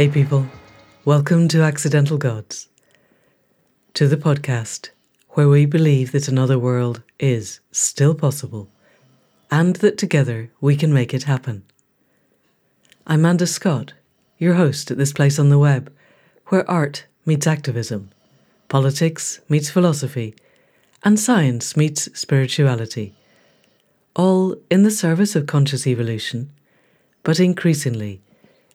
Hey, 0.00 0.08
people. 0.08 0.46
Welcome 1.04 1.46
to 1.48 1.60
Accidental 1.60 2.16
Gods, 2.16 2.68
to 3.92 4.08
the 4.08 4.16
podcast 4.16 4.88
where 5.32 5.46
we 5.46 5.66
believe 5.66 6.12
that 6.12 6.26
another 6.26 6.58
world 6.58 7.02
is 7.18 7.60
still 7.70 8.14
possible 8.14 8.70
and 9.50 9.76
that 9.76 9.98
together 9.98 10.50
we 10.58 10.74
can 10.74 10.90
make 10.90 11.12
it 11.12 11.24
happen. 11.24 11.64
I'm 13.06 13.20
Manda 13.20 13.46
Scott, 13.46 13.92
your 14.38 14.54
host 14.54 14.90
at 14.90 14.96
this 14.96 15.12
place 15.12 15.38
on 15.38 15.50
the 15.50 15.58
web 15.58 15.92
where 16.46 16.66
art 16.70 17.04
meets 17.26 17.46
activism, 17.46 18.08
politics 18.68 19.40
meets 19.50 19.68
philosophy, 19.68 20.34
and 21.04 21.20
science 21.20 21.76
meets 21.76 22.08
spirituality, 22.18 23.14
all 24.16 24.56
in 24.70 24.82
the 24.82 24.90
service 24.90 25.36
of 25.36 25.46
conscious 25.46 25.86
evolution, 25.86 26.50
but 27.22 27.38
increasingly 27.38 28.22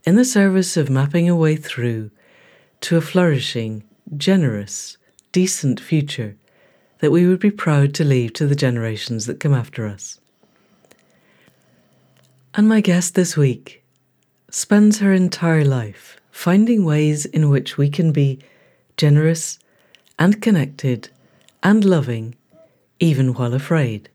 in 0.05 0.15
the 0.15 0.25
service 0.25 0.77
of 0.77 0.89
mapping 0.89 1.27
a 1.27 1.35
way 1.35 1.55
through 1.55 2.11
to 2.81 2.95
a 2.95 3.01
flourishing, 3.01 3.83
generous, 4.15 4.97
decent 5.31 5.79
future 5.79 6.37
that 6.99 7.11
we 7.11 7.27
would 7.27 7.39
be 7.39 7.51
proud 7.51 7.93
to 7.95 8.03
leave 8.03 8.33
to 8.33 8.45
the 8.45 8.55
generations 8.55 9.25
that 9.25 9.39
come 9.39 9.53
after 9.53 9.87
us. 9.87 10.19
And 12.53 12.69
my 12.69 12.81
guest 12.81 13.15
this 13.15 13.35
week 13.35 13.83
spends 14.49 14.99
her 14.99 15.11
entire 15.11 15.65
life 15.65 16.21
finding 16.31 16.85
ways 16.85 17.25
in 17.25 17.49
which 17.49 17.77
we 17.77 17.89
can 17.89 18.11
be 18.11 18.39
generous 18.97 19.57
and 20.19 20.41
connected 20.41 21.09
and 21.63 21.83
loving, 21.83 22.35
even 22.99 23.33
while 23.33 23.53
afraid. 23.53 24.09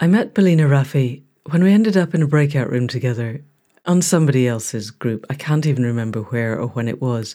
I 0.00 0.06
met 0.06 0.34
Belina 0.34 0.68
Raffy 0.68 1.22
when 1.50 1.62
we 1.62 1.72
ended 1.72 1.96
up 1.96 2.14
in 2.14 2.22
a 2.22 2.26
breakout 2.26 2.70
room 2.70 2.88
together 2.88 3.42
on 3.84 4.00
somebody 4.02 4.46
else's 4.46 4.90
group. 4.90 5.26
I 5.28 5.34
can't 5.34 5.66
even 5.66 5.84
remember 5.84 6.22
where 6.22 6.58
or 6.58 6.68
when 6.68 6.88
it 6.88 7.00
was. 7.00 7.34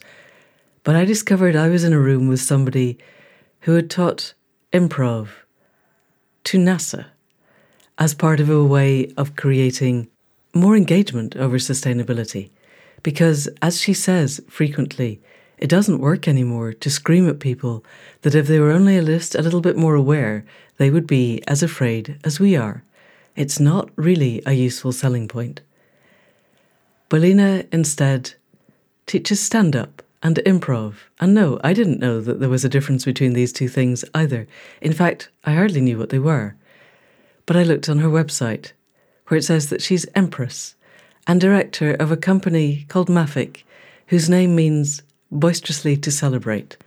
But 0.83 0.95
I 0.95 1.05
discovered 1.05 1.55
I 1.55 1.67
was 1.67 1.83
in 1.83 1.93
a 1.93 1.99
room 1.99 2.27
with 2.27 2.39
somebody 2.39 2.97
who 3.61 3.73
had 3.73 3.89
taught 3.89 4.33
improv 4.71 5.29
to 6.45 6.57
NASA 6.57 7.07
as 7.97 8.13
part 8.13 8.39
of 8.39 8.49
a 8.49 8.63
way 8.63 9.11
of 9.17 9.35
creating 9.35 10.07
more 10.53 10.77
engagement 10.77 11.35
over 11.35 11.57
sustainability. 11.57 12.49
Because, 13.03 13.47
as 13.61 13.81
she 13.81 13.93
says 13.93 14.41
frequently, 14.49 15.21
it 15.57 15.69
doesn't 15.69 15.99
work 15.99 16.27
anymore 16.27 16.71
to 16.73 16.89
scream 16.89 17.27
at 17.27 17.39
people 17.39 17.83
that 18.21 18.35
if 18.35 18.47
they 18.47 18.59
were 18.59 18.71
only 18.71 18.97
a 18.97 19.01
list 19.01 19.35
a 19.35 19.41
little 19.41 19.61
bit 19.61 19.75
more 19.75 19.95
aware, 19.95 20.45
they 20.77 20.89
would 20.89 21.07
be 21.07 21.41
as 21.47 21.63
afraid 21.63 22.19
as 22.23 22.39
we 22.39 22.55
are. 22.55 22.83
It's 23.35 23.59
not 23.59 23.89
really 23.95 24.41
a 24.45 24.53
useful 24.53 24.91
selling 24.91 25.27
point. 25.27 25.61
Belina 27.09 27.65
instead 27.71 28.33
teaches 29.05 29.39
stand 29.39 29.75
up 29.75 30.03
and 30.21 30.37
improv. 30.45 30.95
And 31.19 31.33
no, 31.33 31.59
I 31.63 31.73
didn't 31.73 31.99
know 31.99 32.19
that 32.21 32.39
there 32.39 32.49
was 32.49 32.65
a 32.65 32.69
difference 32.69 33.05
between 33.05 33.33
these 33.33 33.53
two 33.53 33.69
things 33.69 34.03
either. 34.13 34.47
In 34.81 34.93
fact, 34.93 35.29
I 35.45 35.53
hardly 35.53 35.81
knew 35.81 35.97
what 35.97 36.09
they 36.09 36.19
were. 36.19 36.55
But 37.45 37.55
I 37.55 37.63
looked 37.63 37.87
on 37.87 37.99
her 37.99 38.09
website, 38.09 38.73
where 39.27 39.37
it 39.37 39.43
says 39.43 39.69
that 39.69 39.81
she's 39.81 40.05
Empress 40.15 40.75
and 41.25 41.39
director 41.39 41.93
of 41.93 42.11
a 42.11 42.17
company 42.17 42.85
called 42.89 43.07
Maffick, 43.07 43.63
whose 44.07 44.29
name 44.29 44.55
means 44.55 45.01
boisterously 45.31 45.95
to 45.97 46.11
celebrate. 46.11 46.77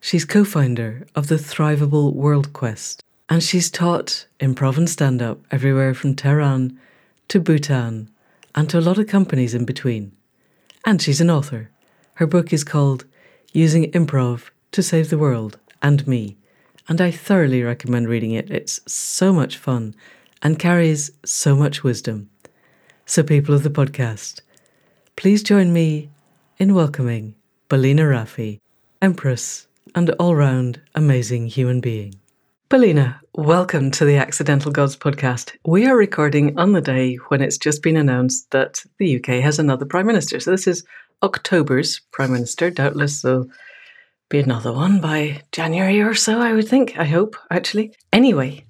She's 0.00 0.24
co 0.24 0.44
founder 0.44 1.06
of 1.14 1.28
the 1.28 1.36
Thrivable 1.36 2.14
World 2.14 2.52
Quest, 2.52 3.02
and 3.28 3.42
she's 3.42 3.70
taught 3.70 4.26
improv 4.38 4.76
and 4.76 4.88
stand 4.88 5.22
up 5.22 5.40
everywhere 5.50 5.94
from 5.94 6.14
Tehran 6.14 6.78
to 7.28 7.40
Bhutan 7.40 8.10
and 8.54 8.68
to 8.70 8.78
a 8.78 8.80
lot 8.80 8.98
of 8.98 9.06
companies 9.06 9.54
in 9.54 9.64
between. 9.64 10.12
And 10.84 11.00
she's 11.00 11.20
an 11.20 11.30
author. 11.30 11.70
Her 12.14 12.26
book 12.26 12.52
is 12.52 12.64
called 12.64 13.04
Using 13.52 13.90
Improv 13.92 14.50
to 14.72 14.82
Save 14.82 15.10
the 15.10 15.18
World 15.18 15.58
and 15.82 16.06
Me, 16.06 16.36
and 16.88 17.00
I 17.00 17.10
thoroughly 17.10 17.62
recommend 17.62 18.08
reading 18.08 18.32
it. 18.32 18.50
It's 18.50 18.80
so 18.90 19.32
much 19.32 19.56
fun 19.56 19.94
and 20.42 20.58
carries 20.58 21.10
so 21.24 21.56
much 21.56 21.82
wisdom. 21.82 22.30
So, 23.06 23.22
people 23.22 23.54
of 23.54 23.62
the 23.62 23.70
podcast, 23.70 24.40
please 25.16 25.42
join 25.42 25.72
me 25.72 26.10
in 26.58 26.74
welcoming 26.74 27.34
Belina 27.68 28.02
Raffy, 28.02 28.60
Empress 29.02 29.66
and 29.94 30.10
all 30.10 30.34
round 30.34 30.80
amazing 30.94 31.46
human 31.46 31.80
being. 31.80 32.19
Belina, 32.70 33.18
welcome 33.34 33.90
to 33.90 34.04
the 34.04 34.16
Accidental 34.16 34.70
Gods 34.70 34.96
podcast. 34.96 35.56
We 35.64 35.86
are 35.86 35.96
recording 35.96 36.56
on 36.56 36.70
the 36.70 36.80
day 36.80 37.16
when 37.26 37.42
it's 37.42 37.58
just 37.58 37.82
been 37.82 37.96
announced 37.96 38.48
that 38.52 38.84
the 38.98 39.16
UK 39.16 39.42
has 39.42 39.58
another 39.58 39.84
Prime 39.84 40.06
Minister. 40.06 40.38
So, 40.38 40.52
this 40.52 40.68
is 40.68 40.84
October's 41.20 42.00
Prime 42.12 42.30
Minister. 42.30 42.70
Doubtless 42.70 43.22
there'll 43.22 43.48
be 44.28 44.38
another 44.38 44.72
one 44.72 45.00
by 45.00 45.42
January 45.50 46.00
or 46.00 46.14
so, 46.14 46.40
I 46.40 46.52
would 46.52 46.68
think. 46.68 46.96
I 46.96 47.06
hope, 47.06 47.34
actually. 47.50 47.92
Anyway, 48.12 48.64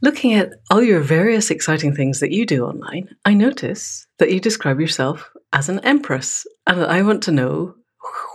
looking 0.00 0.34
at 0.34 0.54
all 0.68 0.82
your 0.82 0.98
various 0.98 1.52
exciting 1.52 1.94
things 1.94 2.18
that 2.18 2.32
you 2.32 2.44
do 2.44 2.64
online, 2.64 3.08
I 3.24 3.34
notice 3.34 4.04
that 4.18 4.32
you 4.32 4.40
describe 4.40 4.80
yourself 4.80 5.30
as 5.52 5.68
an 5.68 5.78
empress. 5.84 6.44
And 6.66 6.84
I 6.84 7.02
want 7.02 7.22
to 7.22 7.30
know 7.30 7.76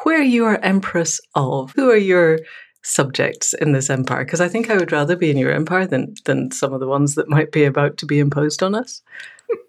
where 0.03 0.23
you 0.23 0.45
are 0.45 0.57
empress 0.63 1.19
of. 1.35 1.73
Who 1.75 1.89
are 1.89 1.97
your 1.97 2.39
subjects 2.87 3.53
in 3.53 3.71
this 3.73 3.89
empire? 3.89 4.23
Because 4.23 4.41
I 4.41 4.47
think 4.47 4.69
I 4.69 4.77
would 4.77 4.91
rather 4.91 5.15
be 5.15 5.29
in 5.29 5.37
your 5.37 5.51
empire 5.51 5.85
than, 5.85 6.15
than 6.25 6.51
some 6.51 6.73
of 6.73 6.79
the 6.79 6.87
ones 6.87 7.15
that 7.15 7.29
might 7.29 7.51
be 7.51 7.63
about 7.63 7.97
to 7.97 8.05
be 8.05 8.19
imposed 8.19 8.63
on 8.63 8.75
us. 8.75 9.01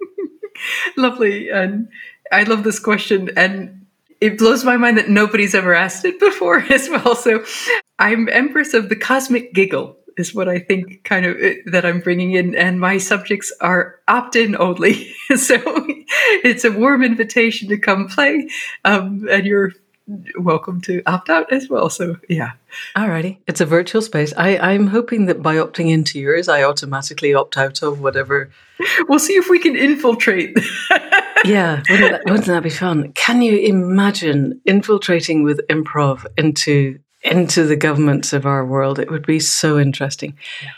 Lovely. 0.96 1.50
And 1.50 1.88
I 2.32 2.44
love 2.44 2.64
this 2.64 2.78
question, 2.78 3.30
and 3.36 3.86
it 4.20 4.38
blows 4.38 4.64
my 4.64 4.76
mind 4.76 4.98
that 4.98 5.08
nobody's 5.08 5.54
ever 5.54 5.74
asked 5.74 6.04
it 6.04 6.18
before 6.18 6.58
as 6.70 6.88
well. 6.88 7.14
So 7.14 7.44
I'm 7.98 8.28
Empress 8.28 8.74
of 8.74 8.88
the 8.88 8.96
Cosmic 8.96 9.52
Giggle, 9.54 9.96
is 10.16 10.34
what 10.34 10.48
I 10.48 10.58
think 10.58 11.04
kind 11.04 11.24
of 11.24 11.36
uh, 11.36 11.54
that 11.66 11.86
I'm 11.86 12.00
bringing 12.00 12.32
in, 12.32 12.54
and 12.54 12.80
my 12.80 12.98
subjects 12.98 13.52
are 13.60 14.00
opt 14.08 14.36
in 14.36 14.56
only. 14.56 15.12
so 15.36 15.56
it's 16.44 16.64
a 16.64 16.72
warm 16.72 17.02
invitation 17.02 17.68
to 17.68 17.78
come 17.78 18.08
play, 18.08 18.48
um, 18.84 19.26
and 19.30 19.46
you're 19.46 19.72
welcome 20.36 20.80
to 20.82 21.02
opt 21.06 21.30
out 21.30 21.52
as 21.52 21.69
well. 21.69 21.91
So 21.91 22.16
yeah. 22.28 22.52
Alrighty. 22.96 23.38
It's 23.46 23.60
a 23.60 23.66
virtual 23.66 24.02
space. 24.02 24.32
I, 24.36 24.56
I'm 24.58 24.88
hoping 24.88 25.26
that 25.26 25.42
by 25.42 25.56
opting 25.56 25.91
into 25.91 26.19
yours, 26.19 26.48
I 26.48 26.62
automatically 26.62 27.34
opt 27.34 27.56
out 27.56 27.82
of 27.82 28.00
whatever. 28.00 28.50
We'll 29.08 29.18
see 29.18 29.32
if 29.32 29.48
we 29.48 29.58
can 29.58 29.74
infiltrate. 29.74 30.56
yeah, 31.44 31.82
wouldn't 31.91 32.12
that, 32.12 32.22
wouldn't 32.26 32.47
that 32.47 32.62
be 32.62 32.70
fun? 32.70 33.12
Can 33.14 33.42
you 33.42 33.58
imagine 33.58 34.60
infiltrating 34.64 35.42
with 35.42 35.60
improv 35.68 36.24
into 36.36 37.00
into 37.22 37.64
the 37.64 37.74
governments 37.74 38.32
of 38.32 38.47
our 38.47 38.64
world? 38.64 39.00
It 39.00 39.10
would 39.10 39.26
be 39.26 39.41
so 39.41 39.80
interesting. 39.80 40.38
Yeah. 40.62 40.70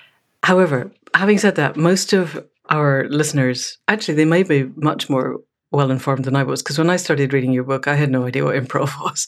However, 0.45 0.91
having 1.15 1.37
said 1.37 1.57
that, 1.57 1.77
most 1.77 2.15
of 2.15 2.43
our 2.71 3.07
listeners 3.11 3.79
actually 3.89 4.15
they 4.15 4.25
may 4.25 4.45
be 4.45 4.71
much 4.77 5.11
more 5.11 5.41
well 5.73 5.91
informed 5.91 6.25
than 6.25 6.37
I 6.37 6.43
was 6.43 6.63
because 6.63 6.79
when 6.79 6.91
I 6.91 6.97
started 6.97 7.33
reading 7.33 7.53
your 7.53 7.65
book, 7.65 7.87
I 7.87 7.95
had 7.95 8.11
no 8.11 8.27
idea 8.27 8.45
what 8.45 8.57
improv 8.57 9.01
was. 9.01 9.27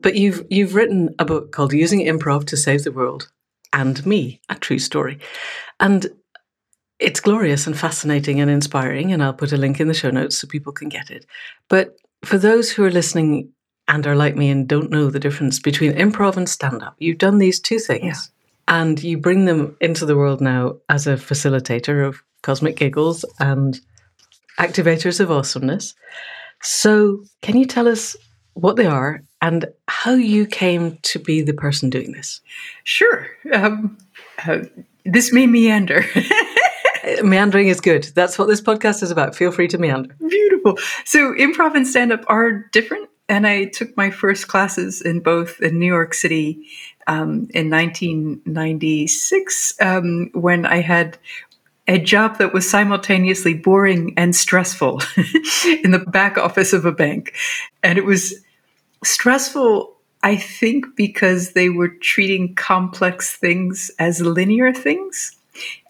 But 0.00 0.16
you've 0.16 0.44
you've 0.50 0.74
written 0.74 1.14
a 1.18 1.24
book 1.24 1.52
called 1.52 1.72
"Using 1.72 2.00
Improv 2.00 2.46
to 2.46 2.56
Save 2.56 2.84
the 2.84 2.92
World" 2.92 3.30
and 3.72 4.04
me, 4.04 4.40
a 4.48 4.54
true 4.54 4.78
story, 4.78 5.18
and 5.80 6.06
it's 6.98 7.20
glorious 7.20 7.66
and 7.66 7.78
fascinating 7.78 8.40
and 8.40 8.50
inspiring. 8.50 9.12
And 9.12 9.22
I'll 9.22 9.32
put 9.32 9.52
a 9.52 9.56
link 9.56 9.80
in 9.80 9.88
the 9.88 9.94
show 9.94 10.10
notes 10.10 10.38
so 10.38 10.46
people 10.46 10.72
can 10.72 10.88
get 10.88 11.10
it. 11.10 11.26
But 11.68 11.96
for 12.24 12.38
those 12.38 12.70
who 12.70 12.84
are 12.84 12.90
listening 12.90 13.52
and 13.88 14.06
are 14.06 14.16
like 14.16 14.36
me 14.36 14.48
and 14.50 14.68
don't 14.68 14.90
know 14.90 15.10
the 15.10 15.20
difference 15.20 15.58
between 15.58 15.92
improv 15.92 16.36
and 16.36 16.48
stand 16.48 16.82
up, 16.82 16.94
you've 16.98 17.18
done 17.18 17.38
these 17.38 17.60
two 17.60 17.78
things. 17.78 18.04
Yeah. 18.04 18.76
And 18.80 19.02
you 19.02 19.18
bring 19.18 19.44
them 19.44 19.76
into 19.80 20.06
the 20.06 20.16
world 20.16 20.40
now 20.40 20.76
as 20.88 21.06
a 21.06 21.14
facilitator 21.14 22.06
of 22.06 22.22
Cosmic 22.42 22.76
Giggles 22.76 23.24
and 23.40 23.80
activators 24.58 25.20
of 25.20 25.30
awesomeness. 25.30 25.94
So, 26.62 27.24
can 27.40 27.56
you 27.56 27.66
tell 27.66 27.88
us 27.88 28.16
what 28.54 28.76
they 28.76 28.86
are 28.86 29.22
and 29.40 29.66
how 29.88 30.12
you 30.12 30.46
came 30.46 30.98
to 31.02 31.18
be 31.18 31.42
the 31.42 31.54
person 31.54 31.90
doing 31.90 32.12
this? 32.12 32.40
Sure. 32.84 33.26
Um, 33.52 33.98
uh, 34.46 34.60
this 35.04 35.32
may 35.32 35.46
meander. 35.46 36.04
Meandering 37.22 37.68
is 37.68 37.80
good. 37.80 38.04
That's 38.14 38.38
what 38.38 38.46
this 38.46 38.60
podcast 38.60 39.02
is 39.02 39.10
about. 39.10 39.34
Feel 39.34 39.50
free 39.50 39.68
to 39.68 39.78
meander. 39.78 40.14
Beautiful. 40.28 40.78
So, 41.04 41.34
improv 41.34 41.74
and 41.74 41.86
stand 41.86 42.12
up 42.12 42.24
are 42.28 42.52
different. 42.72 43.08
And 43.28 43.46
I 43.46 43.66
took 43.66 43.96
my 43.96 44.10
first 44.10 44.48
classes 44.48 45.00
in 45.00 45.20
both 45.20 45.60
in 45.60 45.78
New 45.78 45.86
York 45.86 46.12
City 46.12 46.66
um, 47.06 47.48
in 47.54 47.70
1996 47.70 49.74
um, 49.80 50.30
when 50.34 50.66
I 50.66 50.80
had 50.80 51.16
a 51.88 51.98
job 51.98 52.38
that 52.38 52.52
was 52.52 52.68
simultaneously 52.68 53.54
boring 53.54 54.14
and 54.16 54.36
stressful 54.36 55.02
in 55.82 55.90
the 55.90 56.04
back 56.06 56.38
office 56.38 56.72
of 56.72 56.84
a 56.84 56.92
bank. 56.92 57.34
And 57.82 57.98
it 57.98 58.04
was 58.04 58.34
stressful, 59.04 59.96
I 60.22 60.36
think, 60.36 60.86
because 60.96 61.52
they 61.52 61.68
were 61.68 61.88
treating 61.88 62.54
complex 62.54 63.36
things 63.36 63.90
as 63.98 64.20
linear 64.20 64.72
things. 64.72 65.36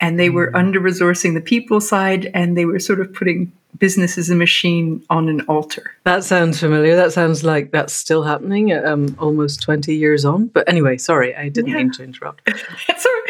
And 0.00 0.18
they 0.18 0.30
were 0.30 0.50
mm. 0.50 0.58
under 0.58 0.80
resourcing 0.80 1.34
the 1.34 1.40
people 1.40 1.80
side, 1.80 2.30
and 2.34 2.56
they 2.56 2.64
were 2.64 2.80
sort 2.80 3.00
of 3.00 3.12
putting 3.12 3.52
business 3.78 4.18
is 4.18 4.30
a 4.30 4.34
machine 4.34 5.04
on 5.10 5.28
an 5.28 5.40
altar. 5.42 5.92
That 6.04 6.24
sounds 6.24 6.60
familiar. 6.60 6.94
That 6.96 7.12
sounds 7.12 7.42
like 7.42 7.70
that's 7.70 7.92
still 7.92 8.22
happening 8.22 8.72
um, 8.72 9.16
almost 9.18 9.62
20 9.62 9.94
years 9.94 10.24
on. 10.24 10.46
But 10.46 10.68
anyway, 10.68 10.98
sorry, 10.98 11.34
I 11.34 11.48
didn't 11.48 11.70
yeah. 11.70 11.78
mean 11.78 11.92
to 11.92 12.04
interrupt. 12.04 12.48
sorry. 12.98 13.20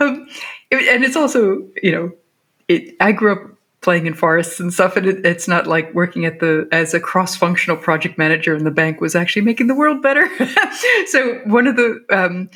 Um, 0.00 0.26
and 0.70 1.04
it's 1.04 1.16
also, 1.16 1.62
you 1.82 1.92
know, 1.92 2.12
it, 2.68 2.96
I 3.00 3.12
grew 3.12 3.32
up 3.32 3.50
playing 3.82 4.06
in 4.06 4.14
forests 4.14 4.60
and 4.60 4.72
stuff 4.72 4.96
and 4.96 5.06
it, 5.06 5.24
it's 5.24 5.48
not 5.48 5.66
like 5.66 5.92
working 5.94 6.24
at 6.26 6.40
the 6.40 6.68
as 6.70 6.92
a 6.92 7.00
cross-functional 7.00 7.76
project 7.78 8.18
manager 8.18 8.54
in 8.54 8.64
the 8.64 8.70
bank 8.70 9.00
was 9.00 9.14
actually 9.14 9.40
making 9.40 9.68
the 9.68 9.74
world 9.74 10.02
better 10.02 10.28
so 11.06 11.38
one 11.46 11.66
of 11.66 11.76
the 11.76 11.98
um, 12.10 12.50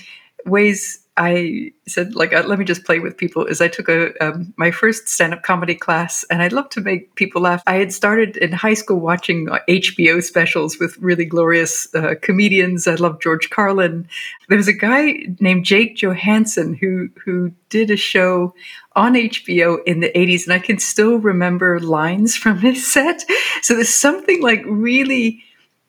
ways 0.44 1.03
I 1.16 1.72
said, 1.86 2.16
like, 2.16 2.32
uh, 2.32 2.42
let 2.44 2.58
me 2.58 2.64
just 2.64 2.84
play 2.84 2.98
with 2.98 3.16
people. 3.16 3.46
Is 3.46 3.60
I 3.60 3.68
took 3.68 3.88
a 3.88 4.12
um, 4.24 4.52
my 4.56 4.72
first 4.72 5.08
stand 5.08 5.32
up 5.32 5.44
comedy 5.44 5.76
class, 5.76 6.24
and 6.28 6.42
I 6.42 6.48
love 6.48 6.68
to 6.70 6.80
make 6.80 7.14
people 7.14 7.42
laugh. 7.42 7.62
I 7.66 7.76
had 7.76 7.92
started 7.92 8.36
in 8.36 8.50
high 8.50 8.74
school 8.74 8.98
watching 8.98 9.46
HBO 9.68 10.18
uh, 10.18 10.20
specials 10.20 10.78
with 10.80 10.98
really 10.98 11.24
glorious 11.24 11.86
uh, 11.94 12.14
comedians. 12.20 12.88
I 12.88 12.96
love 12.96 13.20
George 13.20 13.50
Carlin. 13.50 14.08
There 14.48 14.58
was 14.58 14.66
a 14.66 14.72
guy 14.72 15.18
named 15.38 15.64
Jake 15.64 15.96
Johannsen 15.96 16.76
who 16.76 17.10
who 17.24 17.52
did 17.68 17.92
a 17.92 17.96
show 17.96 18.52
on 18.96 19.14
HBO 19.14 19.78
in 19.86 20.00
the 20.00 20.10
80s, 20.16 20.44
and 20.44 20.52
I 20.52 20.58
can 20.58 20.80
still 20.80 21.18
remember 21.18 21.78
lines 21.78 22.36
from 22.36 22.58
his 22.58 22.92
set. 22.92 23.24
So 23.62 23.74
there's 23.74 23.94
something 23.94 24.42
like 24.42 24.62
really 24.66 25.44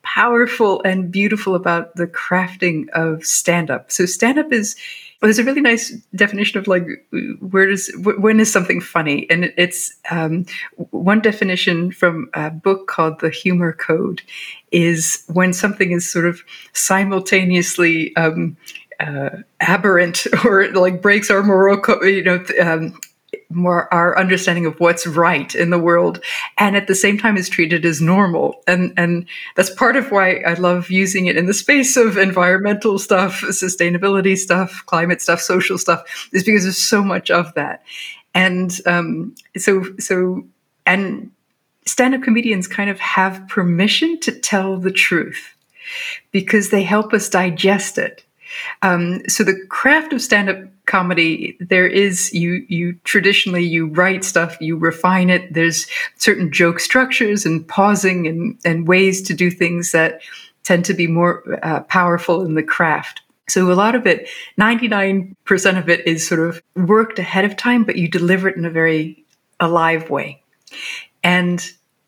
powerful 0.06 0.80
and 0.84 1.10
beautiful 1.10 1.56
about 1.56 1.96
the 1.96 2.06
crafting 2.06 2.88
of 2.90 3.24
stand 3.24 3.72
up. 3.72 3.90
So 3.90 4.06
stand 4.06 4.38
up 4.38 4.52
is 4.52 4.76
well, 5.20 5.28
there's 5.28 5.38
a 5.38 5.44
really 5.44 5.62
nice 5.62 5.90
definition 6.14 6.58
of 6.58 6.66
like 6.66 6.86
where 7.40 7.66
does 7.66 7.90
when 7.96 8.38
is 8.38 8.52
something 8.52 8.80
funny, 8.82 9.26
and 9.30 9.52
it's 9.56 9.94
um, 10.10 10.44
one 10.90 11.20
definition 11.20 11.90
from 11.90 12.28
a 12.34 12.50
book 12.50 12.86
called 12.86 13.20
The 13.20 13.30
Humor 13.30 13.72
Code 13.72 14.20
is 14.72 15.24
when 15.28 15.54
something 15.54 15.92
is 15.92 16.10
sort 16.10 16.26
of 16.26 16.42
simultaneously 16.74 18.14
um, 18.16 18.58
uh, 19.00 19.30
aberrant 19.60 20.26
or 20.44 20.68
like 20.72 21.00
breaks 21.00 21.30
our 21.30 21.42
moral, 21.42 21.80
co- 21.80 22.02
you 22.02 22.22
know, 22.22 22.44
um, 22.60 22.98
more 23.50 23.92
our 23.92 24.18
understanding 24.18 24.66
of 24.66 24.78
what's 24.80 25.06
right 25.06 25.54
in 25.54 25.70
the 25.70 25.78
world 25.78 26.20
and 26.58 26.76
at 26.76 26.86
the 26.86 26.94
same 26.94 27.18
time 27.18 27.36
is 27.36 27.48
treated 27.48 27.84
as 27.84 28.00
normal. 28.00 28.62
And 28.66 28.92
and 28.96 29.26
that's 29.54 29.70
part 29.70 29.96
of 29.96 30.10
why 30.10 30.36
i 30.46 30.54
love 30.54 30.90
using 30.90 31.26
it 31.26 31.36
in 31.36 31.46
the 31.46 31.54
space 31.54 31.96
of 31.96 32.16
environmental 32.16 32.98
stuff 32.98 33.40
sustainability 33.42 34.36
stuff 34.36 34.82
climate 34.86 35.20
stuff 35.20 35.40
social 35.40 35.78
stuff 35.78 36.28
is 36.32 36.44
because 36.44 36.64
there's 36.64 36.78
so 36.78 37.02
much 37.02 37.30
of 37.30 37.52
that. 37.54 37.82
And 38.34 38.78
um, 38.86 39.34
so 39.56 39.84
so 39.98 40.44
and 40.84 41.30
stand-up 41.86 42.22
comedians 42.22 42.66
kind 42.66 42.90
of 42.90 42.98
have 43.00 43.46
permission 43.48 44.18
to 44.20 44.32
tell 44.32 44.76
the 44.76 44.90
truth 44.90 45.54
because 46.32 46.70
they 46.70 46.82
help 46.82 47.12
us 47.12 47.28
digest 47.28 47.96
it. 47.96 48.24
Um, 48.82 49.26
so 49.28 49.44
the 49.44 49.64
craft 49.68 50.12
of 50.12 50.20
stand-up 50.20 50.68
comedy, 50.86 51.56
there 51.60 51.86
is 51.86 52.32
you 52.32 52.64
you 52.68 52.94
traditionally 53.04 53.64
you 53.64 53.88
write 53.88 54.24
stuff, 54.24 54.56
you 54.60 54.76
refine 54.76 55.30
it. 55.30 55.52
There's 55.52 55.86
certain 56.16 56.50
joke 56.52 56.80
structures 56.80 57.44
and 57.44 57.66
pausing 57.66 58.26
and 58.26 58.58
and 58.64 58.88
ways 58.88 59.22
to 59.22 59.34
do 59.34 59.50
things 59.50 59.92
that 59.92 60.20
tend 60.62 60.84
to 60.86 60.94
be 60.94 61.06
more 61.06 61.58
uh, 61.62 61.80
powerful 61.80 62.42
in 62.42 62.54
the 62.54 62.62
craft. 62.62 63.22
So 63.48 63.70
a 63.70 63.74
lot 63.74 63.94
of 63.94 64.06
it, 64.06 64.28
99% 64.58 65.78
of 65.78 65.88
it 65.88 66.04
is 66.04 66.26
sort 66.26 66.40
of 66.40 66.60
worked 66.74 67.20
ahead 67.20 67.44
of 67.44 67.56
time, 67.56 67.84
but 67.84 67.94
you 67.94 68.08
deliver 68.08 68.48
it 68.48 68.56
in 68.56 68.64
a 68.64 68.70
very 68.70 69.24
alive 69.60 70.10
way. 70.10 70.42
And 71.22 71.64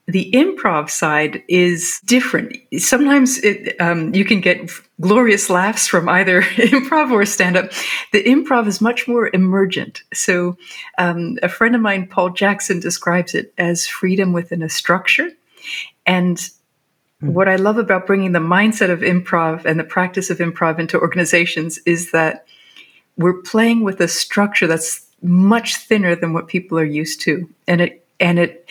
the 0.09 0.31
improv 0.33 0.89
side 0.89 1.43
is 1.49 2.01
different. 2.07 2.57
Sometimes 2.79 3.37
it, 3.45 3.79
um, 3.79 4.15
you 4.15 4.25
can 4.25 4.41
get 4.41 4.71
glorious 5.03 5.51
laughs 5.51 5.87
from 5.87 6.09
either 6.09 6.41
improv 6.57 7.11
or 7.11 7.27
stand 7.27 7.59
up. 7.59 7.71
The 8.13 8.25
improv 8.25 8.67
is 8.67 8.81
much 8.81 9.07
more 9.07 9.29
emergent. 9.35 10.03
So, 10.15 10.57
um, 10.97 11.39
a 11.43 11.49
friend 11.51 11.75
of 11.75 11.83
mine, 11.83 12.07
Paul 12.07 12.31
Jackson, 12.31 12.81
describes 12.81 13.35
it 13.35 13.53
as 13.59 13.87
freedom 13.87 14.33
within 14.33 14.63
a 14.63 14.71
structure. 14.71 15.29
And 16.07 16.39
mm. 16.39 16.53
what 17.21 17.47
I 17.47 17.57
love 17.57 17.77
about 17.77 18.07
bringing 18.07 18.33
the 18.33 18.39
mindset 18.39 18.91
of 18.91 19.01
improv 19.01 19.67
and 19.67 19.79
the 19.79 19.85
practice 19.85 20.31
of 20.31 20.39
improv 20.39 20.79
into 20.79 20.99
organizations 20.99 21.79
is 21.85 22.13
that 22.13 22.47
we're 23.19 23.43
playing 23.43 23.83
with 23.85 24.01
a 24.01 24.09
structure 24.09 24.67
that's 24.67 25.05
much 25.21 25.77
thinner 25.77 26.17
than 26.17 26.33
what 26.33 26.49
people 26.49 26.79
are 26.79 26.85
used 26.85 27.21
to. 27.23 27.47
And 27.67 27.83
it 27.83 28.07
and 28.21 28.39
it 28.39 28.69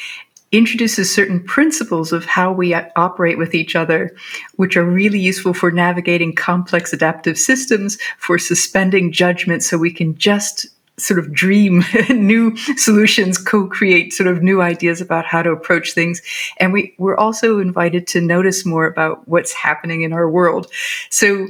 introduces 0.51 1.13
certain 1.13 1.44
principles 1.44 2.13
of 2.13 2.25
how 2.25 2.51
we 2.51 2.73
operate 2.73 3.38
with 3.38 3.53
each 3.53 3.75
other, 3.75 4.15
which 4.55 4.77
are 4.77 4.85
really 4.85 5.19
useful 5.19 5.53
for 5.53 5.71
navigating 5.71 6.33
complex 6.33 6.94
adaptive 6.94 7.38
systems, 7.38 7.97
for 8.17 8.38
suspending 8.38 9.11
judgment 9.11 9.63
so 9.63 9.77
we 9.77 9.91
can 9.91 10.17
just 10.17 10.67
sort 10.99 11.19
of 11.19 11.31
dream 11.31 11.83
new 12.09 12.55
solutions, 12.75 13.38
co-create 13.38 14.13
sort 14.13 14.27
of 14.27 14.41
new 14.41 14.61
ideas 14.61 14.99
about 14.99 15.25
how 15.25 15.44
to 15.44 15.51
approach 15.51 15.94
things. 15.94 16.21
And 16.59 16.73
we, 16.73 16.95
we're 16.97 17.17
also 17.17 17.59
invited 17.59 18.07
to 18.07 18.21
notice 18.21 18.65
more 18.65 18.88
about 18.88 19.27
what's 19.27 19.53
happening 19.53 20.01
in 20.01 20.11
our 20.11 20.29
world. 20.29 20.67
So 21.09 21.47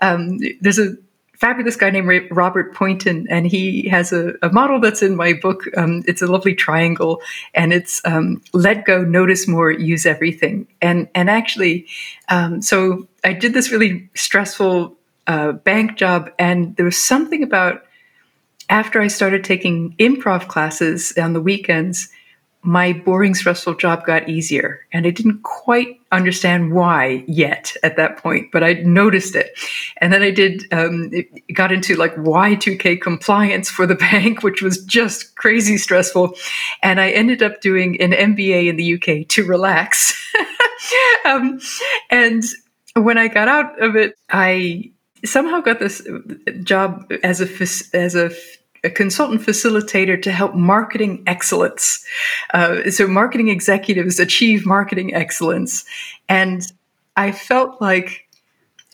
um, 0.00 0.38
there's 0.60 0.80
a 0.80 0.96
fabulous 1.38 1.76
guy 1.76 1.90
named 1.90 2.28
Robert 2.30 2.74
Poynton, 2.74 3.26
and 3.30 3.46
he 3.46 3.88
has 3.88 4.12
a, 4.12 4.34
a 4.42 4.50
model 4.50 4.80
that's 4.80 5.02
in 5.02 5.16
my 5.16 5.32
book. 5.32 5.64
Um, 5.76 6.02
it's 6.06 6.20
a 6.20 6.26
lovely 6.26 6.54
triangle, 6.54 7.22
and 7.54 7.72
it's 7.72 8.02
um, 8.04 8.42
let 8.52 8.84
go, 8.84 9.02
notice 9.02 9.48
more, 9.48 9.70
use 9.70 10.04
everything. 10.04 10.66
And 10.82 11.08
and 11.14 11.30
actually, 11.30 11.86
um, 12.28 12.60
so 12.60 13.06
I 13.24 13.32
did 13.32 13.54
this 13.54 13.70
really 13.70 14.08
stressful 14.14 14.96
uh, 15.26 15.52
bank 15.52 15.96
job, 15.96 16.30
and 16.38 16.76
there 16.76 16.84
was 16.84 17.00
something 17.00 17.42
about 17.42 17.84
after 18.68 19.00
I 19.00 19.06
started 19.06 19.44
taking 19.44 19.94
improv 19.98 20.48
classes 20.48 21.16
on 21.16 21.32
the 21.32 21.40
weekends 21.40 22.08
my 22.68 22.92
boring, 22.92 23.34
stressful 23.34 23.74
job 23.76 24.04
got 24.04 24.28
easier. 24.28 24.86
And 24.92 25.06
I 25.06 25.10
didn't 25.10 25.42
quite 25.42 25.98
understand 26.12 26.74
why 26.74 27.24
yet 27.26 27.74
at 27.82 27.96
that 27.96 28.18
point, 28.18 28.52
but 28.52 28.62
I 28.62 28.74
noticed 28.74 29.34
it. 29.34 29.58
And 30.02 30.12
then 30.12 30.22
I 30.22 30.30
did, 30.30 30.70
um, 30.70 31.10
got 31.54 31.72
into 31.72 31.96
like 31.96 32.14
Y2K 32.16 33.00
compliance 33.00 33.70
for 33.70 33.86
the 33.86 33.94
bank, 34.12 34.42
which 34.42 34.60
was 34.60 34.84
just 34.84 35.34
crazy 35.36 35.78
stressful. 35.78 36.34
And 36.82 37.00
I 37.00 37.08
ended 37.10 37.42
up 37.42 37.62
doing 37.62 37.98
an 38.02 38.12
MBA 38.12 38.68
in 38.68 38.76
the 38.76 38.94
UK 38.94 39.26
to 39.28 39.46
relax. 39.46 40.12
um, 41.24 41.60
and 42.10 42.44
when 42.96 43.16
I 43.16 43.28
got 43.28 43.48
out 43.48 43.82
of 43.82 43.96
it, 43.96 44.14
I 44.28 44.92
somehow 45.24 45.60
got 45.60 45.78
this 45.78 46.06
job 46.62 47.10
as 47.22 47.40
a 47.40 47.96
as 47.96 48.14
a 48.14 48.30
a 48.84 48.90
consultant 48.90 49.40
facilitator 49.42 50.20
to 50.22 50.32
help 50.32 50.54
marketing 50.54 51.22
excellence. 51.26 52.04
Uh, 52.54 52.90
so, 52.90 53.06
marketing 53.06 53.48
executives 53.48 54.18
achieve 54.18 54.66
marketing 54.66 55.14
excellence. 55.14 55.84
And 56.28 56.62
I 57.16 57.32
felt 57.32 57.80
like 57.80 58.28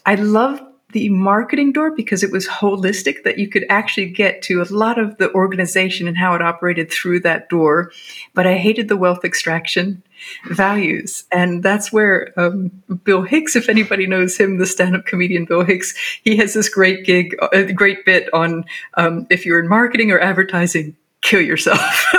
I 0.07 0.15
loved 0.15 0.63
the 0.95 1.09
marketing 1.09 1.73
door 1.73 1.91
because 1.91 2.23
it 2.23 2.31
was 2.31 2.47
holistic, 2.47 3.25
that 3.25 3.37
you 3.37 3.49
could 3.49 3.67
actually 3.69 4.09
get 4.09 4.43
to 4.43 4.63
a 4.63 4.73
lot 4.73 4.97
of 4.99 5.17
the 5.19 5.31
organization 5.35 6.07
and 6.07 6.17
how 6.17 6.35
it 6.35 6.41
operated 6.41 6.91
through 6.91 7.21
that 7.21 7.49
door. 7.49 7.91
But 8.33 8.47
I 8.47 8.55
hated 8.57 8.89
the 8.89 8.97
wealth 8.97 9.25
extraction 9.25 10.03
values. 10.51 11.25
And 11.33 11.63
that's 11.63 11.93
where 11.93 12.33
um, 12.39 12.71
Bill 13.05 13.23
Hicks, 13.23 13.57
if 13.57 13.69
anybody 13.69 14.07
knows 14.07 14.37
him, 14.37 14.59
the 14.59 14.67
stand 14.67 14.97
up 14.97 15.07
comedian 15.07 15.45
Bill 15.45 15.65
Hicks, 15.65 15.95
he 16.23 16.37
has 16.37 16.55
this 16.55 16.69
great 16.69 17.05
gig, 17.05 17.37
a 17.53 17.73
great 17.73 18.05
bit 18.05 18.33
on 18.33 18.65
um, 18.95 19.27
if 19.31 19.45
you're 19.47 19.61
in 19.61 19.69
marketing 19.69 20.11
or 20.11 20.21
advertising, 20.21 20.97
kill 21.23 21.41
yourself. 21.41 22.07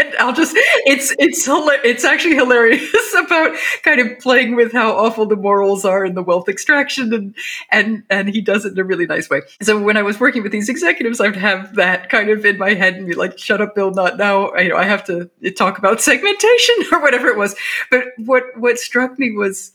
like 0.00 0.14
I'll 0.20 0.32
just 0.32 0.54
it's 0.86 1.14
it's 1.18 1.46
it's 1.48 2.04
actually 2.04 2.34
hilarious 2.34 3.14
about 3.18 3.56
kind 3.82 4.00
of 4.00 4.18
playing 4.18 4.56
with 4.56 4.72
how 4.72 4.96
awful 4.96 5.26
the 5.26 5.36
morals 5.36 5.84
are 5.84 6.04
and 6.04 6.16
the 6.16 6.22
wealth 6.22 6.48
extraction 6.48 7.12
and 7.12 7.34
and 7.70 8.04
and 8.10 8.28
he 8.28 8.40
does 8.40 8.64
it 8.64 8.72
in 8.72 8.78
a 8.78 8.84
really 8.84 9.06
nice 9.06 9.28
way. 9.28 9.42
So 9.62 9.80
when 9.80 9.96
I 9.96 10.02
was 10.02 10.20
working 10.20 10.42
with 10.42 10.52
these 10.52 10.68
executives, 10.68 11.20
I'd 11.20 11.36
have 11.36 11.74
that 11.76 12.08
kind 12.08 12.30
of 12.30 12.44
in 12.44 12.58
my 12.58 12.74
head 12.74 12.94
and 12.94 13.06
be 13.06 13.14
like, 13.14 13.38
"Shut 13.38 13.60
up, 13.60 13.74
Bill! 13.74 13.90
Not 13.90 14.16
now." 14.16 14.48
I, 14.48 14.60
you 14.62 14.68
know, 14.70 14.76
I 14.76 14.84
have 14.84 15.04
to 15.04 15.30
talk 15.56 15.78
about 15.78 16.00
segmentation 16.10 16.76
or 16.92 17.00
whatever 17.00 17.28
it 17.28 17.36
was. 17.36 17.54
But 17.90 18.06
what 18.18 18.44
what 18.56 18.78
struck 18.78 19.18
me 19.18 19.32
was 19.32 19.72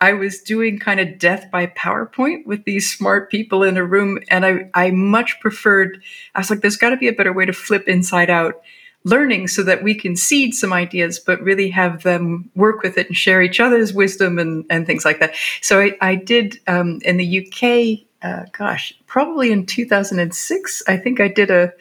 I 0.00 0.12
was 0.12 0.42
doing 0.42 0.78
kind 0.78 1.00
of 1.00 1.18
death 1.18 1.50
by 1.50 1.68
PowerPoint 1.68 2.44
with 2.44 2.64
these 2.64 2.92
smart 2.92 3.30
people 3.30 3.62
in 3.62 3.78
a 3.78 3.84
room. 3.84 4.18
And 4.28 4.44
I, 4.44 4.70
I 4.74 4.90
much 4.90 5.40
preferred, 5.40 6.02
I 6.34 6.40
was 6.40 6.50
like, 6.50 6.60
there's 6.60 6.76
got 6.76 6.90
to 6.90 6.98
be 6.98 7.08
a 7.08 7.14
better 7.14 7.32
way 7.32 7.46
to 7.46 7.54
flip 7.54 7.88
inside 7.88 8.28
out 8.28 8.60
learning 9.06 9.46
so 9.46 9.62
that 9.62 9.84
we 9.84 9.94
can 9.94 10.16
seed 10.16 10.52
some 10.52 10.72
ideas, 10.72 11.20
but 11.20 11.40
really 11.40 11.70
have 11.70 12.02
them 12.02 12.50
work 12.56 12.82
with 12.82 12.98
it 12.98 13.06
and 13.06 13.16
share 13.16 13.40
each 13.40 13.60
other's 13.60 13.94
wisdom 13.94 14.36
and, 14.36 14.66
and 14.68 14.84
things 14.84 15.04
like 15.04 15.20
that. 15.20 15.32
So 15.62 15.80
I, 15.80 15.96
I 16.00 16.16
did 16.16 16.58
um, 16.66 16.98
in 17.04 17.16
the 17.16 17.46
UK, 17.46 18.00
uh, 18.22 18.46
gosh, 18.50 18.92
probably 19.06 19.52
in 19.52 19.64
2006, 19.64 20.82
I 20.88 20.96
think 20.96 21.20
I 21.20 21.28
did 21.28 21.52
a, 21.52 21.72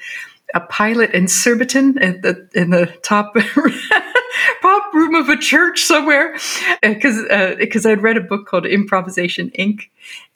a 0.53 0.59
pilot 0.59 1.15
in 1.15 1.27
Surbiton 1.27 1.97
in 1.97 2.21
the, 2.21 2.47
in 2.53 2.69
the 2.69 2.85
top 3.01 3.35
room 4.95 5.15
of 5.15 5.29
a 5.29 5.37
church 5.37 5.83
somewhere 5.83 6.33
because 6.81 7.19
uh, 7.29 7.55
because 7.59 7.85
uh, 7.85 7.89
I'd 7.89 8.01
read 8.01 8.17
a 8.17 8.21
book 8.21 8.47
called 8.47 8.65
Improvisation 8.65 9.51
Inc. 9.51 9.89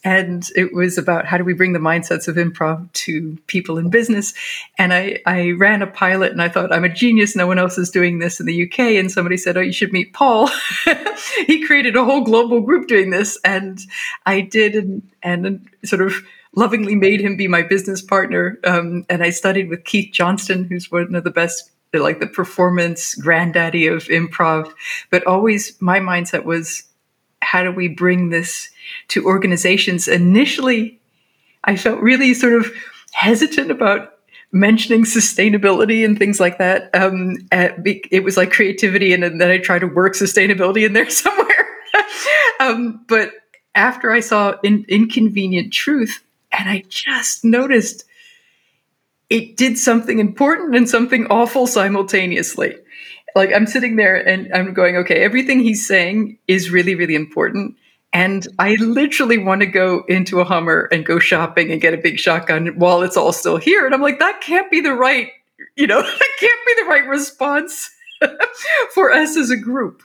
and 0.03 0.47
it 0.55 0.73
was 0.73 0.97
about 0.97 1.25
how 1.25 1.37
do 1.37 1.43
we 1.43 1.53
bring 1.53 1.73
the 1.73 1.79
mindsets 1.79 2.27
of 2.27 2.35
improv 2.35 2.91
to 2.93 3.37
people 3.47 3.77
in 3.77 3.89
business. 3.89 4.33
And 4.77 4.93
I 4.93 5.19
I 5.25 5.51
ran 5.51 5.81
a 5.81 5.87
pilot 5.87 6.31
and 6.31 6.41
I 6.41 6.49
thought 6.49 6.73
I'm 6.73 6.85
a 6.85 6.89
genius. 6.89 7.35
No 7.35 7.47
one 7.47 7.57
else 7.57 7.77
is 7.77 7.89
doing 7.89 8.19
this 8.19 8.39
in 8.39 8.45
the 8.45 8.63
UK. 8.65 8.79
And 8.79 9.11
somebody 9.11 9.37
said, 9.37 9.57
oh, 9.57 9.61
you 9.61 9.73
should 9.73 9.93
meet 9.93 10.13
Paul. 10.13 10.49
he 11.47 11.65
created 11.65 11.95
a 11.95 12.03
whole 12.03 12.21
global 12.21 12.61
group 12.61 12.87
doing 12.87 13.09
this, 13.09 13.39
and 13.43 13.79
I 14.25 14.41
did, 14.41 14.75
and 14.75 15.01
and 15.23 15.67
sort 15.83 16.01
of 16.01 16.13
lovingly 16.55 16.95
made 16.95 17.21
him 17.21 17.37
be 17.37 17.47
my 17.47 17.61
business 17.61 18.01
partner. 18.01 18.59
Um, 18.63 19.05
and 19.09 19.23
I 19.23 19.29
studied 19.29 19.69
with 19.69 19.85
Keith 19.85 20.11
Johnstone, 20.13 20.65
who's 20.65 20.91
one 20.91 21.15
of 21.15 21.23
the 21.23 21.31
best, 21.31 21.71
like 21.93 22.19
the 22.19 22.27
performance 22.27 23.15
granddaddy 23.15 23.87
of 23.87 24.03
improv. 24.05 24.71
But 25.09 25.25
always 25.25 25.79
my 25.81 25.99
mindset 25.99 26.43
was, 26.43 26.83
how 27.41 27.63
do 27.63 27.71
we 27.71 27.87
bring 27.87 28.29
this 28.29 28.69
to 29.09 29.25
organizations? 29.25 30.07
Initially, 30.07 30.99
I 31.63 31.75
felt 31.75 31.99
really 32.01 32.33
sort 32.33 32.53
of 32.53 32.71
hesitant 33.13 33.71
about 33.71 34.13
mentioning 34.51 35.03
sustainability 35.03 36.03
and 36.03 36.17
things 36.17 36.39
like 36.39 36.57
that. 36.57 36.89
Um, 36.93 37.37
it 37.51 38.23
was 38.23 38.37
like 38.37 38.51
creativity, 38.51 39.13
and 39.13 39.23
then 39.23 39.49
I 39.49 39.57
tried 39.57 39.79
to 39.79 39.87
work 39.87 40.13
sustainability 40.13 40.85
in 40.85 40.93
there 40.93 41.09
somewhere. 41.09 41.67
um, 42.59 43.03
but 43.07 43.31
after 43.75 44.11
I 44.11 44.19
saw 44.19 44.55
in, 44.63 44.85
Inconvenient 44.87 45.73
Truth, 45.73 46.23
and 46.51 46.69
I 46.69 46.83
just 46.89 47.45
noticed 47.45 48.05
it 49.29 49.57
did 49.57 49.77
something 49.77 50.19
important 50.19 50.75
and 50.75 50.89
something 50.89 51.27
awful 51.27 51.67
simultaneously. 51.67 52.75
Like 53.35 53.53
I'm 53.53 53.67
sitting 53.67 53.95
there 53.95 54.15
and 54.15 54.51
I'm 54.53 54.73
going, 54.73 54.97
okay, 54.97 55.23
everything 55.23 55.59
he's 55.59 55.85
saying 55.85 56.37
is 56.47 56.71
really, 56.71 56.95
really 56.95 57.15
important. 57.15 57.75
And 58.11 58.47
I 58.57 58.75
literally 58.75 59.37
want 59.37 59.61
to 59.61 59.67
go 59.67 60.03
into 60.07 60.39
a 60.39 60.43
Hummer 60.43 60.89
and 60.91 61.05
go 61.05 61.19
shopping 61.19 61.71
and 61.71 61.79
get 61.79 61.93
a 61.93 61.97
big 61.97 62.17
shotgun 62.17 62.67
while 62.79 63.03
it's 63.03 63.17
all 63.17 63.31
still 63.31 63.57
here. 63.57 63.85
And 63.85 63.93
I'm 63.93 64.01
like, 64.01 64.17
that 64.17 64.41
can't 64.41 64.71
be 64.71 64.81
the 64.81 64.93
right, 64.93 65.29
you 65.75 65.85
know, 65.85 66.01
that 66.01 66.29
can't 66.39 66.65
be 66.65 66.73
the 66.81 66.89
right 66.89 67.05
response 67.07 67.91
for 68.93 69.11
us 69.11 69.37
as 69.37 69.51
a 69.51 69.57
group. 69.57 70.01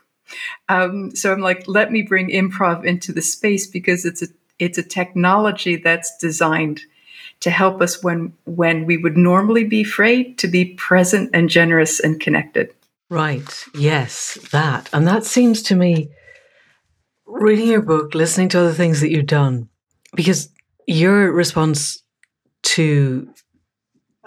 Um, 0.69 1.15
so 1.15 1.33
I'm 1.33 1.41
like, 1.41 1.67
let 1.67 1.91
me 1.91 2.03
bring 2.03 2.29
improv 2.29 2.85
into 2.85 3.13
the 3.13 3.23
space 3.23 3.67
because 3.67 4.05
it's 4.05 4.23
a 4.23 4.27
it's 4.59 4.79
a 4.79 4.83
technology 4.83 5.77
that's 5.77 6.17
designed 6.19 6.83
to 7.41 7.51
help 7.51 7.81
us 7.81 8.03
when 8.03 8.33
when 8.45 8.87
we 8.87 8.97
would 8.97 9.17
normally 9.17 9.65
be 9.65 9.83
afraid 9.83 10.39
to 10.39 10.49
be 10.49 10.75
present 10.75 11.31
and 11.35 11.49
generous 11.49 12.01
and 12.01 12.21
connected. 12.21 12.73
Right. 13.11 13.65
Yes, 13.75 14.39
that. 14.51 14.89
And 14.93 15.07
that 15.07 15.25
seems 15.25 15.63
to 15.65 15.75
me 15.75 16.09
reading 17.27 17.69
your 17.69 17.83
book, 17.83 18.15
listening 18.15 18.49
to 18.51 18.61
other 18.61 18.73
things 18.73 19.01
that 19.01 19.11
you've 19.11 19.27
done, 19.27 19.69
because 20.15 20.49
your 20.87 21.33
response 21.33 22.03
to 22.63 23.29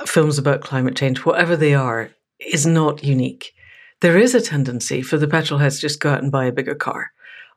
films 0.06 0.38
about 0.38 0.62
climate 0.62 0.96
change, 0.96 1.26
whatever 1.26 1.56
they 1.56 1.74
are, 1.74 2.12
is 2.40 2.66
not 2.66 3.04
unique. 3.04 3.54
There 4.02 4.18
is 4.18 4.36
a 4.36 4.42
tendency 4.42 5.02
for 5.02 5.18
the 5.18 5.28
petrol 5.28 5.60
heads 5.60 5.78
to 5.78 5.82
just 5.82 6.00
go 6.00 6.12
out 6.12 6.22
and 6.22 6.32
buy 6.32 6.46
a 6.46 6.52
bigger 6.52 6.76
car 6.76 7.12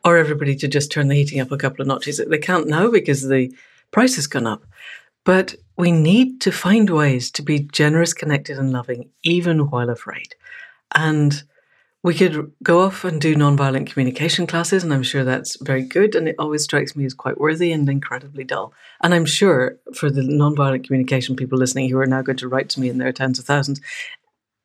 or 0.05 0.17
everybody 0.17 0.57
to 0.57 0.69
just 0.69 0.91
turn 0.91 1.09
the 1.09 1.15
heating 1.15 1.41
up 1.41 1.53
a 1.53 1.59
couple 1.59 1.83
of 1.83 1.89
notches. 1.89 2.21
They 2.27 2.39
can't 2.39 2.69
now 2.69 2.91
because 2.91 3.29
the 3.29 3.55
price 3.91 4.17
has 4.17 4.27
gone 4.27 4.47
up. 4.47 4.65
But 5.25 5.55
we 5.77 5.93
need 5.93 6.41
to 6.43 6.53
find 6.53 6.89
ways 6.91 7.31
to 7.33 7.43
be 7.43 7.61
generous, 7.61 8.13
connected, 8.15 8.59
and 8.59 8.73
loving, 8.73 9.11
even 9.23 9.71
while 9.71 9.91
afraid. 9.91 10.35
And 10.95 11.43
we 12.03 12.15
could 12.15 12.53
go 12.63 12.81
off 12.81 13.05
and 13.05 13.21
do 13.21 13.35
nonviolent 13.35 13.87
communication 13.87 14.47
classes, 14.47 14.83
and 14.83 14.93
I'm 14.93 15.03
sure 15.03 15.23
that's 15.23 15.57
very 15.63 15.83
good. 15.83 16.15
And 16.15 16.29
it 16.29 16.37
always 16.39 16.65
strikes 16.65 16.97
me 16.97 17.05
as 17.05 17.13
quite 17.13 17.39
worthy 17.39 17.73
and 17.73 17.89
incredibly 17.89 18.45
dull. 18.45 18.73
And 19.03 19.15
I'm 19.15 19.27
sure 19.27 19.79
for 19.95 20.11
the 20.11 20.23
nonviolent 20.23 20.87
communication 20.87 21.37
people 21.37 21.59
listening 21.59 21.91
who 21.91 21.99
are 21.99 22.07
now 22.07 22.23
going 22.23 22.39
to 22.39 22.49
write 22.49 22.71
to 22.71 22.81
me 22.81 22.89
in 22.89 22.99
their 22.99 23.13
tens 23.13 23.39
of 23.39 23.45
thousands, 23.45 23.81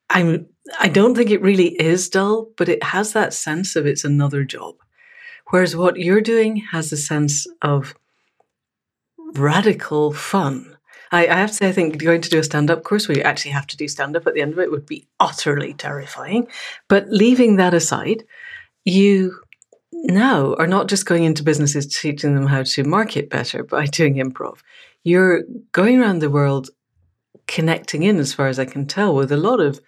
I'm 0.08 0.46
I 0.80 0.88
don't 0.88 1.14
think 1.14 1.30
it 1.30 1.42
really 1.42 1.80
is 1.80 2.08
dull, 2.08 2.48
but 2.56 2.68
it 2.68 2.82
has 2.82 3.12
that 3.12 3.34
sense 3.34 3.76
of 3.76 3.86
it's 3.86 4.04
another 4.04 4.44
job. 4.44 4.76
Whereas 5.50 5.76
what 5.76 5.96
you're 5.98 6.20
doing 6.20 6.56
has 6.72 6.90
a 6.90 6.96
sense 6.96 7.46
of 7.62 7.94
radical 9.34 10.12
fun. 10.12 10.76
I, 11.12 11.28
I 11.28 11.34
have 11.36 11.50
to 11.50 11.56
say, 11.56 11.68
I 11.68 11.72
think 11.72 12.02
going 12.02 12.20
to 12.20 12.30
do 12.30 12.38
a 12.38 12.44
stand 12.44 12.70
up 12.70 12.82
course 12.82 13.08
where 13.08 13.16
you 13.16 13.22
actually 13.22 13.52
have 13.52 13.66
to 13.68 13.76
do 13.76 13.88
stand 13.88 14.16
up 14.16 14.26
at 14.26 14.34
the 14.34 14.40
end 14.40 14.52
of 14.52 14.58
it 14.58 14.70
would 14.70 14.86
be 14.86 15.06
utterly 15.20 15.74
terrifying. 15.74 16.48
But 16.88 17.08
leaving 17.08 17.56
that 17.56 17.74
aside, 17.74 18.24
you 18.84 19.38
now 19.92 20.54
are 20.54 20.66
not 20.66 20.88
just 20.88 21.06
going 21.06 21.24
into 21.24 21.42
businesses 21.42 21.86
teaching 21.86 22.34
them 22.34 22.46
how 22.46 22.62
to 22.62 22.84
market 22.84 23.30
better 23.30 23.62
by 23.62 23.86
doing 23.86 24.16
improv. 24.16 24.58
You're 25.04 25.42
going 25.72 26.00
around 26.00 26.18
the 26.18 26.30
world 26.30 26.70
connecting 27.46 28.02
in, 28.02 28.18
as 28.18 28.34
far 28.34 28.48
as 28.48 28.58
I 28.58 28.64
can 28.64 28.86
tell, 28.86 29.14
with 29.14 29.30
a 29.30 29.36
lot 29.36 29.60
of 29.60 29.80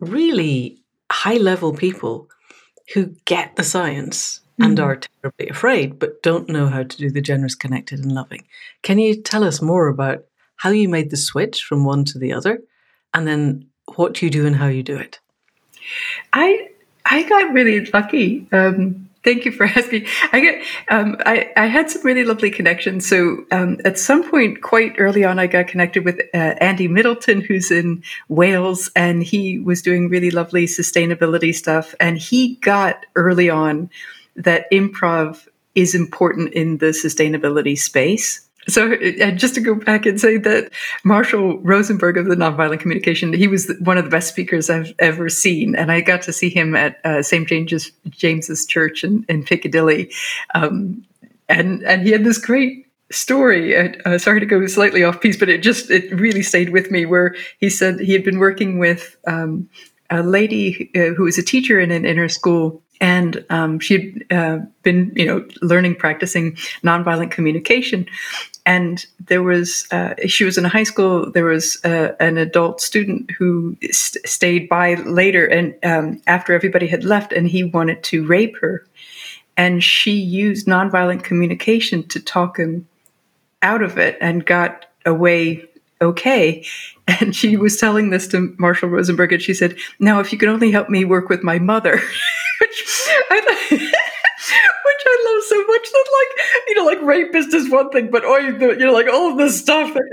really 0.00 0.82
high 1.10 1.38
level 1.38 1.72
people 1.72 2.28
who 2.94 3.14
get 3.24 3.56
the 3.56 3.64
science 3.64 4.40
and 4.58 4.78
mm. 4.78 4.84
are 4.84 4.96
terribly 4.96 5.48
afraid, 5.48 5.98
but 5.98 6.22
don't 6.22 6.48
know 6.48 6.66
how 6.66 6.82
to 6.82 6.96
do 6.96 7.10
the 7.10 7.20
generous, 7.20 7.54
connected, 7.54 8.00
and 8.00 8.12
loving. 8.12 8.44
Can 8.82 8.98
you 8.98 9.20
tell 9.20 9.44
us 9.44 9.62
more 9.62 9.88
about 9.88 10.24
how 10.56 10.70
you 10.70 10.88
made 10.88 11.10
the 11.10 11.16
switch 11.16 11.62
from 11.62 11.84
one 11.84 12.04
to 12.06 12.18
the 12.18 12.32
other, 12.32 12.60
and 13.14 13.26
then 13.26 13.66
what 13.94 14.22
you 14.22 14.30
do 14.30 14.46
and 14.46 14.56
how 14.56 14.68
you 14.68 14.82
do 14.82 14.96
it? 14.96 15.20
I 16.32 16.68
I 17.04 17.22
got 17.24 17.52
really 17.52 17.84
lucky. 17.86 18.46
Um, 18.52 19.08
thank 19.24 19.44
you 19.44 19.52
for 19.52 19.64
asking. 19.76 20.06
I 20.32 20.40
get 20.40 20.64
um, 20.88 21.16
I, 21.26 21.50
I 21.56 21.66
had 21.66 21.90
some 21.90 22.02
really 22.02 22.24
lovely 22.24 22.50
connections. 22.50 23.08
So 23.08 23.44
um, 23.50 23.78
at 23.84 23.98
some 23.98 24.28
point, 24.28 24.62
quite 24.62 24.94
early 24.98 25.24
on, 25.24 25.38
I 25.38 25.46
got 25.46 25.68
connected 25.68 26.04
with 26.04 26.20
uh, 26.34 26.54
Andy 26.60 26.88
Middleton, 26.88 27.40
who's 27.40 27.70
in 27.70 28.02
Wales, 28.28 28.90
and 28.94 29.22
he 29.22 29.58
was 29.58 29.82
doing 29.82 30.08
really 30.08 30.30
lovely 30.30 30.66
sustainability 30.66 31.54
stuff. 31.54 31.94
And 32.00 32.18
he 32.18 32.56
got 32.56 33.04
early 33.16 33.50
on 33.50 33.90
that 34.36 34.70
improv 34.70 35.46
is 35.74 35.94
important 35.94 36.52
in 36.52 36.78
the 36.78 36.86
sustainability 36.86 37.78
space. 37.78 38.46
So, 38.68 38.92
uh, 38.92 39.32
just 39.32 39.54
to 39.56 39.60
go 39.60 39.74
back 39.74 40.06
and 40.06 40.20
say 40.20 40.36
that 40.36 40.70
Marshall 41.02 41.58
Rosenberg 41.58 42.16
of 42.16 42.26
the 42.26 42.36
Nonviolent 42.36 42.78
Communication, 42.78 43.32
he 43.32 43.48
was 43.48 43.72
one 43.80 43.98
of 43.98 44.04
the 44.04 44.10
best 44.10 44.28
speakers 44.28 44.70
I've 44.70 44.94
ever 45.00 45.28
seen, 45.28 45.74
and 45.74 45.90
I 45.90 46.00
got 46.00 46.22
to 46.22 46.32
see 46.32 46.48
him 46.48 46.76
at 46.76 47.00
uh, 47.04 47.22
St. 47.22 47.48
James's, 47.48 47.90
James's 48.10 48.64
Church 48.64 49.02
in, 49.02 49.24
in 49.28 49.42
Piccadilly, 49.42 50.12
um, 50.54 51.04
and 51.48 51.82
and 51.82 52.02
he 52.02 52.12
had 52.12 52.22
this 52.22 52.38
great 52.38 52.86
story. 53.10 53.76
Uh, 53.76 53.88
uh, 54.06 54.18
sorry 54.18 54.38
to 54.38 54.46
go 54.46 54.64
slightly 54.68 55.02
off 55.02 55.20
piece, 55.20 55.36
but 55.36 55.48
it 55.48 55.62
just 55.62 55.90
it 55.90 56.12
really 56.12 56.42
stayed 56.42 56.70
with 56.70 56.88
me. 56.88 57.04
Where 57.04 57.34
he 57.58 57.68
said 57.68 57.98
he 57.98 58.12
had 58.12 58.22
been 58.22 58.38
working 58.38 58.78
with 58.78 59.16
um, 59.26 59.68
a 60.12 60.22
lady 60.22 60.90
uh, 60.94 61.14
who 61.14 61.24
was 61.24 61.38
a 61.38 61.42
teacher 61.42 61.80
in 61.80 61.90
an 61.90 62.04
inner 62.04 62.28
school 62.28 62.82
and 63.02 63.44
um, 63.50 63.80
she 63.80 63.94
had 63.94 64.38
uh, 64.38 64.58
been, 64.84 65.12
you 65.16 65.26
know, 65.26 65.44
learning, 65.60 65.96
practicing 65.96 66.52
nonviolent 66.84 67.32
communication. 67.32 68.06
And 68.64 69.04
there 69.26 69.42
was, 69.42 69.88
uh, 69.90 70.14
she 70.28 70.44
was 70.44 70.56
in 70.56 70.64
a 70.64 70.68
high 70.68 70.84
school. 70.84 71.28
There 71.28 71.46
was 71.46 71.84
uh, 71.84 72.12
an 72.20 72.38
adult 72.38 72.80
student 72.80 73.32
who 73.32 73.76
st- 73.90 74.24
stayed 74.24 74.68
by 74.68 74.94
later, 74.94 75.44
and 75.44 75.74
um, 75.82 76.22
after 76.28 76.52
everybody 76.52 76.86
had 76.86 77.02
left, 77.02 77.32
and 77.32 77.48
he 77.48 77.64
wanted 77.64 78.04
to 78.04 78.24
rape 78.24 78.56
her. 78.58 78.86
And 79.56 79.82
she 79.82 80.12
used 80.12 80.68
nonviolent 80.68 81.24
communication 81.24 82.06
to 82.08 82.20
talk 82.20 82.56
him 82.56 82.86
out 83.62 83.82
of 83.82 83.98
it, 83.98 84.16
and 84.20 84.46
got 84.46 84.86
away 85.04 85.68
okay. 86.02 86.64
And 87.08 87.34
she 87.34 87.56
was 87.56 87.78
telling 87.78 88.10
this 88.10 88.28
to 88.28 88.54
Marshall 88.58 88.88
Rosenberg, 88.88 89.32
and 89.32 89.42
she 89.42 89.54
said, 89.54 89.76
"Now, 89.98 90.20
if 90.20 90.32
you 90.32 90.38
could 90.38 90.48
only 90.48 90.70
help 90.70 90.88
me 90.88 91.04
work 91.04 91.28
with 91.28 91.42
my 91.42 91.58
mother." 91.58 92.00
which 92.62 93.08
I 93.30 93.40
which 93.70 95.02
I 95.06 95.34
love 95.34 95.44
so 95.44 95.64
much 95.66 95.90
that 95.90 96.08
like 96.12 96.66
you 96.68 96.74
know 96.74 96.84
like 96.84 97.02
rapist 97.02 97.54
is 97.54 97.70
one 97.70 97.90
thing, 97.90 98.10
but 98.10 98.24
oh 98.24 98.38
you 98.38 98.76
know 98.76 98.92
like 98.92 99.08
all 99.08 99.32
of 99.32 99.38
this 99.38 99.60
stuff 99.60 99.96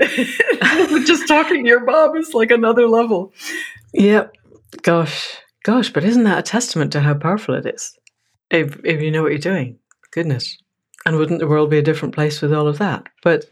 just 1.06 1.28
talking 1.28 1.64
to 1.64 1.68
your 1.68 1.84
mom 1.84 2.16
is 2.16 2.34
like 2.34 2.50
another 2.50 2.88
level. 2.88 3.32
Yep. 3.92 4.34
Gosh, 4.82 5.36
gosh, 5.64 5.92
but 5.92 6.04
isn't 6.04 6.24
that 6.24 6.38
a 6.38 6.42
testament 6.42 6.92
to 6.92 7.00
how 7.00 7.14
powerful 7.14 7.54
it 7.54 7.66
is? 7.66 7.96
If 8.50 8.80
if 8.84 9.00
you 9.00 9.10
know 9.10 9.22
what 9.22 9.32
you're 9.32 9.38
doing, 9.38 9.78
goodness, 10.12 10.58
and 11.06 11.16
wouldn't 11.16 11.40
the 11.40 11.48
world 11.48 11.70
be 11.70 11.78
a 11.78 11.82
different 11.82 12.14
place 12.14 12.40
with 12.40 12.52
all 12.52 12.66
of 12.66 12.78
that? 12.78 13.06
But 13.22 13.46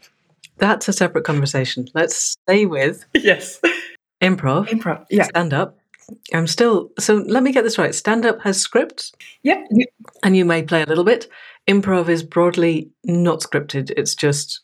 that's 0.59 0.87
a 0.87 0.93
separate 0.93 1.23
conversation. 1.23 1.87
Let's 1.93 2.15
stay 2.15 2.65
with 2.65 3.05
yes, 3.13 3.59
improv, 4.21 4.67
improv, 4.67 5.05
yeah, 5.09 5.23
stand 5.23 5.53
up. 5.53 5.77
I'm 6.33 6.47
still 6.47 6.91
so 6.99 7.17
let 7.27 7.43
me 7.43 7.51
get 7.51 7.63
this 7.63 7.77
right. 7.77 7.93
Stand 7.93 8.25
up 8.25 8.41
has 8.41 8.59
scripts. 8.59 9.11
Yep. 9.43 9.67
And 10.23 10.35
you 10.35 10.45
may 10.45 10.63
play 10.63 10.81
a 10.81 10.87
little 10.87 11.03
bit. 11.03 11.27
Improv 11.67 12.09
is 12.09 12.23
broadly 12.23 12.89
not 13.03 13.41
scripted. 13.41 13.91
It's 13.95 14.15
just 14.15 14.61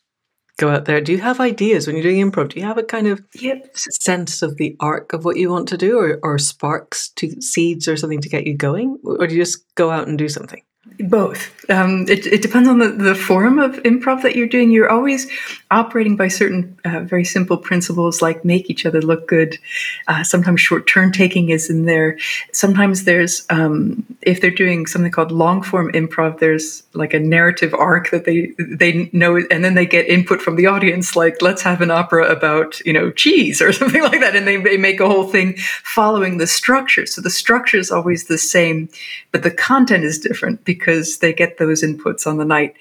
go 0.58 0.70
out 0.70 0.86
there. 0.86 1.00
Do 1.00 1.12
you 1.12 1.18
have 1.18 1.40
ideas 1.40 1.86
when 1.86 1.96
you're 1.96 2.02
doing 2.02 2.30
improv? 2.30 2.48
Do 2.48 2.60
you 2.60 2.66
have 2.66 2.78
a 2.78 2.82
kind 2.82 3.06
of 3.06 3.22
yep. 3.34 3.76
sense 3.76 4.42
of 4.42 4.56
the 4.56 4.76
arc 4.80 5.12
of 5.12 5.24
what 5.24 5.36
you 5.36 5.50
want 5.50 5.68
to 5.68 5.76
do, 5.76 5.98
or, 5.98 6.18
or 6.22 6.38
sparks 6.38 7.10
to 7.10 7.40
seeds 7.40 7.86
or 7.88 7.96
something 7.96 8.20
to 8.20 8.28
get 8.28 8.46
you 8.46 8.56
going, 8.56 8.98
or 9.04 9.26
do 9.26 9.34
you 9.34 9.42
just 9.42 9.64
go 9.74 9.90
out 9.90 10.08
and 10.08 10.18
do 10.18 10.28
something? 10.28 10.62
Both. 10.98 11.52
Um, 11.68 12.06
it, 12.08 12.26
it, 12.26 12.42
depends 12.42 12.68
on 12.68 12.78
the, 12.78 12.88
the 12.88 13.14
form 13.14 13.58
of 13.58 13.74
improv 13.82 14.22
that 14.22 14.36
you're 14.36 14.46
doing. 14.46 14.70
You're 14.70 14.90
always 14.90 15.26
operating 15.70 16.16
by 16.16 16.28
certain 16.28 16.78
uh, 16.84 17.00
very 17.00 17.24
simple 17.24 17.56
principles 17.56 18.22
like 18.22 18.44
make 18.44 18.70
each 18.70 18.86
other 18.86 19.02
look 19.02 19.26
good. 19.26 19.58
Uh, 20.06 20.22
sometimes 20.22 20.60
short 20.60 20.86
turn 20.86 21.12
taking 21.12 21.50
is 21.50 21.68
in 21.68 21.84
there. 21.84 22.18
Sometimes 22.52 23.04
there's, 23.04 23.44
um, 23.50 24.06
if 24.22 24.40
they're 24.40 24.50
doing 24.50 24.86
something 24.86 25.10
called 25.10 25.32
long 25.32 25.60
form 25.62 25.90
improv, 25.92 26.38
there's 26.38 26.84
like 26.94 27.12
a 27.12 27.20
narrative 27.20 27.74
arc 27.74 28.10
that 28.10 28.24
they 28.24 28.52
they 28.58 29.10
know, 29.12 29.36
and 29.50 29.64
then 29.64 29.74
they 29.74 29.86
get 29.86 30.08
input 30.08 30.40
from 30.40 30.56
the 30.56 30.66
audience, 30.66 31.16
like 31.16 31.42
let's 31.42 31.62
have 31.62 31.80
an 31.80 31.90
opera 31.90 32.30
about 32.30 32.80
you 32.86 32.92
know 32.92 33.10
cheese 33.10 33.60
or 33.64 33.72
something 33.72 34.02
like 34.02 34.20
that, 34.20 34.36
and 34.36 34.46
they, 34.46 34.56
they 34.56 34.76
make 34.76 35.00
a 35.00 35.08
whole 35.08 35.26
thing 35.26 35.56
following 35.82 36.38
the 36.38 36.46
structure. 36.46 37.06
So 37.06 37.20
the 37.20 37.30
structure 37.30 37.76
is 37.76 37.90
always 37.90 38.24
the 38.24 38.38
same, 38.38 38.88
but 39.32 39.42
the 39.42 39.50
content 39.50 40.04
is 40.04 40.18
different 40.18 40.64
because 40.64 40.85
they 41.18 41.32
get 41.32 41.58
those 41.58 41.82
inputs 41.82 42.26
on 42.26 42.38
the 42.38 42.44
night. 42.44 42.76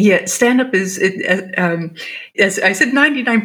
Yeah, 0.00 0.26
stand 0.26 0.60
up 0.60 0.74
is, 0.74 0.96
it, 0.96 1.58
um, 1.58 1.92
as 2.38 2.60
I 2.60 2.72
said, 2.72 2.90
99% 2.90 3.42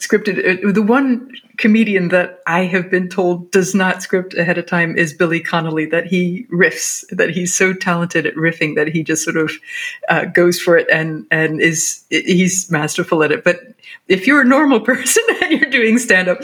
scripted. 0.00 0.64
Uh, 0.66 0.72
the 0.72 0.82
one 0.82 1.30
comedian 1.58 2.08
that 2.08 2.40
I 2.44 2.64
have 2.64 2.90
been 2.90 3.08
told 3.08 3.52
does 3.52 3.72
not 3.72 4.02
script 4.02 4.34
ahead 4.34 4.58
of 4.58 4.66
time 4.66 4.98
is 4.98 5.14
Billy 5.14 5.38
Connolly, 5.38 5.86
that 5.86 6.08
he 6.08 6.44
riffs, 6.50 7.04
that 7.16 7.30
he's 7.30 7.54
so 7.54 7.72
talented 7.72 8.26
at 8.26 8.34
riffing 8.34 8.74
that 8.74 8.88
he 8.88 9.04
just 9.04 9.22
sort 9.22 9.36
of 9.36 9.52
uh, 10.08 10.24
goes 10.24 10.58
for 10.58 10.76
it 10.76 10.88
and, 10.90 11.24
and 11.30 11.60
is, 11.60 12.02
he's 12.10 12.68
masterful 12.68 13.22
at 13.22 13.30
it. 13.30 13.44
But 13.44 13.60
if 14.08 14.26
you're 14.26 14.40
a 14.40 14.44
normal 14.44 14.80
person 14.92 15.22
and 15.40 15.52
you're 15.52 15.70
doing 15.70 15.98
stand 15.98 16.26
up, 16.26 16.38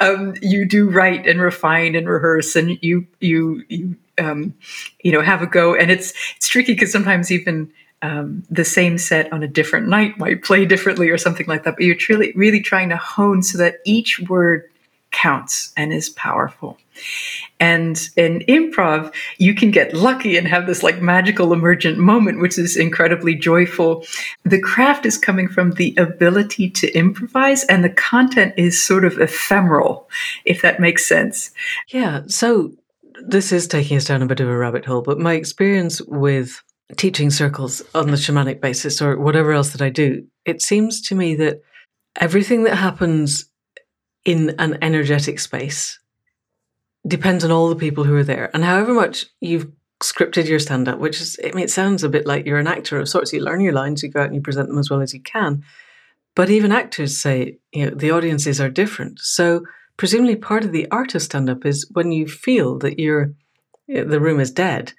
um, 0.00 0.36
you 0.40 0.64
do 0.66 0.88
write 0.88 1.26
and 1.26 1.38
refine 1.38 1.94
and 1.96 2.08
rehearse 2.08 2.56
and 2.56 2.78
you, 2.82 3.06
you, 3.20 3.62
you, 3.68 3.94
um, 4.16 4.54
you 5.02 5.12
know, 5.12 5.20
have 5.20 5.42
a 5.42 5.46
go. 5.46 5.74
And 5.74 5.90
it's, 5.90 6.14
it's 6.38 6.48
tricky 6.48 6.72
because 6.72 6.90
sometimes 6.90 7.30
even, 7.30 7.70
um, 8.02 8.44
the 8.50 8.64
same 8.64 8.98
set 8.98 9.32
on 9.32 9.42
a 9.42 9.48
different 9.48 9.88
night 9.88 10.18
might 10.18 10.44
play 10.44 10.64
differently 10.66 11.08
or 11.08 11.18
something 11.18 11.46
like 11.46 11.64
that. 11.64 11.76
But 11.76 11.84
you're 11.84 11.94
truly, 11.94 12.32
really 12.34 12.60
trying 12.60 12.88
to 12.90 12.96
hone 12.96 13.42
so 13.42 13.58
that 13.58 13.76
each 13.84 14.20
word 14.20 14.68
counts 15.12 15.72
and 15.76 15.92
is 15.92 16.08
powerful. 16.10 16.78
And 17.60 17.96
in 18.16 18.40
improv, 18.48 19.14
you 19.38 19.54
can 19.54 19.70
get 19.70 19.94
lucky 19.94 20.36
and 20.36 20.48
have 20.48 20.66
this 20.66 20.82
like 20.82 21.00
magical 21.00 21.52
emergent 21.52 21.98
moment, 21.98 22.40
which 22.40 22.58
is 22.58 22.76
incredibly 22.76 23.34
joyful. 23.34 24.04
The 24.44 24.60
craft 24.60 25.06
is 25.06 25.16
coming 25.16 25.48
from 25.48 25.72
the 25.72 25.94
ability 25.96 26.70
to 26.70 26.92
improvise, 26.92 27.64
and 27.64 27.84
the 27.84 27.90
content 27.90 28.54
is 28.56 28.82
sort 28.82 29.04
of 29.04 29.18
ephemeral, 29.18 30.08
if 30.44 30.60
that 30.62 30.80
makes 30.80 31.06
sense. 31.06 31.50
Yeah. 31.88 32.22
So 32.26 32.72
this 33.24 33.52
is 33.52 33.68
taking 33.68 33.96
us 33.96 34.06
down 34.06 34.22
a 34.22 34.26
bit 34.26 34.40
of 34.40 34.48
a 34.48 34.56
rabbit 34.56 34.84
hole, 34.84 35.02
but 35.02 35.18
my 35.18 35.34
experience 35.34 36.02
with 36.02 36.62
teaching 36.96 37.30
circles 37.30 37.82
on 37.94 38.06
the 38.08 38.16
shamanic 38.16 38.60
basis 38.60 39.00
or 39.00 39.18
whatever 39.18 39.52
else 39.52 39.70
that 39.70 39.82
I 39.82 39.90
do, 39.90 40.26
it 40.44 40.62
seems 40.62 41.00
to 41.02 41.14
me 41.14 41.34
that 41.36 41.62
everything 42.20 42.64
that 42.64 42.76
happens 42.76 43.46
in 44.24 44.54
an 44.58 44.78
energetic 44.82 45.38
space 45.38 45.98
depends 47.06 47.44
on 47.44 47.50
all 47.50 47.68
the 47.68 47.76
people 47.76 48.04
who 48.04 48.16
are 48.16 48.24
there. 48.24 48.50
And 48.54 48.64
however 48.64 48.92
much 48.92 49.26
you've 49.40 49.70
scripted 50.02 50.46
your 50.46 50.58
stand 50.58 50.88
up, 50.88 50.98
which 50.98 51.20
is, 51.20 51.38
I 51.44 51.48
mean, 51.52 51.64
it 51.64 51.70
sounds 51.70 52.04
a 52.04 52.08
bit 52.08 52.26
like 52.26 52.46
you're 52.46 52.58
an 52.58 52.66
actor 52.66 52.98
of 52.98 53.08
sorts. 53.08 53.32
You 53.32 53.40
learn 53.40 53.60
your 53.60 53.72
lines, 53.72 54.02
you 54.02 54.10
go 54.10 54.20
out 54.20 54.26
and 54.26 54.34
you 54.34 54.40
present 54.40 54.68
them 54.68 54.78
as 54.78 54.90
well 54.90 55.00
as 55.00 55.14
you 55.14 55.20
can. 55.20 55.62
But 56.34 56.50
even 56.50 56.72
actors 56.72 57.20
say, 57.20 57.58
you 57.72 57.86
know, 57.86 57.94
the 57.94 58.10
audiences 58.10 58.60
are 58.60 58.70
different. 58.70 59.18
So 59.20 59.64
presumably 59.96 60.36
part 60.36 60.64
of 60.64 60.72
the 60.72 60.90
art 60.90 61.14
of 61.14 61.22
stand 61.22 61.50
up 61.50 61.66
is 61.66 61.88
when 61.92 62.12
you 62.12 62.26
feel 62.26 62.78
that 62.78 62.98
you're, 62.98 63.34
the 63.86 64.20
room 64.20 64.40
is 64.40 64.50
dead 64.50 64.92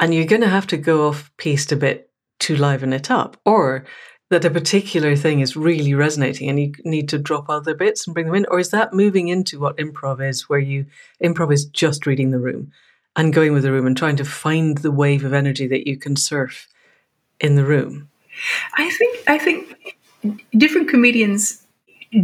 and 0.00 0.14
you're 0.14 0.24
going 0.24 0.42
to 0.42 0.48
have 0.48 0.66
to 0.68 0.76
go 0.76 1.08
off 1.08 1.30
piste 1.36 1.72
a 1.72 1.76
bit 1.76 2.10
to 2.40 2.56
liven 2.56 2.92
it 2.92 3.10
up, 3.10 3.36
or 3.44 3.84
that 4.30 4.44
a 4.44 4.50
particular 4.50 5.16
thing 5.16 5.40
is 5.40 5.56
really 5.56 5.94
resonating 5.94 6.48
and 6.48 6.60
you 6.60 6.72
need 6.84 7.08
to 7.08 7.18
drop 7.18 7.48
other 7.48 7.74
bits 7.74 8.06
and 8.06 8.12
bring 8.14 8.26
them 8.26 8.34
in? 8.34 8.46
Or 8.50 8.58
is 8.58 8.70
that 8.70 8.92
moving 8.92 9.28
into 9.28 9.58
what 9.58 9.78
improv 9.78 10.26
is, 10.26 10.48
where 10.48 10.58
you 10.58 10.86
improv 11.22 11.52
is 11.52 11.64
just 11.64 12.06
reading 12.06 12.30
the 12.30 12.38
room 12.38 12.70
and 13.16 13.32
going 13.32 13.54
with 13.54 13.62
the 13.62 13.72
room 13.72 13.86
and 13.86 13.96
trying 13.96 14.16
to 14.16 14.24
find 14.24 14.78
the 14.78 14.92
wave 14.92 15.24
of 15.24 15.32
energy 15.32 15.66
that 15.66 15.88
you 15.88 15.96
can 15.96 16.14
surf 16.14 16.68
in 17.40 17.54
the 17.54 17.64
room? 17.64 18.10
I 18.74 18.90
think 18.90 19.18
I 19.26 19.38
think 19.38 19.96
different 20.52 20.88
comedians 20.88 21.62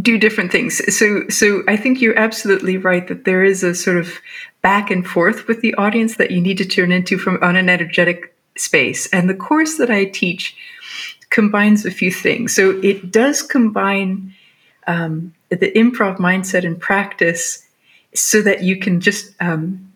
do 0.01 0.17
different 0.17 0.51
things. 0.51 0.81
So 0.95 1.27
so 1.29 1.63
I 1.67 1.77
think 1.77 2.01
you're 2.01 2.17
absolutely 2.17 2.77
right 2.77 3.07
that 3.07 3.25
there 3.25 3.43
is 3.43 3.63
a 3.63 3.75
sort 3.75 3.97
of 3.97 4.19
back 4.61 4.89
and 4.89 5.05
forth 5.05 5.47
with 5.47 5.61
the 5.61 5.75
audience 5.75 6.17
that 6.17 6.31
you 6.31 6.41
need 6.41 6.57
to 6.57 6.65
turn 6.65 6.91
into 6.91 7.17
from 7.17 7.37
on 7.43 7.55
an 7.55 7.69
energetic 7.69 8.35
space. 8.57 9.07
And 9.13 9.29
the 9.29 9.35
course 9.35 9.77
that 9.77 9.91
I 9.91 10.05
teach 10.05 10.55
combines 11.29 11.85
a 11.85 11.91
few 11.91 12.11
things. 12.11 12.55
So 12.55 12.79
it 12.81 13.11
does 13.11 13.41
combine 13.41 14.33
um, 14.87 15.33
the 15.49 15.71
improv 15.73 16.17
mindset 16.17 16.65
and 16.65 16.79
practice 16.79 17.63
so 18.13 18.41
that 18.41 18.63
you 18.63 18.79
can 18.79 19.01
just 19.01 19.35
um, 19.41 19.91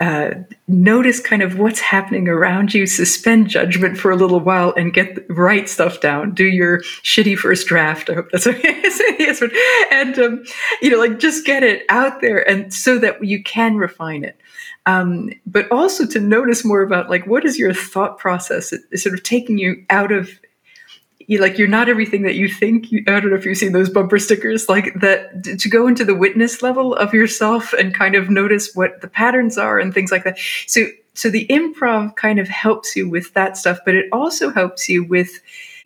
uh, 0.00 0.30
notice 0.66 1.20
kind 1.20 1.42
of 1.42 1.58
what's 1.58 1.80
happening 1.80 2.26
around 2.26 2.72
you, 2.72 2.86
suspend 2.86 3.48
judgment 3.48 3.98
for 3.98 4.10
a 4.10 4.16
little 4.16 4.40
while, 4.40 4.72
and 4.76 4.94
get 4.94 5.18
write 5.28 5.68
stuff 5.68 6.00
down. 6.00 6.32
Do 6.32 6.44
your 6.44 6.80
shitty 7.02 7.36
first 7.36 7.66
draft. 7.66 8.08
I 8.08 8.14
hope 8.14 8.30
that's 8.32 8.46
okay. 8.46 8.82
and 9.90 10.18
um, 10.18 10.44
you 10.80 10.90
know, 10.90 10.98
like 10.98 11.18
just 11.18 11.44
get 11.44 11.62
it 11.62 11.84
out 11.90 12.22
there, 12.22 12.48
and 12.48 12.72
so 12.72 12.98
that 12.98 13.22
you 13.22 13.42
can 13.42 13.76
refine 13.76 14.24
it. 14.24 14.40
Um, 14.86 15.30
but 15.46 15.70
also 15.70 16.06
to 16.06 16.20
notice 16.20 16.64
more 16.64 16.80
about 16.82 17.10
like 17.10 17.26
what 17.26 17.44
is 17.44 17.58
your 17.58 17.74
thought 17.74 18.18
process, 18.18 18.72
it's 18.72 19.02
sort 19.02 19.14
of 19.14 19.22
taking 19.22 19.58
you 19.58 19.84
out 19.90 20.12
of 20.12 20.30
you 21.30 21.38
like 21.38 21.58
you're 21.58 21.68
not 21.68 21.88
everything 21.88 22.22
that 22.22 22.34
you 22.34 22.48
think. 22.48 22.90
You, 22.90 23.04
I 23.06 23.20
don't 23.20 23.30
know 23.30 23.36
if 23.36 23.44
you've 23.44 23.56
seen 23.56 23.70
those 23.70 23.88
bumper 23.88 24.18
stickers, 24.18 24.68
like 24.68 24.94
that 24.94 25.44
to 25.44 25.68
go 25.68 25.86
into 25.86 26.04
the 26.04 26.14
witness 26.14 26.60
level 26.60 26.92
of 26.96 27.14
yourself 27.14 27.72
and 27.72 27.94
kind 27.94 28.16
of 28.16 28.28
notice 28.28 28.74
what 28.74 29.00
the 29.00 29.06
patterns 29.06 29.56
are 29.56 29.78
and 29.78 29.94
things 29.94 30.10
like 30.10 30.24
that. 30.24 30.40
So, 30.66 30.86
so 31.14 31.30
the 31.30 31.46
improv 31.46 32.16
kind 32.16 32.40
of 32.40 32.48
helps 32.48 32.96
you 32.96 33.08
with 33.08 33.32
that 33.34 33.56
stuff, 33.56 33.78
but 33.84 33.94
it 33.94 34.06
also 34.10 34.50
helps 34.50 34.88
you 34.88 35.04
with. 35.04 35.30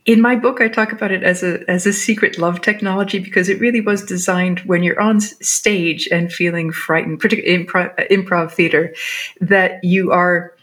In 0.07 0.21
my 0.21 0.37
book, 0.37 0.61
I 0.61 0.69
talk 0.69 0.93
about 0.93 1.13
it 1.13 1.23
as 1.23 1.43
a 1.43 1.63
as 1.71 1.87
a 1.87 1.93
secret 1.93 2.39
love 2.39 2.61
technology 2.61 3.19
because 3.19 3.49
it 3.49 3.59
really 3.59 3.81
was 3.81 4.03
designed 4.03 4.61
when 4.61 4.83
you're 4.83 5.01
on 5.01 5.21
stage 5.21 6.07
and 6.11 6.31
feeling 6.31 6.73
frightened, 6.73 7.21
particularly 7.21 7.65
improv, 7.65 8.11
improv 8.11 8.53
theater, 8.53 8.95
that 9.41 9.83
you 9.83 10.11
are 10.13 10.54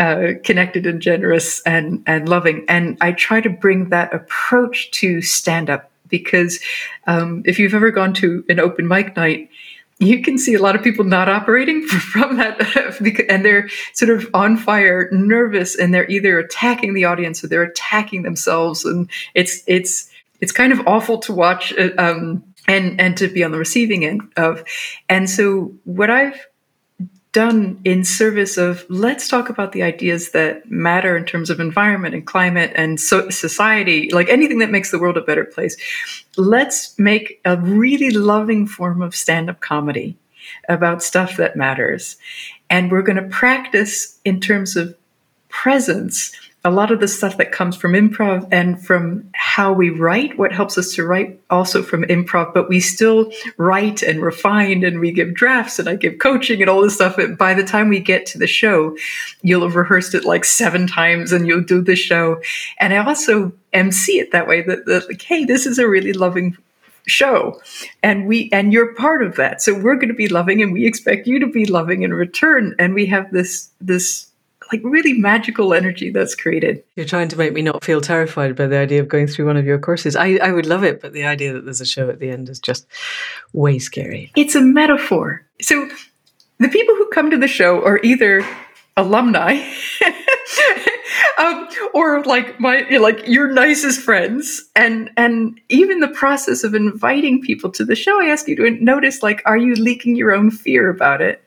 uh, 0.00 0.32
connected 0.42 0.86
and 0.86 1.00
generous 1.00 1.60
and 1.62 2.02
and 2.06 2.28
loving. 2.28 2.64
And 2.68 2.96
I 3.00 3.12
try 3.12 3.40
to 3.40 3.50
bring 3.50 3.90
that 3.90 4.12
approach 4.12 4.90
to 4.92 5.20
stand 5.22 5.70
up 5.70 5.90
because 6.08 6.58
um, 7.06 7.42
if 7.44 7.58
you've 7.58 7.74
ever 7.74 7.90
gone 7.90 8.14
to 8.14 8.44
an 8.48 8.58
open 8.58 8.88
mic 8.88 9.14
night, 9.14 9.50
you 9.98 10.22
can 10.22 10.38
see 10.38 10.54
a 10.54 10.62
lot 10.62 10.74
of 10.74 10.82
people 10.82 11.04
not 11.04 11.28
operating 11.28 11.86
from 11.86 12.38
that, 12.38 12.58
and 13.28 13.44
they're 13.44 13.68
sort 13.92 14.10
of 14.10 14.28
on 14.34 14.56
fire, 14.56 15.10
nervous, 15.12 15.76
and 15.76 15.92
they're 15.92 16.08
either 16.08 16.38
attacking 16.38 16.94
the 16.94 17.04
audience 17.04 17.44
or 17.44 17.48
they're 17.48 17.62
attacking 17.62 18.22
themselves, 18.22 18.84
and 18.84 19.08
it's 19.34 19.62
it's 19.66 20.10
it's 20.40 20.52
kind 20.52 20.72
of 20.72 20.80
awful 20.86 21.18
to 21.18 21.32
watch. 21.32 21.72
Uh, 21.78 21.90
um, 21.98 22.42
and 22.68 23.00
and 23.00 23.16
to 23.16 23.26
be 23.28 23.42
on 23.42 23.50
the 23.50 23.58
receiving 23.58 24.04
end 24.04 24.20
of 24.36 24.62
and 25.08 25.30
so 25.30 25.72
what 25.84 26.10
i've 26.10 26.46
done 27.32 27.80
in 27.84 28.04
service 28.04 28.58
of 28.58 28.84
let's 28.88 29.28
talk 29.28 29.48
about 29.48 29.72
the 29.72 29.82
ideas 29.82 30.30
that 30.30 30.68
matter 30.70 31.16
in 31.16 31.24
terms 31.24 31.48
of 31.48 31.60
environment 31.60 32.14
and 32.14 32.26
climate 32.26 32.72
and 32.74 33.00
so 33.00 33.30
society, 33.30 34.10
like 34.10 34.28
anything 34.28 34.58
that 34.58 34.70
makes 34.70 34.90
the 34.90 34.98
world 34.98 35.16
a 35.16 35.22
better 35.22 35.44
place. 35.44 35.76
Let's 36.36 36.98
make 36.98 37.40
a 37.44 37.56
really 37.56 38.10
loving 38.10 38.66
form 38.66 39.00
of 39.00 39.14
stand 39.14 39.48
up 39.48 39.60
comedy 39.60 40.16
about 40.68 41.02
stuff 41.02 41.36
that 41.36 41.56
matters. 41.56 42.16
And 42.68 42.90
we're 42.90 43.02
going 43.02 43.22
to 43.22 43.28
practice 43.28 44.18
in 44.24 44.40
terms 44.40 44.76
of 44.76 44.96
presence 45.48 46.32
a 46.62 46.70
lot 46.70 46.90
of 46.90 47.00
the 47.00 47.08
stuff 47.08 47.38
that 47.38 47.52
comes 47.52 47.74
from 47.74 47.92
improv 47.92 48.46
and 48.52 48.84
from 48.84 49.30
how 49.32 49.72
we 49.72 49.88
write, 49.88 50.36
what 50.36 50.52
helps 50.52 50.76
us 50.76 50.94
to 50.94 51.04
write 51.04 51.40
also 51.48 51.82
from 51.82 52.02
improv, 52.04 52.52
but 52.52 52.68
we 52.68 52.80
still 52.80 53.32
write 53.56 54.02
and 54.02 54.20
refine 54.20 54.84
and 54.84 55.00
we 55.00 55.10
give 55.10 55.32
drafts 55.32 55.78
and 55.78 55.88
I 55.88 55.96
give 55.96 56.18
coaching 56.18 56.60
and 56.60 56.68
all 56.68 56.82
this 56.82 56.96
stuff. 56.96 57.16
And 57.16 57.38
by 57.38 57.54
the 57.54 57.64
time 57.64 57.88
we 57.88 57.98
get 57.98 58.26
to 58.26 58.38
the 58.38 58.46
show, 58.46 58.94
you'll 59.40 59.62
have 59.62 59.74
rehearsed 59.74 60.14
it 60.14 60.26
like 60.26 60.44
seven 60.44 60.86
times 60.86 61.32
and 61.32 61.46
you'll 61.46 61.62
do 61.62 61.80
the 61.80 61.96
show. 61.96 62.42
And 62.78 62.92
I 62.92 62.98
also 62.98 63.52
MC 63.72 64.18
it 64.18 64.32
that 64.32 64.46
way 64.46 64.60
that, 64.60 64.84
that 64.84 65.08
like, 65.08 65.22
hey, 65.22 65.46
this 65.46 65.64
is 65.64 65.78
a 65.78 65.88
really 65.88 66.12
loving 66.12 66.58
show 67.06 67.58
and 68.02 68.26
we 68.26 68.50
and 68.52 68.74
you're 68.74 68.94
part 68.94 69.22
of 69.22 69.36
that 69.36 69.62
so 69.62 69.74
we're 69.74 69.94
going 69.96 70.08
to 70.08 70.14
be 70.14 70.28
loving 70.28 70.60
and 70.62 70.70
we 70.70 70.86
expect 70.86 71.26
you 71.26 71.40
to 71.40 71.46
be 71.46 71.64
loving 71.64 72.02
in 72.02 72.12
return 72.12 72.74
and 72.78 72.94
we 72.94 73.06
have 73.06 73.30
this 73.32 73.70
this 73.80 74.29
like 74.72 74.80
really 74.84 75.14
magical 75.14 75.74
energy 75.74 76.10
that's 76.10 76.34
created. 76.34 76.82
You're 76.96 77.06
trying 77.06 77.28
to 77.28 77.36
make 77.36 77.52
me 77.52 77.62
not 77.62 77.84
feel 77.84 78.00
terrified 78.00 78.56
by 78.56 78.66
the 78.66 78.78
idea 78.78 79.00
of 79.00 79.08
going 79.08 79.26
through 79.26 79.46
one 79.46 79.56
of 79.56 79.66
your 79.66 79.78
courses. 79.78 80.16
I, 80.16 80.36
I 80.36 80.52
would 80.52 80.66
love 80.66 80.84
it, 80.84 81.00
but 81.00 81.12
the 81.12 81.24
idea 81.24 81.52
that 81.52 81.64
there's 81.64 81.80
a 81.80 81.86
show 81.86 82.08
at 82.08 82.20
the 82.20 82.30
end 82.30 82.48
is 82.48 82.58
just 82.58 82.86
way 83.52 83.78
scary. 83.78 84.30
It's 84.36 84.54
a 84.54 84.60
metaphor. 84.60 85.44
So 85.60 85.88
the 86.58 86.68
people 86.68 86.94
who 86.94 87.08
come 87.08 87.30
to 87.30 87.38
the 87.38 87.48
show 87.48 87.84
are 87.84 87.98
either 88.02 88.46
alumni 88.96 89.66
um, 91.38 91.68
or 91.94 92.22
like 92.24 92.58
my 92.60 92.82
like 92.98 93.26
your 93.26 93.50
nicest 93.50 94.00
friends 94.00 94.68
and 94.76 95.10
and 95.16 95.58
even 95.68 96.00
the 96.00 96.08
process 96.08 96.64
of 96.64 96.74
inviting 96.74 97.40
people 97.40 97.70
to 97.70 97.84
the 97.84 97.94
show 97.94 98.20
i 98.20 98.26
ask 98.26 98.48
you 98.48 98.56
to 98.56 98.70
notice 98.82 99.22
like 99.22 99.42
are 99.46 99.56
you 99.56 99.74
leaking 99.74 100.16
your 100.16 100.32
own 100.32 100.50
fear 100.50 100.90
about 100.90 101.22
it 101.22 101.42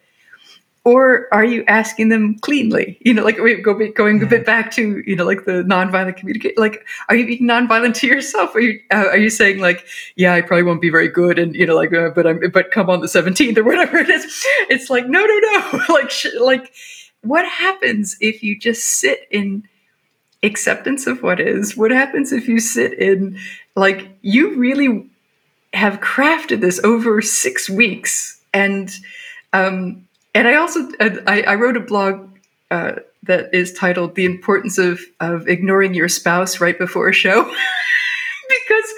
or 0.86 1.34
are 1.34 1.46
you 1.46 1.64
asking 1.68 2.10
them 2.10 2.38
cleanly 2.40 2.98
you 3.02 3.14
know 3.14 3.24
like 3.24 3.38
we 3.38 3.56
go 3.56 3.74
going 3.92 4.22
a 4.22 4.26
bit 4.26 4.46
back 4.46 4.72
to 4.72 5.02
you 5.06 5.16
know 5.16 5.26
like 5.26 5.46
the 5.46 5.64
nonviolent 5.64 6.18
communication 6.18 6.56
like 6.58 6.86
are 7.10 7.16
you 7.16 7.26
being 7.26 7.44
nonviolent 7.44 7.94
to 7.94 8.08
yourself 8.08 8.54
are 8.56 8.60
you 8.60 8.80
uh, 8.92 9.08
are 9.08 9.18
you 9.18 9.30
saying 9.30 9.60
like 9.60 9.86
yeah 10.16 10.34
i 10.34 10.42
probably 10.42 10.64
won't 10.64 10.82
be 10.82 10.90
very 10.90 11.08
good 11.08 11.40
and 11.40 11.56
you 11.56 11.66
know 11.66 11.76
like 11.76 11.94
uh, 11.94 12.10
but 12.10 12.28
i'm 12.28 12.40
but 12.52 12.72
come 12.72 12.90
on 12.90 13.02
the 13.02 13.08
17th 13.08 13.58
or 13.58 13.64
whatever 13.64 13.98
it 13.98 14.10
is 14.10 14.46
it's 14.70 14.90
like 14.90 15.08
no 15.08 15.24
no 15.26 15.40
no 15.40 15.84
like 15.94 16.10
sh- 16.10 16.28
like 16.40 16.74
what 17.22 17.46
happens 17.46 18.18
if 18.20 18.44
you 18.44 18.60
just 18.60 18.84
sit 18.84 19.28
in 19.32 19.64
acceptance 20.44 21.08
of 21.08 21.24
what 21.24 21.40
is? 21.40 21.76
What 21.76 21.92
happens 21.92 22.32
if 22.32 22.48
you 22.48 22.60
sit 22.60 22.94
in, 22.94 23.40
like, 23.76 24.10
you 24.22 24.56
really 24.56 25.10
have 25.74 26.02
crafted 26.02 26.62
this 26.62 26.80
over 26.84 27.22
six 27.22 27.70
weeks? 27.70 28.40
And, 28.54 28.92
um, 29.54 30.06
and 30.34 30.48
I 30.48 30.56
also, 30.56 30.88
I, 31.00 31.44
I 31.44 31.56
wrote 31.56 31.78
a 31.78 31.82
blog 31.82 32.30
uh, 32.72 32.94
that 33.24 33.54
is 33.54 33.74
titled 33.74 34.16
"The 34.16 34.26
Importance 34.26 34.78
of 34.78 35.00
of 35.20 35.48
Ignoring 35.48 35.94
Your 35.94 36.10
Spouse 36.10 36.60
Right 36.60 36.78
Before 36.78 37.10
a 37.10 37.14
Show," 37.14 37.44
because 38.50 38.94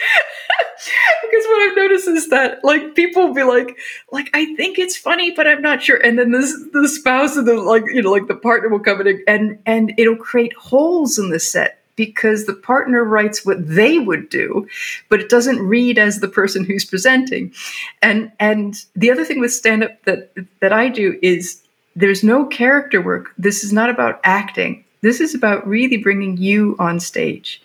because 1.24 1.45
what 1.45 1.62
I've 1.62 1.76
noticed 1.76 2.08
is 2.08 2.30
that 2.30 2.63
like 2.63 2.95
people 2.95 3.28
will 3.28 3.34
be 3.34 3.43
like, 3.43 3.78
like 4.12 4.30
I 4.34 4.56
think 4.56 4.80
it's 4.80 4.98
funny, 4.98 5.32
but 5.32 5.48
I'm 5.48 5.62
not 5.62 5.84
sure. 5.84 5.98
And 5.98 6.17
then 6.17 6.32
this 6.32 6.54
the 6.74 6.88
spouse 6.88 7.36
and 7.36 7.48
the 7.48 7.56
like, 7.56 7.84
you 7.93 8.02
know, 8.02 8.12
like 8.12 8.28
the 8.28 8.36
partner 8.36 8.69
will 8.69 8.80
come 8.80 9.02
in 9.02 9.24
and 9.28 9.60
and 9.65 9.93
it'll 9.98 10.15
create 10.15 10.54
holes 10.54 11.19
in 11.19 11.30
the 11.30 11.39
set 11.39 11.80
because 11.95 12.45
the 12.45 12.53
partner 12.53 13.03
writes 13.03 13.45
what 13.45 13.65
they 13.67 13.99
would 13.99 14.29
do, 14.29 14.67
but 15.10 15.19
it 15.19 15.29
doesn't 15.29 15.62
read 15.62 15.97
as 15.97 16.19
the 16.19 16.27
person 16.27 16.63
who's 16.63 16.86
presenting. 16.86 17.53
And 18.01 18.31
and 18.39 18.84
the 18.95 19.12
other 19.12 19.25
thing 19.25 19.39
with 19.39 19.53
stand 19.53 19.84
up 19.84 20.03
that 20.03 20.31
that 20.62 20.73
I 20.73 20.89
do 20.89 21.17
is 21.21 21.62
there's 21.95 22.23
no 22.23 22.45
character 22.45 23.01
work. 23.01 23.31
This 23.38 23.63
is 23.63 23.71
not 23.71 23.89
about 23.89 24.19
acting. 24.23 24.84
This 25.01 25.21
is 25.21 25.36
about 25.36 25.67
really 25.67 25.97
bringing 25.97 26.38
you 26.38 26.75
on 26.79 26.99
stage 26.99 27.62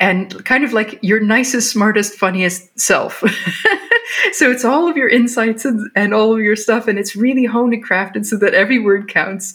and 0.00 0.42
kind 0.46 0.64
of 0.64 0.72
like 0.72 0.98
your 1.02 1.20
nicest, 1.20 1.70
smartest, 1.70 2.14
funniest 2.14 2.80
self. 2.80 3.18
so 4.32 4.50
it's 4.50 4.64
all 4.64 4.88
of 4.88 4.96
your 4.96 5.08
insights 5.08 5.66
and, 5.66 5.90
and 5.94 6.14
all 6.14 6.32
of 6.32 6.40
your 6.40 6.56
stuff, 6.56 6.88
and 6.88 6.98
it's 6.98 7.14
really 7.14 7.44
honed 7.44 7.74
and 7.74 7.86
crafted 7.86 8.24
so 8.24 8.36
that 8.38 8.54
every 8.54 8.78
word 8.78 9.08
counts. 9.08 9.54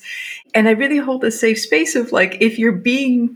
And 0.54 0.67
I 0.69 0.71
really 0.71 0.97
hold 0.97 1.23
a 1.23 1.32
safe 1.32 1.60
space 1.60 1.95
of 1.95 2.12
like, 2.12 2.38
if 2.39 2.60
you're 2.60 2.71
being 2.71 3.36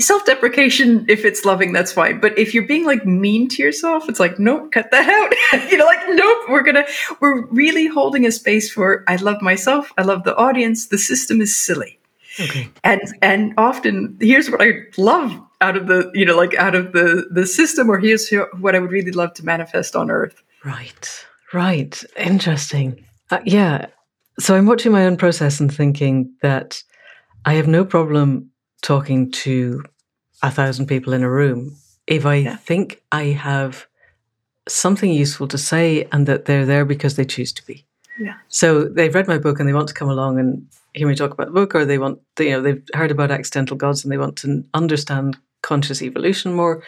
self 0.00 0.24
deprecation, 0.24 1.04
if 1.08 1.24
it's 1.24 1.44
loving, 1.44 1.72
that's 1.72 1.92
fine. 1.92 2.20
But 2.20 2.38
if 2.38 2.54
you're 2.54 2.66
being 2.66 2.84
like 2.84 3.04
mean 3.04 3.48
to 3.48 3.62
yourself, 3.62 4.08
it's 4.08 4.20
like, 4.20 4.38
nope, 4.38 4.72
cut 4.72 4.90
that 4.90 5.08
out. 5.08 5.70
you 5.70 5.78
know, 5.78 5.86
like, 5.86 6.08
nope, 6.10 6.44
we're 6.48 6.62
gonna, 6.62 6.86
we're 7.20 7.46
really 7.46 7.86
holding 7.86 8.26
a 8.26 8.32
space 8.32 8.70
for 8.70 9.04
I 9.08 9.16
love 9.16 9.42
myself, 9.42 9.92
I 9.98 10.02
love 10.02 10.24
the 10.24 10.36
audience, 10.36 10.86
the 10.88 10.98
system 10.98 11.40
is 11.40 11.54
silly. 11.56 11.98
Okay. 12.40 12.68
And 12.84 13.00
and 13.20 13.54
often 13.58 14.16
here's 14.20 14.48
what 14.48 14.62
I 14.62 14.82
love 14.96 15.36
out 15.60 15.76
of 15.76 15.86
the 15.86 16.10
you 16.14 16.24
know 16.24 16.36
like 16.36 16.54
out 16.54 16.74
of 16.74 16.92
the 16.92 17.26
the 17.30 17.46
system 17.46 17.90
or 17.90 17.98
here's 17.98 18.30
what 18.60 18.74
i 18.74 18.78
would 18.78 18.92
really 18.92 19.10
love 19.10 19.32
to 19.34 19.44
manifest 19.44 19.96
on 19.96 20.10
earth 20.10 20.42
right 20.64 21.26
right 21.52 22.04
interesting 22.16 23.04
uh, 23.30 23.40
yeah 23.44 23.86
so 24.38 24.54
i'm 24.54 24.66
watching 24.66 24.92
my 24.92 25.04
own 25.04 25.16
process 25.16 25.58
and 25.58 25.74
thinking 25.74 26.32
that 26.42 26.82
i 27.44 27.54
have 27.54 27.66
no 27.66 27.84
problem 27.84 28.48
talking 28.82 29.30
to 29.30 29.84
a 30.42 30.50
thousand 30.50 30.86
people 30.86 31.12
in 31.12 31.22
a 31.22 31.30
room 31.30 31.76
if 32.06 32.24
i 32.24 32.36
yeah. 32.36 32.56
think 32.56 33.02
i 33.12 33.24
have 33.24 33.86
something 34.68 35.10
useful 35.10 35.48
to 35.48 35.58
say 35.58 36.06
and 36.12 36.26
that 36.26 36.44
they're 36.44 36.66
there 36.66 36.84
because 36.84 37.16
they 37.16 37.24
choose 37.24 37.52
to 37.52 37.64
be 37.66 37.84
yeah. 38.18 38.34
So 38.48 38.84
they've 38.84 39.14
read 39.14 39.28
my 39.28 39.38
book 39.38 39.60
and 39.60 39.68
they 39.68 39.72
want 39.72 39.88
to 39.88 39.94
come 39.94 40.08
along 40.08 40.38
and 40.38 40.66
hear 40.94 41.06
me 41.06 41.14
talk 41.14 41.32
about 41.32 41.46
the 41.46 41.52
book, 41.52 41.74
or 41.74 41.84
they 41.84 41.98
want, 41.98 42.20
you 42.38 42.50
know, 42.50 42.60
they've 42.62 42.82
heard 42.94 43.10
about 43.10 43.30
accidental 43.30 43.76
gods 43.76 44.04
and 44.04 44.12
they 44.12 44.18
want 44.18 44.36
to 44.38 44.64
understand 44.74 45.38
conscious 45.62 46.02
evolution 46.02 46.52
more, 46.52 46.82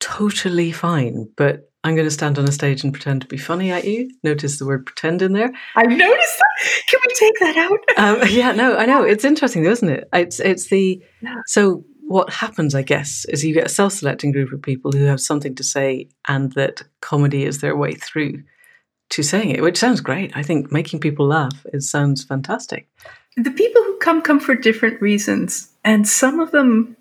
totally 0.00 0.72
fine. 0.72 1.28
But 1.36 1.70
I'm 1.84 1.94
going 1.96 2.06
to 2.06 2.12
stand 2.12 2.38
on 2.38 2.48
a 2.48 2.52
stage 2.52 2.84
and 2.84 2.92
pretend 2.92 3.22
to 3.22 3.26
be 3.26 3.36
funny 3.36 3.72
at 3.72 3.84
you. 3.84 4.10
Notice 4.22 4.58
the 4.58 4.66
word 4.66 4.86
pretend 4.86 5.20
in 5.20 5.32
there. 5.32 5.52
I 5.74 5.82
noticed 5.82 6.38
that. 6.38 6.70
Can 6.88 7.00
we 7.06 7.14
take 7.14 7.38
that 7.40 7.56
out? 7.56 7.78
um, 8.22 8.28
yeah, 8.28 8.52
no, 8.52 8.76
I 8.76 8.86
know. 8.86 9.02
It's 9.02 9.24
interesting, 9.24 9.64
though, 9.64 9.70
isn't 9.70 9.88
it? 9.88 10.08
It's, 10.12 10.38
it's 10.38 10.68
the. 10.68 11.02
So, 11.46 11.84
what 12.06 12.30
happens, 12.30 12.74
I 12.74 12.82
guess, 12.82 13.24
is 13.26 13.44
you 13.44 13.54
get 13.54 13.66
a 13.66 13.70
self 13.70 13.94
selecting 13.94 14.32
group 14.32 14.52
of 14.52 14.62
people 14.62 14.92
who 14.92 15.04
have 15.04 15.20
something 15.20 15.54
to 15.56 15.64
say 15.64 16.08
and 16.28 16.52
that 16.52 16.82
comedy 17.00 17.44
is 17.44 17.60
their 17.60 17.76
way 17.76 17.94
through 17.94 18.42
to 19.10 19.22
saying 19.22 19.50
it, 19.50 19.62
which 19.62 19.78
sounds 19.78 20.00
great. 20.00 20.36
I 20.36 20.42
think 20.42 20.72
making 20.72 21.00
people 21.00 21.26
laugh 21.26 21.66
it 21.72 21.82
sounds 21.82 22.24
fantastic. 22.24 22.88
The 23.36 23.50
people 23.50 23.82
who 23.82 23.96
come 23.98 24.22
come 24.22 24.40
for 24.40 24.54
different 24.54 25.00
reasons, 25.00 25.72
and 25.84 26.06
some 26.06 26.38
of 26.38 26.50
them 26.50 26.96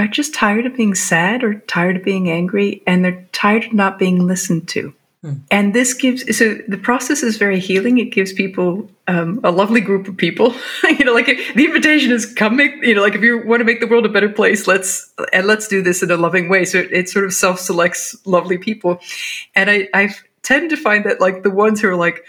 are 0.00 0.08
just 0.08 0.34
tired 0.34 0.66
of 0.66 0.76
being 0.76 0.94
sad 0.94 1.44
or 1.44 1.54
tired 1.54 1.96
of 1.96 2.04
being 2.04 2.30
angry 2.30 2.82
and 2.86 3.04
they're 3.04 3.26
tired 3.32 3.64
of 3.64 3.72
not 3.72 3.98
being 3.98 4.26
listened 4.26 4.68
to. 4.68 4.94
Hmm. 5.22 5.34
And 5.50 5.74
this 5.74 5.92
gives 5.92 6.24
so 6.36 6.54
the 6.66 6.78
process 6.78 7.22
is 7.22 7.36
very 7.36 7.60
healing. 7.60 7.98
It 7.98 8.06
gives 8.06 8.32
people 8.32 8.90
um, 9.06 9.38
a 9.44 9.50
lovely 9.50 9.82
group 9.82 10.08
of 10.08 10.16
people. 10.16 10.54
you 10.84 11.04
know, 11.04 11.12
like 11.12 11.26
the 11.26 11.64
invitation 11.66 12.10
is 12.10 12.24
come 12.24 12.56
make 12.56 12.72
you 12.82 12.94
know, 12.94 13.02
like 13.02 13.14
if 13.14 13.20
you 13.20 13.46
want 13.46 13.60
to 13.60 13.64
make 13.64 13.80
the 13.80 13.86
world 13.86 14.06
a 14.06 14.08
better 14.08 14.30
place, 14.30 14.66
let's 14.66 15.12
and 15.34 15.46
let's 15.46 15.68
do 15.68 15.82
this 15.82 16.02
in 16.02 16.10
a 16.10 16.16
loving 16.16 16.48
way. 16.48 16.64
So 16.64 16.78
it, 16.78 16.90
it 16.90 17.08
sort 17.10 17.26
of 17.26 17.34
self 17.34 17.60
selects 17.60 18.16
lovely 18.24 18.56
people, 18.56 18.98
and 19.54 19.70
I 19.70 19.88
I 19.92 20.14
tend 20.42 20.70
to 20.70 20.76
find 20.78 21.04
that 21.04 21.20
like 21.20 21.42
the 21.42 21.50
ones 21.50 21.82
who 21.82 21.88
are 21.90 21.96
like, 21.96 22.24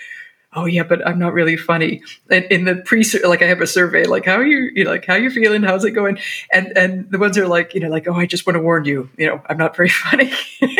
oh 0.53 0.65
yeah, 0.65 0.83
but 0.83 1.05
I'm 1.07 1.19
not 1.19 1.33
really 1.33 1.57
funny. 1.57 2.01
And 2.29 2.45
in 2.45 2.65
the 2.65 2.75
pre, 2.75 3.03
like 3.23 3.41
I 3.41 3.47
have 3.47 3.61
a 3.61 3.67
survey, 3.67 4.05
like 4.05 4.25
how 4.25 4.35
are 4.35 4.45
you, 4.45 4.71
you 4.73 4.83
know, 4.83 4.91
like 4.91 5.05
how 5.05 5.15
you 5.15 5.29
feeling, 5.29 5.63
how's 5.63 5.85
it 5.85 5.91
going, 5.91 6.19
and 6.51 6.75
and 6.77 7.09
the 7.11 7.19
ones 7.19 7.37
are 7.37 7.47
like, 7.47 7.73
you 7.73 7.79
know, 7.79 7.89
like 7.89 8.07
oh, 8.07 8.15
I 8.15 8.25
just 8.25 8.45
want 8.45 8.55
to 8.55 8.61
warn 8.61 8.85
you, 8.85 9.09
you 9.17 9.27
know, 9.27 9.41
I'm 9.47 9.57
not 9.57 9.75
very 9.75 9.89
funny, 9.89 10.31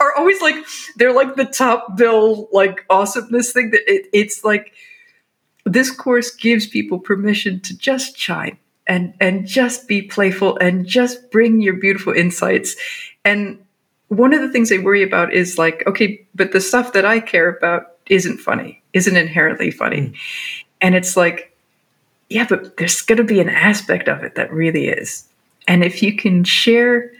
are 0.00 0.14
always 0.16 0.40
like 0.40 0.56
they're 0.96 1.14
like 1.14 1.36
the 1.36 1.44
top 1.44 1.96
bill 1.96 2.48
like 2.52 2.84
awesomeness 2.90 3.52
thing 3.52 3.70
that 3.70 3.82
it, 3.86 4.06
it's 4.12 4.44
like 4.44 4.72
this 5.64 5.90
course 5.90 6.30
gives 6.34 6.66
people 6.66 6.98
permission 6.98 7.60
to 7.60 7.76
just 7.76 8.16
shine 8.18 8.58
and 8.86 9.14
and 9.20 9.46
just 9.46 9.88
be 9.88 10.02
playful 10.02 10.56
and 10.58 10.86
just 10.86 11.30
bring 11.30 11.60
your 11.60 11.74
beautiful 11.74 12.12
insights. 12.12 12.76
And 13.24 13.58
one 14.08 14.34
of 14.34 14.42
the 14.42 14.50
things 14.50 14.70
I 14.70 14.78
worry 14.78 15.02
about 15.02 15.32
is 15.32 15.58
like, 15.58 15.82
okay, 15.86 16.26
but 16.34 16.52
the 16.52 16.60
stuff 16.60 16.92
that 16.92 17.04
I 17.04 17.20
care 17.20 17.48
about 17.48 17.93
isn't 18.08 18.38
funny, 18.38 18.82
isn't 18.92 19.16
inherently 19.16 19.70
funny. 19.70 20.00
Mm. 20.00 20.16
And 20.80 20.94
it's 20.94 21.16
like, 21.16 21.56
yeah, 22.28 22.46
but 22.48 22.76
there's 22.76 23.02
going 23.02 23.18
to 23.18 23.24
be 23.24 23.40
an 23.40 23.48
aspect 23.48 24.08
of 24.08 24.22
it 24.22 24.34
that 24.34 24.52
really 24.52 24.88
is. 24.88 25.26
And 25.66 25.82
if 25.82 26.02
you 26.02 26.14
can 26.14 26.44
share 26.44 27.10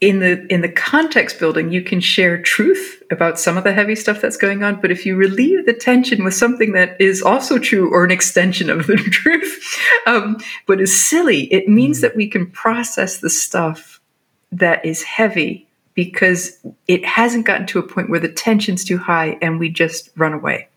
in 0.00 0.18
the 0.18 0.44
in 0.52 0.60
the 0.60 0.68
context 0.68 1.38
building, 1.38 1.72
you 1.72 1.82
can 1.82 2.00
share 2.00 2.40
truth 2.42 3.02
about 3.10 3.38
some 3.38 3.56
of 3.56 3.64
the 3.64 3.72
heavy 3.72 3.94
stuff 3.94 4.20
that's 4.20 4.36
going 4.36 4.62
on. 4.62 4.80
But 4.80 4.90
if 4.90 5.06
you 5.06 5.16
relieve 5.16 5.66
the 5.66 5.72
tension 5.72 6.24
with 6.24 6.34
something 6.34 6.72
that 6.72 7.00
is 7.00 7.22
also 7.22 7.58
true 7.58 7.90
or 7.90 8.04
an 8.04 8.10
extension 8.10 8.68
of 8.70 8.86
the 8.86 8.96
truth, 9.10 9.80
um, 10.06 10.36
but 10.66 10.80
is 10.80 10.94
silly, 10.94 11.44
it 11.52 11.68
means 11.68 11.98
mm. 11.98 12.00
that 12.02 12.16
we 12.16 12.28
can 12.28 12.50
process 12.50 13.18
the 13.18 13.30
stuff 13.30 14.00
that 14.52 14.84
is 14.84 15.02
heavy 15.02 15.66
because 15.94 16.58
it 16.88 17.04
hasn't 17.04 17.46
gotten 17.46 17.66
to 17.68 17.78
a 17.78 17.82
point 17.82 18.10
where 18.10 18.20
the 18.20 18.28
tension's 18.28 18.84
too 18.84 18.98
high 18.98 19.38
and 19.40 19.58
we 19.58 19.68
just 19.68 20.10
run 20.16 20.32
away. 20.32 20.68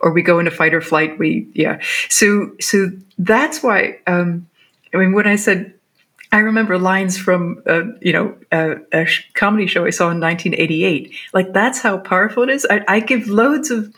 Or 0.00 0.12
we 0.12 0.22
go 0.22 0.38
into 0.38 0.50
fight 0.50 0.74
or 0.74 0.80
flight 0.80 1.18
we 1.18 1.48
yeah. 1.54 1.80
So 2.08 2.52
so 2.60 2.90
that's 3.18 3.62
why 3.62 3.98
um 4.06 4.46
i 4.94 4.96
mean 4.96 5.12
when 5.12 5.26
i 5.26 5.34
said 5.36 5.74
i 6.30 6.38
remember 6.38 6.78
lines 6.78 7.18
from 7.18 7.60
uh, 7.66 7.82
you 8.00 8.12
know 8.12 8.36
a, 8.52 8.76
a, 8.92 9.06
comedy 9.34 9.66
show 9.66 9.84
i 9.84 9.90
saw 9.90 10.04
in 10.10 10.20
1988 10.20 11.12
like 11.34 11.52
that's 11.52 11.80
how 11.80 11.98
powerful 11.98 12.44
it 12.44 12.50
is. 12.50 12.66
I, 12.70 12.84
I 12.86 13.00
give 13.00 13.26
loads 13.28 13.70
of 13.70 13.92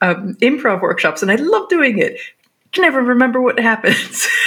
um, 0.00 0.36
improv 0.36 0.80
workshops 0.80 1.22
and 1.22 1.30
i 1.30 1.34
love 1.36 1.68
doing 1.68 1.98
it. 1.98 2.18
Can 2.70 2.82
never 2.82 3.02
remember 3.02 3.40
what 3.40 3.58
happens. 3.58 4.28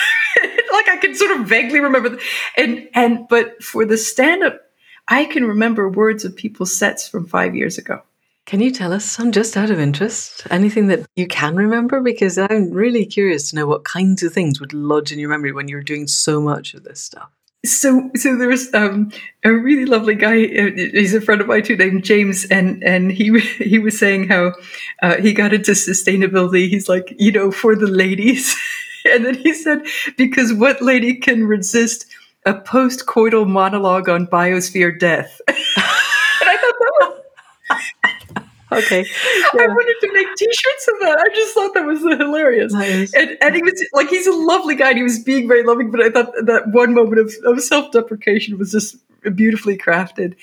Like 0.71 0.89
i 0.89 0.97
can 0.97 1.15
sort 1.15 1.39
of 1.39 1.47
vaguely 1.47 1.79
remember 1.79 2.19
and 2.57 2.89
and 2.93 3.25
but 3.29 3.63
for 3.63 3.85
the 3.85 3.97
stand-up 3.97 4.64
I 5.07 5.25
can 5.25 5.45
remember 5.45 5.87
words 5.87 6.25
of 6.25 6.35
people's 6.35 6.75
sets 6.75 7.07
from 7.07 7.27
five 7.27 7.55
years 7.55 7.77
ago. 7.77 8.01
Can 8.45 8.59
you 8.59 8.69
tell 8.69 8.93
us 8.93 9.03
some 9.03 9.31
just 9.31 9.57
out 9.57 9.71
of 9.71 9.79
interest? 9.79 10.45
Anything 10.51 10.87
that 10.87 11.07
you 11.15 11.27
can 11.27 11.55
remember? 11.55 11.99
Because 11.99 12.37
I'm 12.37 12.71
really 12.71 13.05
curious 13.05 13.49
to 13.49 13.55
know 13.55 13.65
what 13.65 13.85
kinds 13.85 14.21
of 14.21 14.33
things 14.33 14.59
would 14.59 14.73
lodge 14.73 15.11
in 15.11 15.17
your 15.17 15.29
memory 15.29 15.51
when 15.51 15.67
you're 15.67 15.81
doing 15.81 16.05
so 16.05 16.39
much 16.39 16.75
of 16.75 16.83
this 16.83 17.01
stuff. 17.01 17.31
So, 17.65 18.11
so 18.15 18.37
there 18.37 18.47
was 18.47 18.71
um, 18.75 19.11
a 19.43 19.51
really 19.51 19.85
lovely 19.85 20.13
guy. 20.13 20.43
Uh, 20.45 20.71
he's 20.75 21.15
a 21.15 21.21
friend 21.21 21.41
of 21.41 21.47
mine 21.47 21.63
too, 21.63 21.75
named 21.75 22.03
James, 22.03 22.45
and 22.45 22.83
and 22.83 23.11
he 23.11 23.39
he 23.57 23.79
was 23.79 23.97
saying 23.97 24.27
how 24.27 24.53
uh, 25.01 25.15
he 25.15 25.33
got 25.33 25.51
into 25.51 25.71
sustainability. 25.71 26.69
He's 26.69 26.87
like, 26.87 27.15
you 27.17 27.31
know, 27.31 27.51
for 27.51 27.75
the 27.75 27.87
ladies, 27.87 28.55
and 29.05 29.25
then 29.25 29.33
he 29.33 29.53
said, 29.55 29.81
because 30.15 30.53
what 30.53 30.83
lady 30.83 31.15
can 31.15 31.47
resist 31.47 32.05
a 32.45 32.53
post-coital 32.53 33.47
monologue 33.47 34.09
on 34.09 34.27
biosphere 34.27 34.97
death? 34.97 35.41
and 35.47 35.57
I 35.57 36.57
thought 36.57 36.75
that 36.79 36.93
was 36.99 38.43
okay. 38.83 39.05
Yeah. 39.53 39.63
I 39.63 39.67
wanted 39.67 39.95
to 40.01 40.13
make 40.13 40.27
T-shirts 40.35 40.87
of 40.87 40.99
that. 41.01 41.19
I 41.19 41.35
just 41.35 41.53
thought 41.53 41.73
that 41.73 41.85
was 41.85 42.01
hilarious. 42.01 42.73
Nice. 42.73 43.13
And, 43.13 43.37
and 43.41 43.55
he 43.55 43.61
was 43.61 43.83
like, 43.93 44.09
he's 44.09 44.27
a 44.27 44.33
lovely 44.33 44.75
guy. 44.75 44.89
and 44.89 44.97
He 44.97 45.03
was 45.03 45.19
being 45.19 45.47
very 45.47 45.63
loving, 45.63 45.91
but 45.91 46.01
I 46.01 46.09
thought 46.09 46.31
that 46.43 46.69
one 46.69 46.93
moment 46.93 47.19
of, 47.19 47.33
of 47.45 47.61
self-deprecation 47.61 48.57
was 48.57 48.71
just 48.71 48.97
beautifully 49.35 49.77
crafted. 49.77 50.35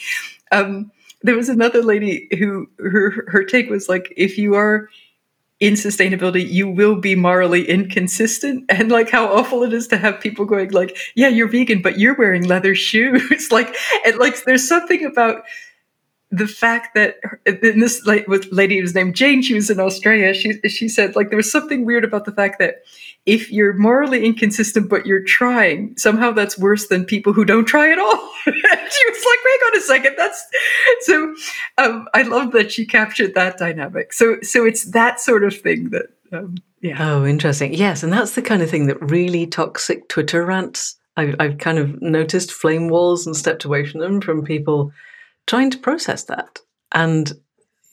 Um, 0.51 0.91
there 1.23 1.37
was 1.37 1.49
another 1.49 1.83
lady 1.83 2.29
who 2.38 2.69
her 2.79 3.27
her 3.29 3.45
take 3.45 3.71
was 3.71 3.88
like, 3.88 4.12
if 4.17 4.37
you 4.37 4.55
are 4.55 4.88
in 5.62 5.75
sustainability, 5.75 6.44
you 6.51 6.68
will 6.68 6.96
be 6.96 7.14
morally 7.14 7.68
inconsistent. 7.68 8.64
And 8.83 8.90
like 8.90 9.11
how 9.11 9.33
awful 9.33 9.62
it 9.62 9.72
is 9.72 9.87
to 9.88 9.96
have 9.96 10.18
people 10.18 10.44
going 10.44 10.70
like, 10.70 10.96
yeah, 11.14 11.29
you're 11.29 11.46
vegan, 11.46 11.81
but 11.81 12.01
you're 12.01 12.16
wearing 12.16 12.48
leather 12.48 12.75
shoes. 12.75 13.53
like, 13.53 13.72
and 14.05 14.18
like, 14.18 14.42
there's 14.42 14.66
something 14.66 15.05
about 15.05 15.44
the 16.33 16.48
fact 16.48 16.96
that 16.96 17.16
in 17.46 17.79
this 17.79 18.05
like 18.07 18.27
with 18.27 18.48
lady 18.51 18.81
was 18.81 18.94
named 18.94 19.14
Jane, 19.14 19.42
she 19.42 19.55
was 19.55 19.70
in 19.70 19.79
Australia. 19.79 20.35
She 20.35 20.59
she 20.68 20.88
said 20.88 21.14
like 21.14 21.29
there 21.29 21.37
was 21.37 21.53
something 21.53 21.85
weird 21.85 22.05
about 22.05 22.25
the 22.25 22.33
fact 22.33 22.59
that 22.59 22.77
if 23.25 23.53
you're 23.53 23.75
morally 23.75 24.25
inconsistent 24.25 24.89
but 24.89 25.07
you're 25.07 25.23
trying, 25.23 25.97
somehow 25.97 26.33
that's 26.33 26.59
worse 26.59 26.89
than 26.89 27.05
people 27.05 27.33
who 27.33 27.45
don't 27.45 27.67
try 27.67 27.91
at 27.91 27.99
all. 27.99 28.31
she 28.45 28.53
was 28.53 29.25
like, 29.25 29.39
"Wait 29.45 29.61
on 29.67 29.77
a 29.77 29.81
second, 29.81 30.15
that's 30.17 30.47
so." 31.01 31.35
Um, 31.79 32.09
I 32.15 32.23
love 32.23 32.53
that 32.53 32.73
she 32.73 32.85
captured 32.85 33.35
that 33.35 33.59
dynamic. 33.59 34.13
So 34.13 34.39
so 34.43 34.65
it's 34.65 34.91
that 34.93 35.21
sort 35.21 35.45
of 35.45 35.57
thing 35.57 35.91
that. 35.91 36.07
Um, 36.33 36.57
yeah. 36.81 36.97
Oh, 36.99 37.25
interesting. 37.25 37.75
Yes, 37.75 38.03
and 38.03 38.13
that's 38.13 38.35
the 38.35 38.43
kind 38.43 38.61
of 38.61 38.69
thing 38.69 38.87
that 38.87 39.01
really 39.11 39.47
toxic 39.47 40.09
Twitter 40.09 40.45
rants. 40.45 40.97
I've, 41.17 41.37
I've 41.39 41.59
kind 41.59 41.79
of 41.79 42.01
noticed 42.01 42.51
flame 42.51 42.89
walls 42.89 43.27
and 43.27 43.37
stepped 43.37 43.65
away 43.65 43.87
from 43.87 44.01
them 44.01 44.21
from 44.21 44.45
people 44.45 44.93
trying 45.47 45.71
to 45.71 45.79
process 45.79 46.25
that. 46.25 46.61
And 46.93 47.33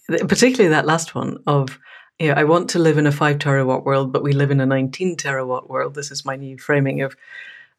particularly 0.08 0.70
that 0.70 0.86
last 0.86 1.16
one 1.16 1.38
of, 1.48 1.78
know, 2.28 2.34
I 2.36 2.44
want 2.44 2.70
to 2.72 2.80
live 2.80 2.98
in 2.98 3.08
a 3.08 3.12
five 3.12 3.38
terawatt 3.38 3.86
world, 3.86 4.12
but 4.12 4.24
we 4.24 4.34
live 4.34 4.52
in 4.52 4.60
a 4.60 4.66
19 4.66 5.16
terawatt 5.16 5.70
world. 5.70 5.96
This 5.96 6.12
is 6.12 6.26
my 6.26 6.36
new 6.36 6.58
framing 6.58 7.02
of, 7.02 7.16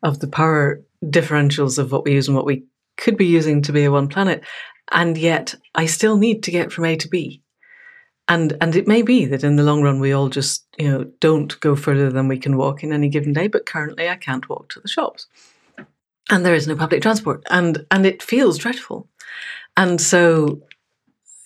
of 0.02 0.20
the 0.20 0.28
power 0.28 0.80
differentials 1.04 1.78
of 1.78 1.92
what 1.92 2.04
we 2.04 2.12
use 2.12 2.26
and 2.26 2.36
what 2.36 2.46
we 2.46 2.64
could 2.96 3.16
be 3.16 3.26
using 3.26 3.62
to 3.62 3.72
be 3.72 3.84
a 3.84 3.90
one 3.90 4.08
planet. 4.08 4.42
And 4.90 5.16
yet 5.16 5.54
I 5.74 5.86
still 5.86 6.16
need 6.16 6.42
to 6.44 6.50
get 6.50 6.72
from 6.72 6.86
A 6.86 6.96
to 6.96 7.08
B. 7.08 7.42
And, 8.28 8.56
and 8.60 8.76
it 8.76 8.86
may 8.86 9.02
be 9.02 9.26
that 9.26 9.44
in 9.44 9.56
the 9.56 9.64
long 9.64 9.82
run 9.82 9.98
we 9.98 10.12
all 10.12 10.28
just 10.28 10.64
you 10.78 10.88
know 10.88 11.04
don't 11.18 11.58
go 11.58 11.74
further 11.74 12.10
than 12.10 12.28
we 12.28 12.38
can 12.38 12.56
walk 12.56 12.84
in 12.84 12.92
any 12.92 13.08
given 13.08 13.32
day 13.32 13.48
but 13.48 13.66
currently 13.66 14.08
i 14.08 14.14
can't 14.14 14.48
walk 14.48 14.68
to 14.68 14.78
the 14.78 14.86
shops 14.86 15.26
and 16.30 16.46
there 16.46 16.54
is 16.54 16.68
no 16.68 16.76
public 16.76 17.02
transport 17.02 17.42
and 17.50 17.84
and 17.90 18.06
it 18.06 18.22
feels 18.22 18.56
dreadful 18.56 19.08
and 19.76 20.00
so, 20.00 20.60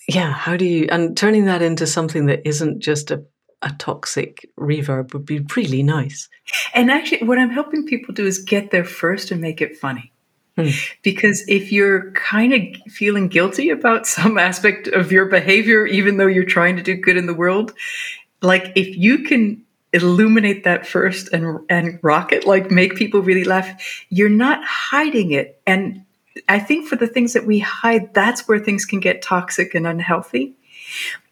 yeah, 0.09 0.33
how 0.33 0.57
do 0.57 0.65
you, 0.65 0.89
and 0.91 1.17
turning 1.17 1.47
that 1.47 1.63
into 1.63 1.87
something 1.87 2.27
that 2.27 2.47
isn't 2.47 2.81
just 2.81 3.11
a, 3.11 3.25
a 3.63 3.73
toxic 3.79 4.49
reverb 4.59 5.13
would 5.13 5.25
be 5.25 5.45
really 5.57 5.83
nice. 5.83 6.29
And 6.75 6.91
actually, 6.91 7.27
what 7.27 7.39
I'm 7.39 7.51
helping 7.51 7.87
people 7.87 8.15
do 8.15 8.27
is 8.27 8.39
get 8.39 8.71
there 8.71 8.85
first 8.85 9.31
and 9.31 9.41
make 9.41 9.61
it 9.61 9.77
funny. 9.77 10.13
Hmm. 10.57 10.69
Because 11.03 11.45
if 11.49 11.73
you're 11.73 12.13
kind 12.13 12.53
of 12.53 12.93
feeling 12.93 13.29
guilty 13.29 13.71
about 13.71 14.07
some 14.17 14.39
aspect 14.39 14.89
of 14.89 15.11
your 15.11 15.27
behavior, 15.27 15.87
even 15.87 16.17
though 16.17 16.27
you're 16.27 16.45
trying 16.45 16.77
to 16.77 16.83
do 16.83 16.95
good 16.95 17.17
in 17.17 17.27
the 17.27 17.35
world, 17.35 17.73
like 18.43 18.73
if 18.75 18.97
you 18.97 19.25
can 19.25 19.63
illuminate 19.93 20.65
that 20.65 20.87
first 20.87 21.33
and 21.33 21.61
and 21.71 21.99
rock 22.03 22.33
it, 22.33 22.47
like 22.47 22.71
make 22.71 22.97
people 22.97 23.23
really 23.23 23.45
laugh, 23.45 24.05
you're 24.11 24.29
not 24.29 24.63
hiding 24.65 25.31
it. 25.33 25.61
And 25.67 26.04
I 26.49 26.59
think 26.59 26.89
for 26.89 26.97
the 26.97 27.07
things 27.07 27.33
that 27.33 27.47
we 27.47 27.59
hide, 27.61 28.13
that's 28.15 28.49
where 28.49 28.59
things 28.59 28.85
can 28.85 29.01
get 29.01 29.23
toxic 29.23 29.75
and 29.75 29.87
unhealthy. 29.87 30.55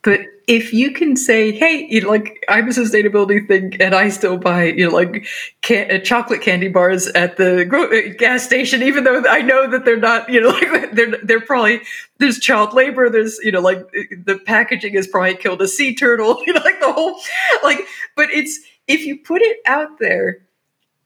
But 0.02 0.20
if 0.48 0.72
you 0.72 0.90
can 0.92 1.14
say, 1.14 1.52
"Hey, 1.52 1.86
you 1.88 2.00
know, 2.00 2.08
like 2.08 2.44
I'm 2.48 2.66
a 2.66 2.72
sustainability 2.72 3.46
thing, 3.46 3.76
and 3.80 3.94
I 3.94 4.08
still 4.08 4.36
buy, 4.36 4.64
you 4.64 4.88
know, 4.88 4.94
like 4.94 5.26
can- 5.62 5.90
uh, 5.90 5.98
chocolate 5.98 6.40
candy 6.40 6.66
bars 6.68 7.06
at 7.08 7.36
the 7.36 7.64
gro- 7.64 7.90
uh, 7.92 8.12
gas 8.18 8.42
station, 8.44 8.82
even 8.82 9.04
though 9.04 9.22
I 9.28 9.42
know 9.42 9.70
that 9.70 9.84
they're 9.84 9.96
not, 9.96 10.28
you 10.28 10.40
know, 10.40 10.48
like 10.72 10.92
they're 10.92 11.16
they're 11.22 11.40
probably 11.40 11.82
there's 12.18 12.40
child 12.40 12.74
labor, 12.74 13.08
there's 13.10 13.38
you 13.44 13.52
know, 13.52 13.60
like 13.60 13.78
uh, 13.78 14.16
the 14.24 14.40
packaging 14.44 14.94
has 14.94 15.06
probably 15.06 15.36
killed 15.36 15.62
a 15.62 15.68
sea 15.68 15.94
turtle, 15.94 16.42
you 16.46 16.52
know, 16.52 16.62
like 16.64 16.80
the 16.80 16.92
whole, 16.92 17.20
like. 17.62 17.80
But 18.16 18.30
it's 18.30 18.58
if 18.88 19.04
you 19.06 19.18
put 19.18 19.40
it 19.42 19.58
out 19.66 20.00
there, 20.00 20.40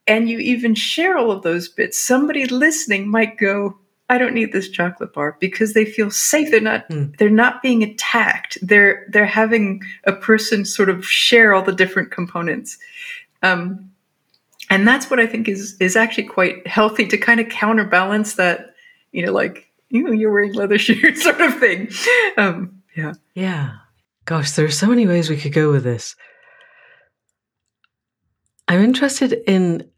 and 0.07 0.29
you 0.31 0.39
even 0.39 0.75
share 0.75 1.19
all 1.19 1.31
of 1.31 1.43
those 1.43 1.69
bits, 1.69 1.99
somebody 1.99 2.47
listening 2.47 3.09
might 3.09 3.37
go, 3.37 3.79
I 4.09 4.19
don't 4.19 4.35
need 4.35 4.53
this 4.53 4.69
chocolate 4.69 5.13
bar 5.13 5.37
because 5.41 5.73
they 5.73 5.85
feel 5.85 6.11
safe. 6.11 6.51
They're 6.51 6.61
not 6.61 6.89
mm. 6.89 7.17
they're 7.17 7.29
not 7.29 7.63
being 7.63 7.83
attacked. 7.83 8.57
They're 8.63 9.05
they're 9.09 9.27
having 9.27 9.83
a 10.05 10.13
person 10.13 10.65
sort 10.65 10.89
of 10.89 11.05
share 11.05 11.53
all 11.53 11.63
the 11.63 11.73
different 11.73 12.11
components. 12.13 12.79
Um, 13.43 13.91
and 14.71 14.87
that's 14.87 15.11
what 15.11 15.19
I 15.19 15.27
think 15.27 15.49
is 15.49 15.77
is 15.81 15.97
actually 15.97 16.25
quite 16.25 16.67
healthy 16.67 17.07
to 17.09 17.19
kind 17.19 17.41
of 17.41 17.49
counterbalance 17.49 18.35
that, 18.35 18.75
you 19.13 19.27
know, 19.27 19.33
like 19.33 19.69
you 19.91 20.03
know, 20.03 20.13
you're 20.13 20.33
wearing 20.33 20.55
leather 20.55 20.79
shoes 20.87 21.23
sort 21.23 21.41
of 21.41 21.59
thing. 21.59 21.91
Um, 22.37 22.83
yeah. 22.97 23.15
Yeah. 23.35 23.73
Gosh, 24.25 24.53
there 24.53 24.67
are 24.67 24.71
so 24.71 24.87
many 24.87 25.07
ways 25.07 25.31
we 25.31 25.37
could 25.37 25.53
go 25.53 25.71
with 25.71 25.85
this. 25.85 26.17
I'm 28.69 28.83
interested 28.83 29.33
in 29.47 29.89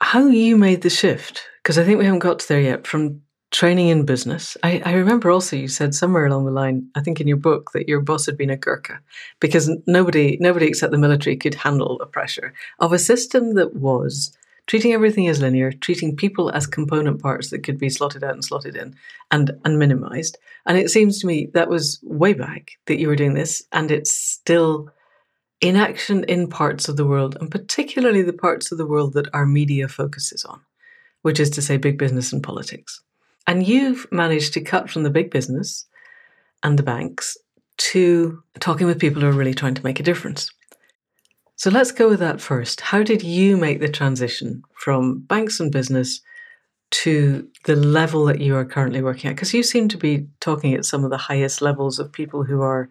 how 0.00 0.26
you 0.26 0.56
made 0.56 0.82
the 0.82 0.90
shift 0.90 1.46
because 1.64 1.78
I 1.78 1.84
think 1.84 1.98
we 1.98 2.04
haven't 2.04 2.18
got 2.18 2.40
to 2.40 2.48
there 2.48 2.60
yet 2.60 2.86
from 2.86 3.22
training 3.50 3.88
in 3.88 4.04
business. 4.04 4.54
I, 4.62 4.82
I, 4.84 4.92
remember 4.92 5.30
also 5.30 5.56
you 5.56 5.66
said 5.66 5.94
somewhere 5.94 6.26
along 6.26 6.44
the 6.44 6.50
line, 6.50 6.88
I 6.94 7.00
think 7.00 7.20
in 7.20 7.26
your 7.26 7.38
book, 7.38 7.70
that 7.72 7.88
your 7.88 8.00
boss 8.00 8.26
had 8.26 8.36
been 8.36 8.50
a 8.50 8.56
Gurkha 8.56 9.00
because 9.40 9.70
nobody, 9.86 10.36
nobody 10.40 10.66
except 10.66 10.92
the 10.92 10.98
military 10.98 11.36
could 11.36 11.54
handle 11.54 11.96
the 11.96 12.04
pressure 12.04 12.52
of 12.80 12.92
a 12.92 12.98
system 12.98 13.54
that 13.54 13.76
was 13.76 14.36
treating 14.66 14.92
everything 14.92 15.26
as 15.26 15.40
linear, 15.40 15.72
treating 15.72 16.16
people 16.16 16.50
as 16.50 16.66
component 16.66 17.22
parts 17.22 17.48
that 17.48 17.62
could 17.62 17.78
be 17.78 17.88
slotted 17.88 18.22
out 18.22 18.34
and 18.34 18.44
slotted 18.44 18.76
in 18.76 18.94
and, 19.30 19.52
and 19.64 19.78
minimized. 19.78 20.36
And 20.66 20.76
it 20.76 20.90
seems 20.90 21.18
to 21.20 21.26
me 21.26 21.48
that 21.54 21.70
was 21.70 21.98
way 22.02 22.34
back 22.34 22.72
that 22.86 22.98
you 22.98 23.08
were 23.08 23.16
doing 23.16 23.34
this, 23.34 23.62
and 23.72 23.90
it's 23.90 24.12
still 24.12 24.90
in 25.62 25.76
action 25.76 26.24
in 26.24 26.48
parts 26.48 26.88
of 26.88 26.98
the 26.98 27.06
world, 27.06 27.38
and 27.40 27.50
particularly 27.50 28.22
the 28.22 28.34
parts 28.34 28.70
of 28.70 28.76
the 28.76 28.86
world 28.86 29.14
that 29.14 29.32
our 29.32 29.46
media 29.46 29.88
focuses 29.88 30.44
on 30.44 30.60
which 31.24 31.40
is 31.40 31.48
to 31.48 31.62
say 31.62 31.78
big 31.78 31.96
business 31.96 32.34
and 32.34 32.42
politics. 32.42 33.00
And 33.46 33.66
you've 33.66 34.06
managed 34.12 34.52
to 34.52 34.60
cut 34.60 34.90
from 34.90 35.04
the 35.04 35.10
big 35.10 35.30
business 35.30 35.86
and 36.62 36.78
the 36.78 36.82
banks 36.82 37.38
to 37.78 38.42
talking 38.60 38.86
with 38.86 39.00
people 39.00 39.22
who 39.22 39.28
are 39.28 39.32
really 39.32 39.54
trying 39.54 39.74
to 39.74 39.82
make 39.82 39.98
a 39.98 40.02
difference. 40.02 40.50
So 41.56 41.70
let's 41.70 41.92
go 41.92 42.10
with 42.10 42.20
that 42.20 42.42
first. 42.42 42.82
How 42.82 43.02
did 43.02 43.22
you 43.22 43.56
make 43.56 43.80
the 43.80 43.88
transition 43.88 44.62
from 44.74 45.20
banks 45.20 45.60
and 45.60 45.72
business 45.72 46.20
to 46.90 47.48
the 47.64 47.76
level 47.76 48.26
that 48.26 48.42
you 48.42 48.54
are 48.56 48.66
currently 48.66 49.00
working 49.00 49.30
at? 49.30 49.36
Because 49.36 49.54
you 49.54 49.62
seem 49.62 49.88
to 49.88 49.96
be 49.96 50.26
talking 50.40 50.74
at 50.74 50.84
some 50.84 51.04
of 51.04 51.10
the 51.10 51.16
highest 51.16 51.62
levels 51.62 51.98
of 51.98 52.12
people 52.12 52.44
who 52.44 52.60
are 52.60 52.90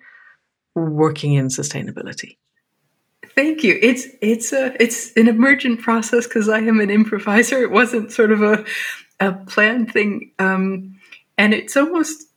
working 0.74 1.34
in 1.34 1.50
sustainability. 1.50 2.38
Thank 3.36 3.64
you. 3.64 3.80
It's 3.82 4.08
it's 4.22 4.54
a 4.54 4.82
it's 4.82 5.12
an 5.14 5.28
emergent 5.28 5.82
process 5.82 6.28
because 6.28 6.50
I 6.50 6.60
am 6.60 6.80
an 6.80 6.92
improviser. 6.92 7.64
It 7.64 7.72
wasn't 7.72 8.12
sort 8.12 8.32
of 8.32 8.44
a 8.44 8.64
a 9.20 9.34
planned 9.34 9.92
thing, 9.92 10.32
um, 10.38 11.00
and 11.38 11.54
it's 11.54 11.76
almost 11.76 12.28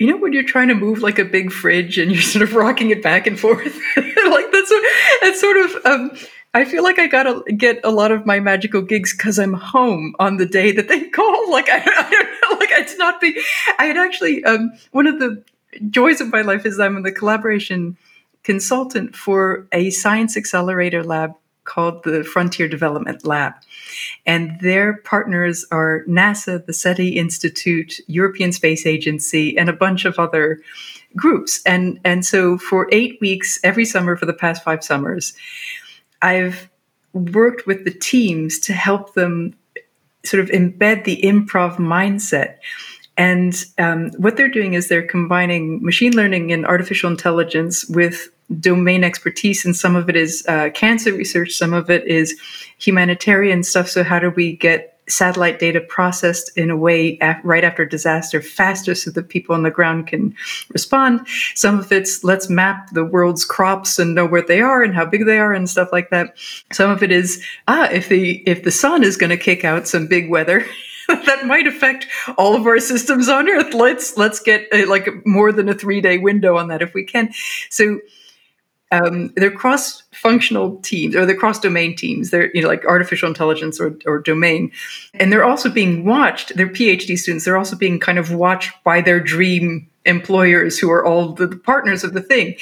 you 0.00 0.08
know 0.08 0.16
when 0.16 0.32
you're 0.32 0.42
trying 0.42 0.68
to 0.68 0.74
move 0.74 1.00
like 1.00 1.20
a 1.20 1.24
big 1.24 1.52
fridge 1.52 1.96
and 1.96 2.10
you're 2.10 2.22
sort 2.34 2.42
of 2.42 2.54
rocking 2.54 2.90
it 2.90 3.02
back 3.02 3.26
and 3.26 3.38
forth. 3.38 3.74
like 3.96 4.52
that's 4.52 4.72
that's 5.20 5.40
sort 5.40 5.56
of. 5.58 5.86
Um, 5.86 6.10
I 6.54 6.66
feel 6.66 6.82
like 6.82 6.98
I 6.98 7.06
gotta 7.06 7.42
get 7.56 7.80
a 7.84 7.90
lot 7.90 8.10
of 8.10 8.26
my 8.26 8.38
magical 8.40 8.82
gigs 8.82 9.16
because 9.16 9.38
I'm 9.38 9.54
home 9.54 10.14
on 10.18 10.36
the 10.36 10.44
day 10.44 10.72
that 10.72 10.88
they 10.88 11.00
call. 11.08 11.52
Like 11.52 11.68
I, 11.68 11.76
I 11.76 12.10
don't 12.10 12.50
know. 12.50 12.58
Like 12.58 12.70
it's 12.72 12.96
not 12.96 13.20
being. 13.20 13.36
I 13.78 13.84
had 13.84 13.96
actually 13.96 14.44
um, 14.44 14.72
one 14.90 15.06
of 15.06 15.20
the 15.20 15.42
joys 15.88 16.20
of 16.20 16.32
my 16.32 16.42
life 16.42 16.66
is 16.66 16.80
I'm 16.80 16.96
in 16.96 17.04
the 17.04 17.12
collaboration 17.12 17.96
consultant 18.42 19.14
for 19.14 19.66
a 19.72 19.90
science 19.90 20.36
accelerator 20.36 21.02
lab 21.02 21.32
called 21.64 22.02
the 22.02 22.24
Frontier 22.24 22.68
Development 22.68 23.24
Lab. 23.24 23.54
And 24.26 24.58
their 24.60 24.98
partners 24.98 25.64
are 25.70 26.04
NASA, 26.08 26.64
the 26.64 26.72
SETI 26.72 27.10
Institute, 27.10 28.00
European 28.08 28.52
Space 28.52 28.84
Agency, 28.84 29.56
and 29.56 29.68
a 29.68 29.72
bunch 29.72 30.04
of 30.04 30.18
other 30.18 30.60
groups. 31.14 31.62
And, 31.64 32.00
and 32.04 32.24
so 32.26 32.58
for 32.58 32.88
eight 32.90 33.18
weeks 33.20 33.60
every 33.62 33.84
summer 33.84 34.16
for 34.16 34.26
the 34.26 34.32
past 34.32 34.64
five 34.64 34.82
summers, 34.82 35.34
I've 36.20 36.68
worked 37.12 37.66
with 37.66 37.84
the 37.84 37.92
teams 37.92 38.58
to 38.60 38.72
help 38.72 39.14
them 39.14 39.54
sort 40.24 40.42
of 40.42 40.50
embed 40.50 41.04
the 41.04 41.20
improv 41.22 41.76
mindset. 41.76 42.56
And 43.16 43.64
um, 43.78 44.10
what 44.16 44.36
they're 44.36 44.48
doing 44.48 44.74
is 44.74 44.88
they're 44.88 45.06
combining 45.06 45.82
machine 45.82 46.16
learning 46.16 46.50
and 46.52 46.64
artificial 46.64 47.10
intelligence 47.10 47.84
with 47.86 48.28
domain 48.60 49.04
expertise. 49.04 49.64
And 49.64 49.76
some 49.76 49.96
of 49.96 50.08
it 50.08 50.16
is 50.16 50.44
uh, 50.48 50.70
cancer 50.70 51.12
research, 51.12 51.52
some 51.52 51.72
of 51.72 51.90
it 51.90 52.06
is 52.06 52.38
humanitarian 52.78 53.62
stuff. 53.62 53.88
So, 53.88 54.02
how 54.04 54.18
do 54.18 54.30
we 54.30 54.56
get 54.56 54.92
satellite 55.08 55.58
data 55.58 55.80
processed 55.80 56.56
in 56.56 56.70
a 56.70 56.76
way 56.76 57.18
af- 57.20 57.40
right 57.42 57.64
after 57.64 57.84
disaster 57.84 58.40
faster 58.40 58.94
so 58.94 59.10
that 59.10 59.28
people 59.28 59.54
on 59.54 59.62
the 59.62 59.70
ground 59.70 60.06
can 60.06 60.34
respond. 60.70 61.26
Some 61.54 61.78
of 61.78 61.90
it's 61.90 62.22
let's 62.22 62.48
map 62.48 62.90
the 62.90 63.04
world's 63.04 63.44
crops 63.44 63.98
and 63.98 64.14
know 64.14 64.26
where 64.26 64.42
they 64.42 64.60
are 64.60 64.82
and 64.82 64.94
how 64.94 65.04
big 65.04 65.26
they 65.26 65.38
are 65.38 65.52
and 65.52 65.68
stuff 65.68 65.88
like 65.92 66.10
that. 66.10 66.36
Some 66.72 66.90
of 66.90 67.02
it 67.02 67.10
is 67.10 67.44
ah 67.68 67.88
if 67.90 68.08
the 68.08 68.42
if 68.48 68.62
the 68.62 68.70
sun 68.70 69.02
is 69.02 69.16
going 69.16 69.30
to 69.30 69.36
kick 69.36 69.64
out 69.64 69.88
some 69.88 70.06
big 70.06 70.30
weather 70.30 70.64
that 71.08 71.46
might 71.46 71.66
affect 71.66 72.06
all 72.38 72.54
of 72.54 72.66
our 72.66 72.78
systems 72.78 73.28
on 73.28 73.48
earth 73.48 73.74
let's 73.74 74.16
let's 74.16 74.40
get 74.40 74.68
a, 74.72 74.84
like 74.84 75.08
more 75.26 75.52
than 75.52 75.68
a 75.68 75.74
3 75.74 76.00
day 76.00 76.18
window 76.18 76.56
on 76.56 76.68
that 76.68 76.82
if 76.82 76.94
we 76.94 77.04
can. 77.04 77.32
So 77.70 78.00
um, 78.92 79.32
they're 79.36 79.50
cross-functional 79.50 80.76
teams 80.82 81.16
or 81.16 81.26
they're 81.26 81.34
cross-domain 81.34 81.96
teams. 81.96 82.30
They're 82.30 82.54
you 82.54 82.62
know 82.62 82.68
like 82.68 82.84
artificial 82.84 83.28
intelligence 83.28 83.80
or, 83.80 83.98
or 84.06 84.20
domain, 84.20 84.70
and 85.14 85.32
they're 85.32 85.44
also 85.44 85.70
being 85.70 86.04
watched. 86.04 86.54
They're 86.54 86.68
PhD 86.68 87.18
students. 87.18 87.44
They're 87.44 87.56
also 87.56 87.74
being 87.74 87.98
kind 87.98 88.18
of 88.18 88.32
watched 88.32 88.72
by 88.84 89.00
their 89.00 89.18
dream 89.18 89.88
employers 90.04 90.78
who 90.78 90.90
are 90.90 91.04
all 91.04 91.32
the 91.32 91.48
partners 91.48 92.04
of 92.04 92.12
the 92.12 92.20
thing. 92.20 92.56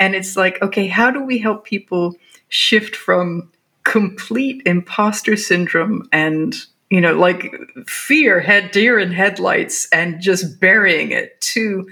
And 0.00 0.14
it's 0.14 0.36
like, 0.36 0.60
okay, 0.62 0.86
how 0.86 1.10
do 1.10 1.22
we 1.22 1.38
help 1.38 1.64
people 1.64 2.14
shift 2.48 2.96
from 2.96 3.50
complete 3.84 4.62
imposter 4.64 5.36
syndrome 5.36 6.08
and 6.10 6.54
you 6.88 7.00
know 7.00 7.14
like 7.14 7.52
fear 7.86 8.40
head 8.40 8.70
deer 8.70 8.98
in 8.98 9.12
headlights 9.12 9.86
and 9.92 10.20
just 10.20 10.58
burying 10.58 11.10
it 11.10 11.38
to 11.40 11.86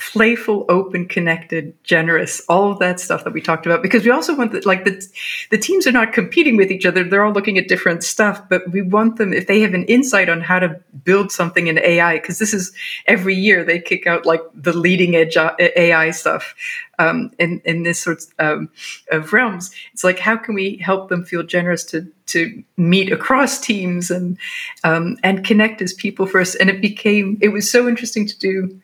playful, 0.00 0.64
open, 0.70 1.06
connected, 1.06 1.74
generous, 1.84 2.40
all 2.48 2.72
of 2.72 2.78
that 2.78 2.98
stuff 2.98 3.22
that 3.24 3.32
we 3.32 3.40
talked 3.40 3.66
about. 3.66 3.82
Because 3.82 4.02
we 4.04 4.10
also 4.10 4.34
want 4.34 4.52
that, 4.52 4.64
like 4.64 4.84
the 4.84 5.06
the 5.50 5.58
teams 5.58 5.86
are 5.86 5.92
not 5.92 6.12
competing 6.12 6.56
with 6.56 6.70
each 6.70 6.86
other; 6.86 7.04
they're 7.04 7.24
all 7.24 7.32
looking 7.32 7.58
at 7.58 7.68
different 7.68 8.02
stuff. 8.02 8.42
But 8.48 8.70
we 8.72 8.82
want 8.82 9.16
them 9.16 9.32
if 9.32 9.46
they 9.46 9.60
have 9.60 9.74
an 9.74 9.84
insight 9.84 10.28
on 10.28 10.40
how 10.40 10.58
to 10.58 10.80
build 11.04 11.30
something 11.30 11.66
in 11.66 11.78
AI, 11.78 12.16
because 12.16 12.38
this 12.38 12.54
is 12.54 12.72
every 13.06 13.34
year 13.34 13.62
they 13.62 13.78
kick 13.78 14.06
out 14.06 14.24
like 14.24 14.40
the 14.54 14.72
leading 14.72 15.14
edge 15.14 15.36
uh, 15.36 15.54
AI 15.58 16.10
stuff. 16.10 16.54
Um, 16.98 17.30
in 17.38 17.62
in 17.64 17.82
this 17.82 18.00
sort 18.00 18.22
um, 18.38 18.68
of 19.10 19.32
realms, 19.32 19.70
it's 19.92 20.04
like 20.04 20.18
how 20.18 20.36
can 20.36 20.54
we 20.54 20.76
help 20.76 21.08
them 21.08 21.24
feel 21.24 21.42
generous 21.42 21.84
to 21.84 22.06
to 22.26 22.62
meet 22.76 23.12
across 23.12 23.60
teams 23.60 24.10
and 24.10 24.38
um, 24.82 25.18
and 25.22 25.44
connect 25.44 25.82
as 25.82 25.92
people 25.92 26.26
first? 26.26 26.56
And 26.58 26.70
it 26.70 26.80
became 26.80 27.38
it 27.40 27.48
was 27.48 27.70
so 27.70 27.88
interesting 27.88 28.26
to 28.26 28.38
do 28.38 28.80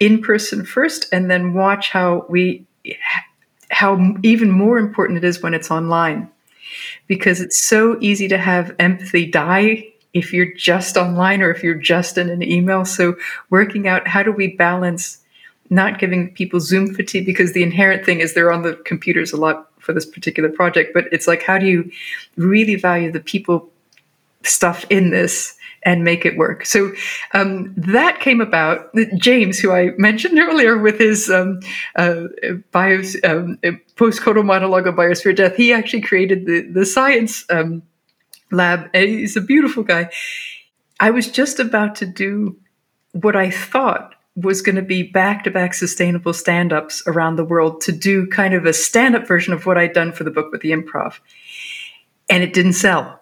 in 0.00 0.20
person 0.20 0.64
first 0.64 1.06
and 1.12 1.30
then 1.30 1.54
watch 1.54 1.90
how 1.90 2.26
we 2.28 2.66
how 3.70 4.14
even 4.22 4.50
more 4.50 4.78
important 4.78 5.18
it 5.18 5.24
is 5.24 5.42
when 5.42 5.54
it's 5.54 5.70
online. 5.70 6.28
Because 7.06 7.40
it's 7.40 7.58
so 7.58 7.96
easy 8.00 8.26
to 8.28 8.38
have 8.38 8.74
empathy 8.78 9.26
die 9.26 9.86
if 10.12 10.32
you're 10.32 10.52
just 10.54 10.96
online 10.96 11.40
or 11.42 11.50
if 11.50 11.62
you're 11.62 11.74
just 11.74 12.18
in 12.18 12.30
an 12.30 12.42
email. 12.42 12.84
So 12.84 13.16
working 13.48 13.86
out 13.86 14.08
how 14.08 14.22
do 14.22 14.32
we 14.32 14.56
balance 14.56 15.18
not 15.68 16.00
giving 16.00 16.32
people 16.34 16.58
zoom 16.58 16.94
fatigue? 16.94 17.26
Because 17.26 17.52
the 17.52 17.62
inherent 17.62 18.04
thing 18.04 18.20
is 18.20 18.34
they're 18.34 18.52
on 18.52 18.62
the 18.62 18.74
computers 18.84 19.32
a 19.32 19.36
lot 19.36 19.70
for 19.80 19.92
this 19.92 20.06
particular 20.06 20.48
project 20.48 20.92
but 20.94 21.06
it's 21.10 21.26
like 21.26 21.42
how 21.42 21.58
do 21.58 21.66
you 21.66 21.90
really 22.36 22.76
value 22.76 23.10
the 23.10 23.20
people 23.20 23.68
stuff 24.42 24.84
in 24.90 25.10
this 25.10 25.56
and 25.82 26.04
make 26.04 26.26
it 26.26 26.36
work. 26.36 26.66
So 26.66 26.92
um, 27.32 27.72
that 27.76 28.20
came 28.20 28.40
about. 28.40 28.94
James, 29.16 29.58
who 29.58 29.72
I 29.72 29.90
mentioned 29.96 30.38
earlier 30.38 30.76
with 30.76 30.98
his 30.98 31.30
um, 31.30 31.60
uh, 31.96 32.24
um, 32.74 33.58
post-coital 33.96 34.44
monologue 34.44 34.86
of 34.86 34.94
biosphere 34.94 35.34
death, 35.34 35.56
he 35.56 35.72
actually 35.72 36.02
created 36.02 36.46
the, 36.46 36.62
the 36.70 36.84
science 36.84 37.44
um, 37.50 37.82
lab. 38.50 38.90
And 38.92 39.08
he's 39.08 39.36
a 39.36 39.40
beautiful 39.40 39.82
guy. 39.82 40.10
I 40.98 41.10
was 41.10 41.30
just 41.30 41.60
about 41.60 41.94
to 41.96 42.06
do 42.06 42.58
what 43.12 43.34
I 43.34 43.50
thought 43.50 44.14
was 44.36 44.62
going 44.62 44.76
to 44.76 44.82
be 44.82 45.02
back-to-back 45.02 45.74
sustainable 45.74 46.32
stand-ups 46.32 47.02
around 47.06 47.36
the 47.36 47.44
world 47.44 47.80
to 47.82 47.92
do 47.92 48.26
kind 48.28 48.54
of 48.54 48.64
a 48.64 48.72
stand-up 48.72 49.26
version 49.26 49.52
of 49.52 49.66
what 49.66 49.76
I'd 49.76 49.92
done 49.92 50.12
for 50.12 50.24
the 50.24 50.30
book 50.30 50.52
with 50.52 50.60
the 50.60 50.70
improv. 50.70 51.18
And 52.28 52.42
it 52.42 52.52
didn't 52.52 52.74
sell. 52.74 53.20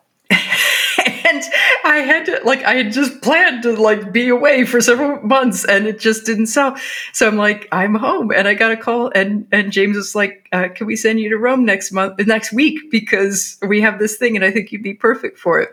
Had 2.09 2.27
to 2.27 2.40
like 2.44 2.64
I 2.64 2.75
had 2.75 2.92
just 2.92 3.23
planned 3.23 3.62
to 3.62 3.77
like 3.77 4.12
be 4.12 4.29
away 4.29 4.64
for 4.64 4.81
several 4.81 5.23
months 5.23 5.64
and 5.64 5.87
it 5.87 6.01
just 6.01 6.27
didn't 6.27 6.47
sell. 6.47 6.77
So 7.12 7.29
I'm 7.29 7.37
like 7.37 7.68
I'm 7.71 7.94
home 7.94 8.33
and 8.33 8.49
I 8.49 8.55
got 8.55 8.73
a 8.73 8.77
call 8.77 9.12
and 9.14 9.47
and 9.53 9.71
James 9.71 9.97
was 9.97 10.14
like, 10.14 10.49
uh, 10.53 10.68
"Can 10.75 10.87
we 10.87 10.97
send 10.97 11.21
you 11.21 11.29
to 11.31 11.38
Rome 11.38 11.64
next 11.64 11.92
month 11.92 12.18
next 12.27 12.53
week 12.53 12.90
because 12.90 13.57
we 13.66 13.81
have 13.81 14.01
this 14.01 14.16
thing 14.16 14.35
and 14.35 14.44
I 14.44 14.51
think 14.51 14.73
you'd 14.73 14.83
be 14.83 14.94
perfect 14.94 15.38
for 15.38 15.61
it." 15.61 15.71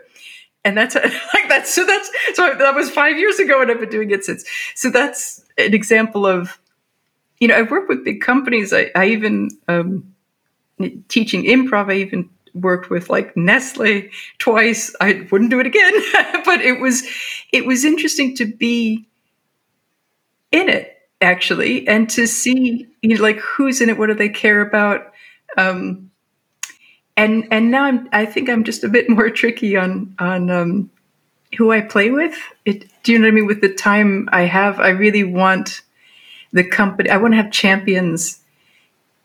And 0.64 0.76
that's 0.76 0.94
like 1.34 1.48
that's 1.48 1.74
so 1.74 1.84
that's 1.84 2.10
so 2.34 2.54
that 2.54 2.74
was 2.74 2.90
five 2.90 3.18
years 3.18 3.40
ago 3.40 3.60
and 3.60 3.70
I've 3.70 3.80
been 3.80 3.88
doing 3.88 4.10
it 4.10 4.24
since. 4.24 4.44
So 4.76 4.90
that's 4.90 5.44
an 5.58 5.74
example 5.74 6.26
of 6.26 6.60
you 7.40 7.48
know 7.48 7.56
I've 7.56 7.70
worked 7.70 7.88
with 7.88 8.04
big 8.04 8.20
companies. 8.20 8.72
I, 8.72 8.90
I 8.94 9.06
even 9.06 9.50
um, 9.66 10.14
teaching 11.08 11.44
improv. 11.44 11.90
I 11.90 11.96
even 11.96 12.30
worked 12.60 12.90
with 12.90 13.10
like 13.10 13.36
Nestle 13.36 14.08
twice. 14.38 14.94
I 15.00 15.26
wouldn't 15.30 15.50
do 15.50 15.60
it 15.60 15.66
again, 15.66 15.92
but 16.44 16.60
it 16.60 16.80
was 16.80 17.06
it 17.52 17.66
was 17.66 17.84
interesting 17.84 18.34
to 18.36 18.46
be 18.46 19.06
in 20.52 20.68
it 20.68 20.92
actually 21.20 21.88
and 21.88 22.08
to 22.10 22.26
see 22.26 22.86
you 23.02 23.16
know 23.16 23.22
like 23.22 23.38
who's 23.38 23.80
in 23.80 23.88
it, 23.88 23.98
what 23.98 24.06
do 24.06 24.14
they 24.14 24.28
care 24.28 24.60
about. 24.60 25.12
Um, 25.56 26.10
and 27.16 27.48
and 27.50 27.70
now 27.70 27.84
I'm 27.84 28.08
I 28.12 28.26
think 28.26 28.48
I'm 28.48 28.64
just 28.64 28.84
a 28.84 28.88
bit 28.88 29.08
more 29.18 29.30
tricky 29.30 29.76
on 29.76 30.14
on 30.18 30.50
um, 30.50 30.90
who 31.56 31.72
I 31.72 31.80
play 31.80 32.10
with. 32.10 32.36
It 32.64 32.86
do 33.02 33.12
you 33.12 33.18
know 33.18 33.26
what 33.26 33.32
I 33.32 33.34
mean? 33.34 33.46
With 33.46 33.60
the 33.60 33.72
time 33.72 34.28
I 34.32 34.42
have, 34.42 34.80
I 34.80 34.90
really 34.90 35.24
want 35.24 35.82
the 36.52 36.64
company. 36.64 37.10
I 37.10 37.16
want 37.16 37.32
to 37.32 37.36
have 37.36 37.50
champions 37.50 38.40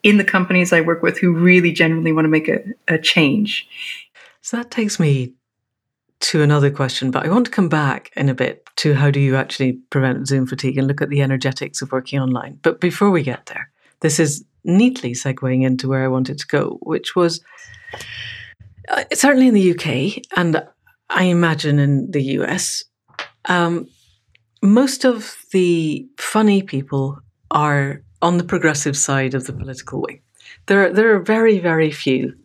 in 0.04 0.18
the 0.18 0.24
companies 0.24 0.74
I 0.74 0.82
work 0.82 1.02
with 1.02 1.20
who 1.20 1.34
really 1.34 1.72
genuinely 1.72 2.12
want 2.12 2.26
to 2.26 2.30
make 2.30 2.48
a, 2.48 2.64
a 2.88 2.98
change. 2.98 3.68
So 4.42 4.58
that 4.58 4.72
takes 4.72 5.00
me 5.00 5.34
to 6.22 6.42
another 6.42 6.70
question, 6.70 7.12
but 7.12 7.26
I 7.26 7.30
want 7.30 7.46
to 7.46 7.52
come 7.52 7.70
back 7.70 8.12
in 8.16 8.30
a 8.30 8.34
bit 8.34 8.68
to 8.78 8.94
how 8.94 9.10
do 9.10 9.20
you 9.20 9.36
actually 9.36 9.74
prevent 9.90 10.28
Zoom 10.28 10.46
fatigue 10.46 10.78
and 10.78 10.88
look 10.88 11.02
at 11.02 11.10
the 11.10 11.22
energetics 11.22 11.82
of 11.82 11.92
working 11.92 12.20
online. 12.20 12.60
But 12.62 12.80
before 12.80 13.10
we 13.10 13.24
get 13.24 13.48
there, 13.48 13.72
this 14.02 14.20
is 14.20 14.44
neatly 14.64 15.14
segueing 15.14 15.64
into 15.64 15.88
where 15.88 16.04
I 16.04 16.08
wanted 16.08 16.38
to 16.40 16.48
go, 16.48 16.78
which 16.82 17.16
was 17.16 17.42
uh, 18.90 19.04
certainly 19.14 19.48
in 19.48 19.54
the 19.54 19.72
UK 19.72 20.24
and 20.36 20.64
I 21.10 21.24
imagine 21.24 21.80
in 21.80 22.12
the 22.12 22.24
US, 22.40 22.84
um, 23.46 23.88
most 24.62 25.04
of 25.06 25.36
the 25.52 26.08
funny 26.18 26.62
people 26.62 27.20
are 27.50 28.04
on 28.22 28.38
the 28.38 28.44
progressive 28.44 28.98
side 28.98 29.34
of 29.34 29.46
the 29.48 29.54
political 29.54 30.02
wing. 30.02 30.22
There, 30.68 30.86
are, 30.86 30.94
there 30.94 31.16
are 31.16 31.20
very, 31.20 31.60
very 31.60 31.92
few 31.92 32.36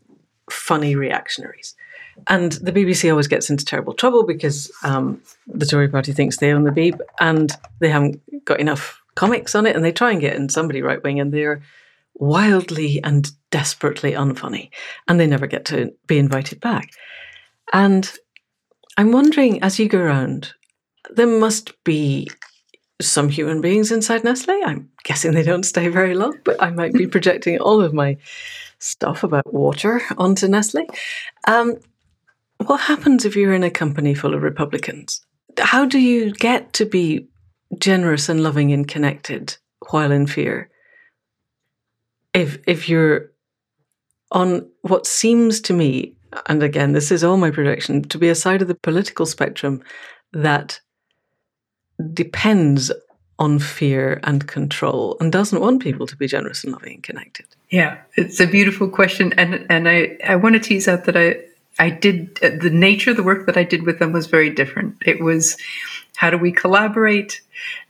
funny 0.50 0.94
reactionaries. 0.94 1.74
And 2.28 2.52
the 2.52 2.72
BBC 2.72 3.10
always 3.10 3.28
gets 3.28 3.50
into 3.50 3.64
terrible 3.64 3.92
trouble 3.92 4.24
because 4.24 4.70
um, 4.82 5.20
the 5.46 5.66
Tory 5.66 5.88
party 5.88 6.12
thinks 6.12 6.38
they 6.38 6.52
own 6.52 6.64
the 6.64 6.70
Beeb 6.70 6.98
and 7.20 7.52
they 7.80 7.90
haven't 7.90 8.20
got 8.44 8.60
enough 8.60 9.02
comics 9.16 9.54
on 9.54 9.66
it 9.66 9.76
and 9.76 9.84
they 9.84 9.92
try 9.92 10.12
and 10.12 10.20
get 10.20 10.36
in 10.36 10.48
somebody 10.48 10.82
right 10.82 11.02
wing 11.02 11.20
and 11.20 11.32
they're 11.32 11.62
wildly 12.14 13.00
and 13.04 13.30
desperately 13.50 14.12
unfunny 14.12 14.70
and 15.08 15.20
they 15.20 15.26
never 15.26 15.46
get 15.46 15.66
to 15.66 15.92
be 16.06 16.18
invited 16.18 16.60
back. 16.60 16.90
And 17.72 18.10
I'm 18.96 19.12
wondering, 19.12 19.62
as 19.62 19.78
you 19.78 19.88
go 19.88 19.98
around, 19.98 20.52
there 21.10 21.26
must 21.26 21.72
be 21.84 22.28
some 23.00 23.28
human 23.28 23.60
beings 23.60 23.92
inside 23.92 24.24
Nestle. 24.24 24.62
I'm 24.64 24.90
guessing 25.04 25.32
they 25.32 25.42
don't 25.42 25.64
stay 25.64 25.88
very 25.88 26.14
long, 26.14 26.38
but 26.44 26.62
I 26.62 26.70
might 26.70 26.92
be 26.92 27.06
projecting 27.14 27.58
all 27.58 27.80
of 27.80 27.92
my 27.92 28.16
stuff 28.78 29.22
about 29.22 29.52
water 29.52 30.00
onto 30.16 30.48
Nestle. 30.48 30.86
Um, 31.46 31.76
what 32.58 32.80
happens 32.80 33.24
if 33.24 33.36
you're 33.36 33.54
in 33.54 33.64
a 33.64 33.70
company 33.70 34.14
full 34.14 34.34
of 34.34 34.42
Republicans? 34.42 35.20
How 35.58 35.84
do 35.84 35.98
you 35.98 36.32
get 36.32 36.72
to 36.74 36.86
be 36.86 37.28
generous 37.78 38.28
and 38.28 38.42
loving 38.42 38.72
and 38.72 38.88
connected 38.88 39.56
while 39.90 40.10
in 40.10 40.26
fear? 40.26 40.70
If 42.32 42.58
if 42.66 42.88
you're 42.88 43.32
on 44.32 44.68
what 44.82 45.06
seems 45.06 45.60
to 45.62 45.72
me, 45.72 46.16
and 46.46 46.62
again, 46.62 46.92
this 46.92 47.10
is 47.10 47.24
all 47.24 47.36
my 47.36 47.50
projection, 47.50 48.02
to 48.04 48.18
be 48.18 48.28
a 48.28 48.34
side 48.34 48.62
of 48.62 48.68
the 48.68 48.74
political 48.74 49.26
spectrum 49.26 49.82
that 50.32 50.80
depends 52.12 52.92
on 53.38 53.58
fear 53.58 54.18
and 54.22 54.46
control 54.46 55.16
and 55.20 55.30
doesn't 55.30 55.60
want 55.60 55.82
people 55.82 56.06
to 56.06 56.16
be 56.16 56.26
generous 56.26 56.64
and 56.64 56.72
loving 56.72 56.94
and 56.94 57.02
connected? 57.02 57.46
Yeah, 57.70 57.98
it's 58.16 58.40
a 58.40 58.46
beautiful 58.46 58.88
question, 58.88 59.32
and 59.36 59.66
and 59.68 59.88
I 59.88 60.16
I 60.26 60.36
want 60.36 60.54
to 60.54 60.60
tease 60.60 60.88
out 60.88 61.04
that 61.04 61.16
I 61.16 61.40
I 61.78 61.90
did 61.90 62.36
the 62.36 62.70
nature 62.70 63.10
of 63.10 63.16
the 63.16 63.22
work 63.22 63.46
that 63.46 63.56
I 63.56 63.64
did 63.64 63.84
with 63.84 63.98
them 63.98 64.12
was 64.12 64.26
very 64.26 64.50
different. 64.50 64.96
It 65.04 65.20
was 65.20 65.56
how 66.16 66.30
do 66.30 66.38
we 66.38 66.50
collaborate 66.50 67.42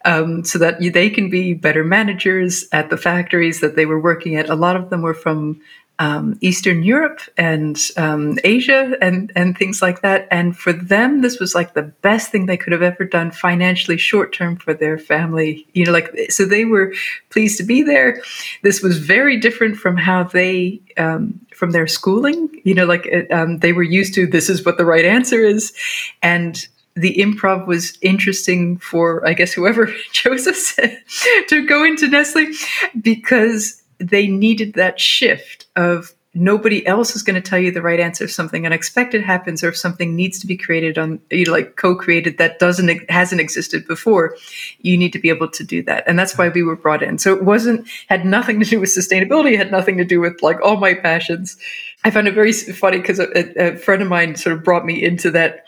um, 0.04 0.44
so 0.44 0.59
that 0.59 0.80
they 0.80 1.11
can 1.11 1.30
be 1.30 1.54
better 1.54 1.84
managers 1.84 2.66
at 2.72 2.90
the 2.90 2.96
factories 2.96 3.61
that 3.61 3.76
they 3.76 3.86
were 3.86 4.00
working 4.00 4.36
at. 4.36 4.50
A 4.50 4.57
lot 4.57 4.76
of 4.76 4.90
them 4.90 5.02
were 5.02 5.14
from 5.14 5.61
um, 5.99 6.36
Eastern 6.40 6.82
Europe 6.82 7.20
and 7.38 7.78
um, 7.97 8.38
Asia 8.44 8.97
and 9.01 9.32
and 9.34 9.57
things 9.57 9.80
like 9.80 10.03
that. 10.03 10.28
And 10.30 10.57
for 10.57 10.72
them, 10.72 11.22
this 11.22 11.38
was 11.38 11.55
like 11.55 11.74
the 11.74 11.82
best 11.82 12.30
thing 12.30 12.47
they 12.47 12.57
could 12.57 12.72
have 12.72 12.82
ever 12.82 13.05
done 13.05 13.30
financially, 13.30 13.97
short 13.97 14.32
term 14.32 14.57
for 14.57 14.74
their 14.74 14.99
family. 14.99 15.66
You 15.72 15.86
know, 15.86 15.92
like 15.92 16.14
so 16.28 16.44
they 16.44 16.64
were 16.64 16.92
pleased 17.30 17.57
to 17.59 17.64
be 17.64 17.82
there. 17.82 18.22
This 18.62 18.82
was 18.82 18.99
very 18.99 19.38
different 19.38 19.76
from 19.76 19.97
how 19.97 20.24
they 20.24 20.80
um, 20.99 21.40
from 21.55 21.70
their 21.70 21.86
schooling. 21.86 22.51
You 22.64 22.74
know, 22.74 22.84
like 22.84 23.09
um, 23.30 23.59
they 23.59 23.72
were 23.72 23.82
used 23.82 24.14
to 24.14 24.26
this 24.26 24.51
is 24.51 24.64
what 24.64 24.76
the 24.76 24.84
right 24.84 25.05
answer 25.05 25.42
is, 25.42 25.72
and 26.22 26.66
the 26.94 27.14
improv 27.16 27.66
was 27.66 27.97
interesting 28.03 28.78
for 28.78 29.26
I 29.26 29.32
guess 29.32 29.53
whoever 29.53 29.86
chose 30.12 30.47
us 30.47 30.78
to 31.49 31.66
go 31.66 31.84
into 31.84 32.09
Nestle 32.09 32.49
because 33.01 33.82
they 33.99 34.26
needed 34.26 34.74
that 34.74 35.01
shift 35.01 35.65
of 35.77 36.14
nobody 36.37 36.87
else 36.87 37.16
is 37.16 37.22
going 37.22 37.35
to 37.35 37.41
tell 37.41 37.59
you 37.59 37.70
the 37.70 37.81
right 37.81 37.99
answer 37.99 38.24
if 38.24 38.31
something 38.31 38.66
unexpected 38.66 39.22
happens 39.22 39.64
or 39.64 39.68
if 39.70 39.77
something 39.77 40.14
needs 40.14 40.39
to 40.39 40.47
be 40.47 40.57
created 40.57 40.99
on 40.99 41.18
you 41.31 41.47
know, 41.47 41.53
like 41.53 41.77
co-created 41.77 42.37
that 42.37 42.59
doesn't 42.59 43.11
hasn't 43.11 43.41
existed 43.41 43.87
before 43.87 44.37
you 44.81 44.99
need 44.99 45.12
to 45.12 45.18
be 45.18 45.31
able 45.31 45.49
to 45.49 45.64
do 45.64 45.83
that. 45.83 46.05
And 46.07 46.18
that's 46.18 46.37
why 46.37 46.51
we 46.51 46.62
were 46.62 46.77
brought 46.77 47.03
in. 47.03 47.18
So 47.18 47.35
it 47.35 47.43
wasn't 47.43 47.89
had 48.09 48.27
nothing 48.27 48.61
to 48.61 48.66
do 48.66 48.79
with 48.79 48.91
sustainability 48.91 49.57
had 49.57 49.72
nothing 49.72 49.97
to 49.97 50.05
do 50.05 50.20
with 50.20 50.43
like 50.43 50.61
all 50.62 50.77
my 50.77 50.95
passions. 50.95 51.57
I 52.05 52.11
found 52.11 52.29
it 52.29 52.35
very 52.35 52.53
funny 52.53 52.99
because 52.99 53.18
a, 53.18 53.72
a 53.72 53.77
friend 53.79 54.03
of 54.03 54.09
mine 54.09 54.37
sort 54.37 54.57
of 54.57 54.62
brought 54.62 54.85
me 54.85 55.03
into 55.03 55.31
that 55.31 55.64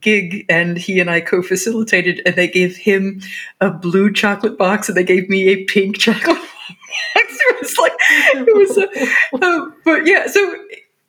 gig 0.00 0.44
and 0.48 0.78
he 0.78 1.00
and 1.00 1.10
I 1.10 1.20
co-facilitated 1.20 2.22
and 2.24 2.34
they 2.34 2.48
gave 2.48 2.76
him 2.76 3.20
a 3.60 3.70
blue 3.70 4.12
chocolate 4.12 4.58
box 4.58 4.88
and 4.88 4.96
they 4.96 5.04
gave 5.04 5.28
me 5.28 5.48
a 5.48 5.64
pink 5.64 5.98
chocolate 5.98 6.38
it 7.16 7.60
was 7.60 7.76
like 7.78 7.92
it 8.08 8.56
was 8.56 8.78
a, 8.78 9.44
uh, 9.44 9.70
but 9.84 10.06
yeah 10.06 10.26
so 10.26 10.54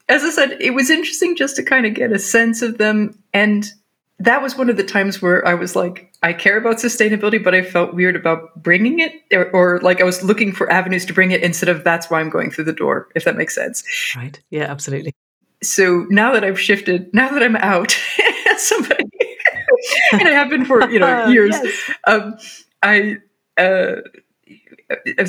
as 0.09 0.23
i 0.23 0.29
said 0.29 0.57
it 0.59 0.71
was 0.71 0.89
interesting 0.89 1.35
just 1.35 1.55
to 1.55 1.63
kind 1.63 1.85
of 1.85 1.93
get 1.93 2.11
a 2.11 2.19
sense 2.19 2.61
of 2.61 2.77
them 2.77 3.17
and 3.33 3.71
that 4.19 4.41
was 4.41 4.57
one 4.57 4.69
of 4.69 4.77
the 4.77 4.83
times 4.83 5.21
where 5.21 5.45
i 5.47 5.53
was 5.53 5.75
like 5.75 6.11
i 6.23 6.33
care 6.33 6.57
about 6.57 6.77
sustainability 6.77 7.43
but 7.43 7.53
i 7.53 7.61
felt 7.61 7.93
weird 7.93 8.15
about 8.15 8.61
bringing 8.61 8.99
it 8.99 9.13
or, 9.31 9.49
or 9.51 9.79
like 9.81 10.01
i 10.01 10.03
was 10.03 10.23
looking 10.23 10.51
for 10.51 10.71
avenues 10.71 11.05
to 11.05 11.13
bring 11.13 11.31
it 11.31 11.41
instead 11.43 11.69
of 11.69 11.83
that's 11.83 12.09
why 12.09 12.19
i'm 12.19 12.29
going 12.29 12.51
through 12.51 12.63
the 12.63 12.73
door 12.73 13.07
if 13.15 13.25
that 13.25 13.35
makes 13.35 13.53
sense. 13.55 13.83
Right. 14.15 14.39
Yeah 14.49 14.63
absolutely. 14.63 15.13
So 15.63 16.05
now 16.09 16.33
that 16.33 16.43
i've 16.43 16.59
shifted 16.59 17.13
now 17.13 17.29
that 17.29 17.43
i'm 17.43 17.55
out 17.55 17.91
somebody 18.57 19.03
and 20.13 20.27
i 20.27 20.31
have 20.31 20.49
been 20.49 20.65
for 20.65 20.89
you 20.89 20.99
know 20.99 21.27
years 21.29 21.55
yes. 21.61 21.91
um, 22.05 22.37
i 22.83 23.17
uh, 23.57 24.01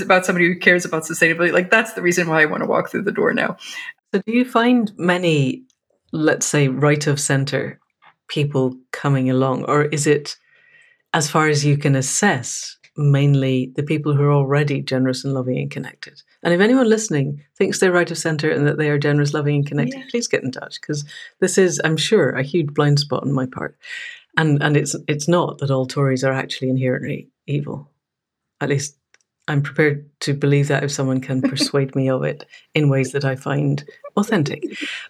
about 0.01 0.25
somebody 0.25 0.47
who 0.47 0.59
cares 0.59 0.85
about 0.85 1.05
sustainability. 1.05 1.53
Like 1.53 1.71
that's 1.71 1.95
the 1.95 2.03
reason 2.03 2.29
why 2.29 2.43
I 2.43 2.47
want 2.47 2.63
to 2.63 2.69
walk 2.69 2.91
through 2.91 3.03
the 3.03 3.13
door 3.13 3.33
now. 3.33 3.57
So, 4.15 4.23
do 4.25 4.33
you 4.33 4.45
find 4.45 4.93
many, 4.97 5.65
let's 6.13 6.47
say, 6.47 6.69
right 6.69 7.07
of 7.07 7.21
center 7.21 7.79
people 8.29 8.75
coming 8.93 9.31
along, 9.31 9.65
or 9.65 9.85
is 9.85 10.07
it, 10.07 10.37
as 11.13 11.31
far 11.31 11.49
as 11.49 11.65
you 11.65 11.77
can 11.77 11.95
assess, 11.95 12.77
mainly 12.97 13.73
the 13.77 13.83
people 13.83 14.15
who 14.15 14.23
are 14.23 14.33
already 14.33 14.81
generous 14.83 15.25
and 15.25 15.35
loving 15.35 15.59
and 15.59 15.71
connected? 15.71 16.23
And 16.43 16.55
if 16.55 16.61
anyone 16.61 16.89
listening 16.89 17.43
thinks 17.57 17.81
they're 17.81 17.93
right 17.93 18.11
of 18.11 18.17
center 18.17 18.51
and 18.51 18.67
that 18.67 18.79
they 18.79 18.89
are 18.89 18.99
generous, 18.99 19.35
loving, 19.35 19.57
and 19.57 19.67
connected, 19.67 19.99
yeah. 19.99 20.07
please 20.11 20.29
get 20.29 20.43
in 20.43 20.53
touch 20.53 20.81
because 20.81 21.05
this 21.41 21.59
is, 21.59 21.81
I'm 21.85 21.97
sure, 21.97 22.31
a 22.31 22.43
huge 22.43 22.73
blind 22.73 23.01
spot 23.01 23.25
on 23.25 23.33
my 23.33 23.47
part. 23.47 23.77
And 24.37 24.63
and 24.63 24.77
it's 24.77 24.95
it's 25.09 25.27
not 25.27 25.59
that 25.59 25.71
all 25.71 25.87
Tories 25.87 26.23
are 26.23 26.33
actually 26.33 26.71
inherently 26.71 27.29
evil. 27.47 27.91
At 28.61 28.69
least 28.69 28.98
I'm 29.49 29.63
prepared 29.63 30.05
to 30.21 30.35
believe 30.35 30.69
that 30.69 30.85
if 30.85 30.93
someone 30.93 31.21
can 31.21 31.41
persuade 31.43 31.97
me 31.97 32.09
of 32.09 32.23
it 32.23 32.45
in 32.75 32.89
ways 32.89 33.13
that 33.13 33.25
I 33.25 33.35
find 33.35 33.85
authentic. 34.17 34.63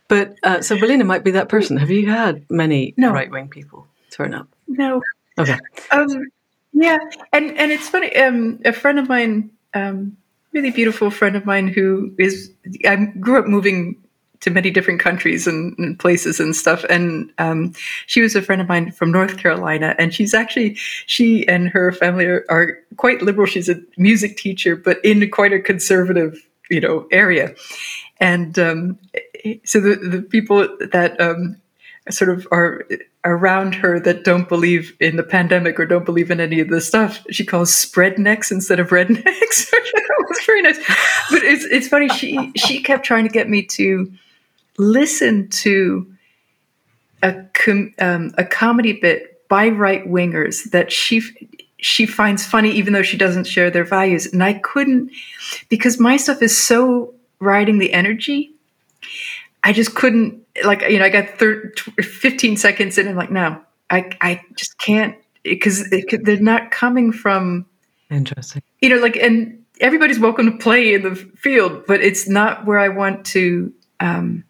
But 0.07 0.37
uh, 0.45 0.63
so 0.63 0.77
Belina 0.77 1.05
might 1.05 1.25
be 1.25 1.33
that 1.33 1.49
person. 1.49 1.77
Have 1.77 1.91
you 1.91 2.09
had 2.09 2.47
many 2.49 2.95
no. 2.97 3.13
right 3.13 3.31
wing 3.31 3.49
people 3.49 3.87
turn 4.11 4.33
up? 4.35 4.49
No. 4.69 5.03
Okay. 5.39 5.59
Um, 5.91 6.29
yeah, 6.73 6.99
and 7.33 7.57
and 7.59 7.73
it's 7.73 7.89
funny. 7.89 8.15
Um, 8.17 8.61
a 8.65 8.73
friend 8.73 8.99
of 8.99 9.09
mine, 9.09 9.51
um, 9.75 10.17
really 10.53 10.71
beautiful 10.71 11.11
friend 11.11 11.35
of 11.37 11.45
mine, 11.45 11.69
who 11.69 12.15
is 12.19 12.53
I 12.87 12.97
grew 12.97 13.41
up 13.41 13.47
moving 13.47 13.97
to 14.41 14.51
many 14.51 14.71
different 14.71 15.01
countries 15.01 15.47
and, 15.47 15.77
and 15.79 15.99
places 15.99 16.39
and 16.41 16.55
stuff. 16.55 16.85
And 16.85 17.33
um, 17.39 17.73
she 18.07 18.21
was 18.21 18.37
a 18.37 18.43
friend 18.43 18.61
of 18.61 18.69
mine 18.69 18.93
from 18.93 19.11
North 19.11 19.37
Carolina, 19.37 19.95
and 19.99 20.15
she's 20.15 20.35
actually 20.35 20.75
she 20.75 21.47
and 21.49 21.69
her 21.69 21.93
family 21.93 22.27
are, 22.27 22.45
are, 22.49 22.79
quite 22.97 23.23
liberal. 23.23 23.47
She's 23.47 23.69
a 23.69 23.81
music 23.97 24.37
teacher, 24.37 24.75
but 24.75 25.05
in 25.05 25.29
quite 25.31 25.53
a 25.53 25.61
conservative, 25.61 26.41
you 26.71 26.81
know, 26.81 27.07
area. 27.13 27.55
And 28.19 28.59
um, 28.59 28.99
so 29.65 29.81
the 29.81 29.97
the 29.97 30.23
people 30.23 30.69
that 30.81 31.21
um, 31.21 31.57
sort 32.11 32.31
of 32.31 32.47
are 32.51 32.85
around 33.25 33.75
her 33.75 34.01
that 34.01 34.25
don't 34.25 34.49
believe 34.49 34.97
in 35.01 35.17
the 35.17 35.23
pandemic 35.23 35.79
or 35.79 35.87
don't 35.87 36.05
believe 36.05 36.31
in 36.31 36.41
any 36.41 36.61
of 36.61 36.69
this 36.69 36.87
stuff, 36.87 37.25
she 37.31 37.45
calls 37.45 37.73
spreadnecks 37.73 38.51
instead 38.51 38.81
of 38.81 38.89
rednecks. 38.89 39.69
it 39.73 40.29
was 40.29 40.45
very 40.47 40.63
nice. 40.63 40.79
But 41.31 41.43
it's 41.43 41.65
it's 41.67 41.89
funny. 41.89 42.09
She 42.09 42.53
she 42.57 42.83
kept 42.83 43.05
trying 43.05 43.25
to 43.25 43.31
get 43.31 43.49
me 43.49 43.63
to 43.63 44.11
listen 44.79 45.49
to 45.49 46.11
a 47.23 47.35
com- 47.53 47.95
um, 47.99 48.33
a 48.39 48.45
comedy 48.45 48.95
bit 48.95 49.47
by 49.49 49.69
right 49.69 50.07
wingers 50.07 50.71
that 50.71 50.91
she 50.91 51.23
she 51.81 52.07
finds 52.07 52.45
funny, 52.45 52.71
even 52.73 52.93
though 52.93 53.03
she 53.03 53.17
doesn't 53.17 53.45
share 53.45 53.71
their 53.71 53.85
values. 53.85 54.27
And 54.27 54.43
I 54.43 54.55
couldn't 54.55 55.11
because 55.69 56.01
my 56.01 56.17
stuff 56.17 56.43
is 56.43 56.57
so 56.57 57.15
riding 57.41 57.79
the 57.79 57.93
energy. 57.93 58.53
I 59.63 59.73
just 59.73 59.95
couldn't 59.95 60.45
like 60.65 60.83
you 60.83 60.99
know 60.99 61.05
I 61.05 61.09
got 61.09 61.29
13, 61.39 61.95
15 62.03 62.57
seconds 62.57 62.99
in 62.99 63.07
and 63.07 63.11
I'm 63.11 63.17
like 63.17 63.31
no 63.31 63.61
I 63.91 64.11
I 64.21 64.41
just 64.57 64.79
can't 64.79 65.17
because 65.43 65.89
they're 65.91 66.41
not 66.41 66.71
coming 66.71 67.13
from 67.13 67.67
interesting 68.11 68.63
you 68.81 68.89
know 68.89 68.97
like 68.97 69.17
and 69.17 69.65
everybody's 69.81 70.19
welcome 70.19 70.51
to 70.51 70.59
play 70.59 70.95
in 70.95 71.03
the 71.03 71.15
field 71.15 71.85
but 71.87 72.01
it's 72.01 72.29
not 72.29 72.67
where 72.67 72.79
I 72.79 72.89
want 72.89 73.25
to 73.27 73.73
um, 74.01 74.45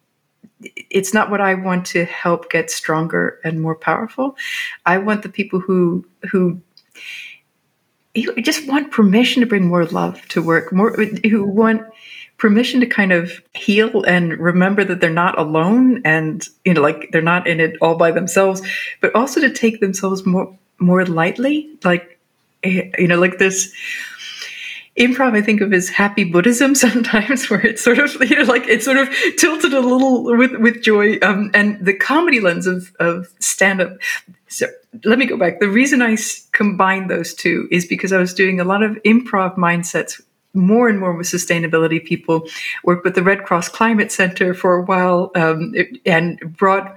it's 0.60 1.14
not 1.14 1.30
what 1.30 1.40
I 1.40 1.54
want 1.54 1.86
to 1.86 2.04
help 2.04 2.50
get 2.50 2.70
stronger 2.70 3.40
and 3.44 3.60
more 3.60 3.74
powerful. 3.74 4.36
I 4.86 4.98
want 4.98 5.22
the 5.22 5.28
people 5.28 5.60
who 5.60 6.04
who 6.30 6.60
just 8.40 8.66
want 8.66 8.90
permission 8.90 9.40
to 9.40 9.46
bring 9.46 9.66
more 9.66 9.84
love 9.84 10.26
to 10.28 10.42
work, 10.42 10.72
more 10.72 10.92
who 10.92 11.44
want 11.44 11.82
permission 12.38 12.80
to 12.80 12.86
kind 12.86 13.12
of 13.12 13.42
heal 13.54 14.04
and 14.04 14.38
remember 14.38 14.84
that 14.84 15.00
they're 15.00 15.10
not 15.10 15.38
alone 15.38 16.00
and 16.04 16.48
you 16.64 16.72
know 16.72 16.80
like 16.80 17.10
they're 17.12 17.20
not 17.20 17.46
in 17.46 17.60
it 17.60 17.76
all 17.80 17.96
by 17.96 18.10
themselves, 18.10 18.62
but 19.00 19.14
also 19.14 19.40
to 19.40 19.50
take 19.50 19.80
themselves 19.80 20.26
more 20.26 20.56
more 20.78 21.04
lightly, 21.04 21.68
like 21.84 22.18
eh, 22.64 22.90
you 22.98 23.08
know 23.08 23.18
like 23.18 23.38
this 23.38 23.72
improv 24.98 25.34
I 25.36 25.42
think 25.42 25.60
of 25.60 25.72
as 25.72 25.88
happy 25.88 26.24
Buddhism 26.24 26.74
sometimes, 26.86 27.48
where 27.48 27.64
it's 27.64 27.82
sort 27.82 27.98
of 27.98 28.14
you 28.22 28.36
know 28.36 28.44
like 28.44 28.66
it's 28.66 28.84
sort 28.84 28.98
of 28.98 29.08
tilted 29.36 29.72
a 29.72 29.80
little 29.80 30.24
with 30.36 30.56
with 30.56 30.82
joy, 30.82 31.18
um, 31.22 31.50
and 31.54 31.84
the 31.84 31.94
comedy 31.94 32.40
lens 32.40 32.66
of 32.66 32.94
of 32.98 33.28
stand 33.38 33.80
up. 33.80 33.92
So 34.48 34.66
let 35.04 35.18
me 35.18 35.26
go 35.26 35.36
back. 35.36 35.60
The 35.60 35.68
reason 35.68 36.00
I 36.00 36.12
s- 36.12 36.48
combined 36.52 37.10
those 37.10 37.34
two 37.34 37.68
is 37.70 37.86
because 37.86 38.12
I 38.12 38.18
was 38.18 38.32
doing 38.32 38.60
a 38.60 38.64
lot 38.64 38.82
of 38.82 38.92
improv 39.04 39.56
mindsets 39.56 40.20
more 40.54 40.88
and 40.88 40.98
more 40.98 41.12
with 41.14 41.26
sustainability 41.26 42.04
people. 42.04 42.48
Worked 42.84 43.04
with 43.04 43.14
the 43.14 43.22
Red 43.22 43.44
Cross 43.44 43.68
Climate 43.68 44.10
Center 44.10 44.54
for 44.54 44.76
a 44.76 44.82
while 44.82 45.30
um, 45.34 45.74
and 46.06 46.38
brought 46.56 46.96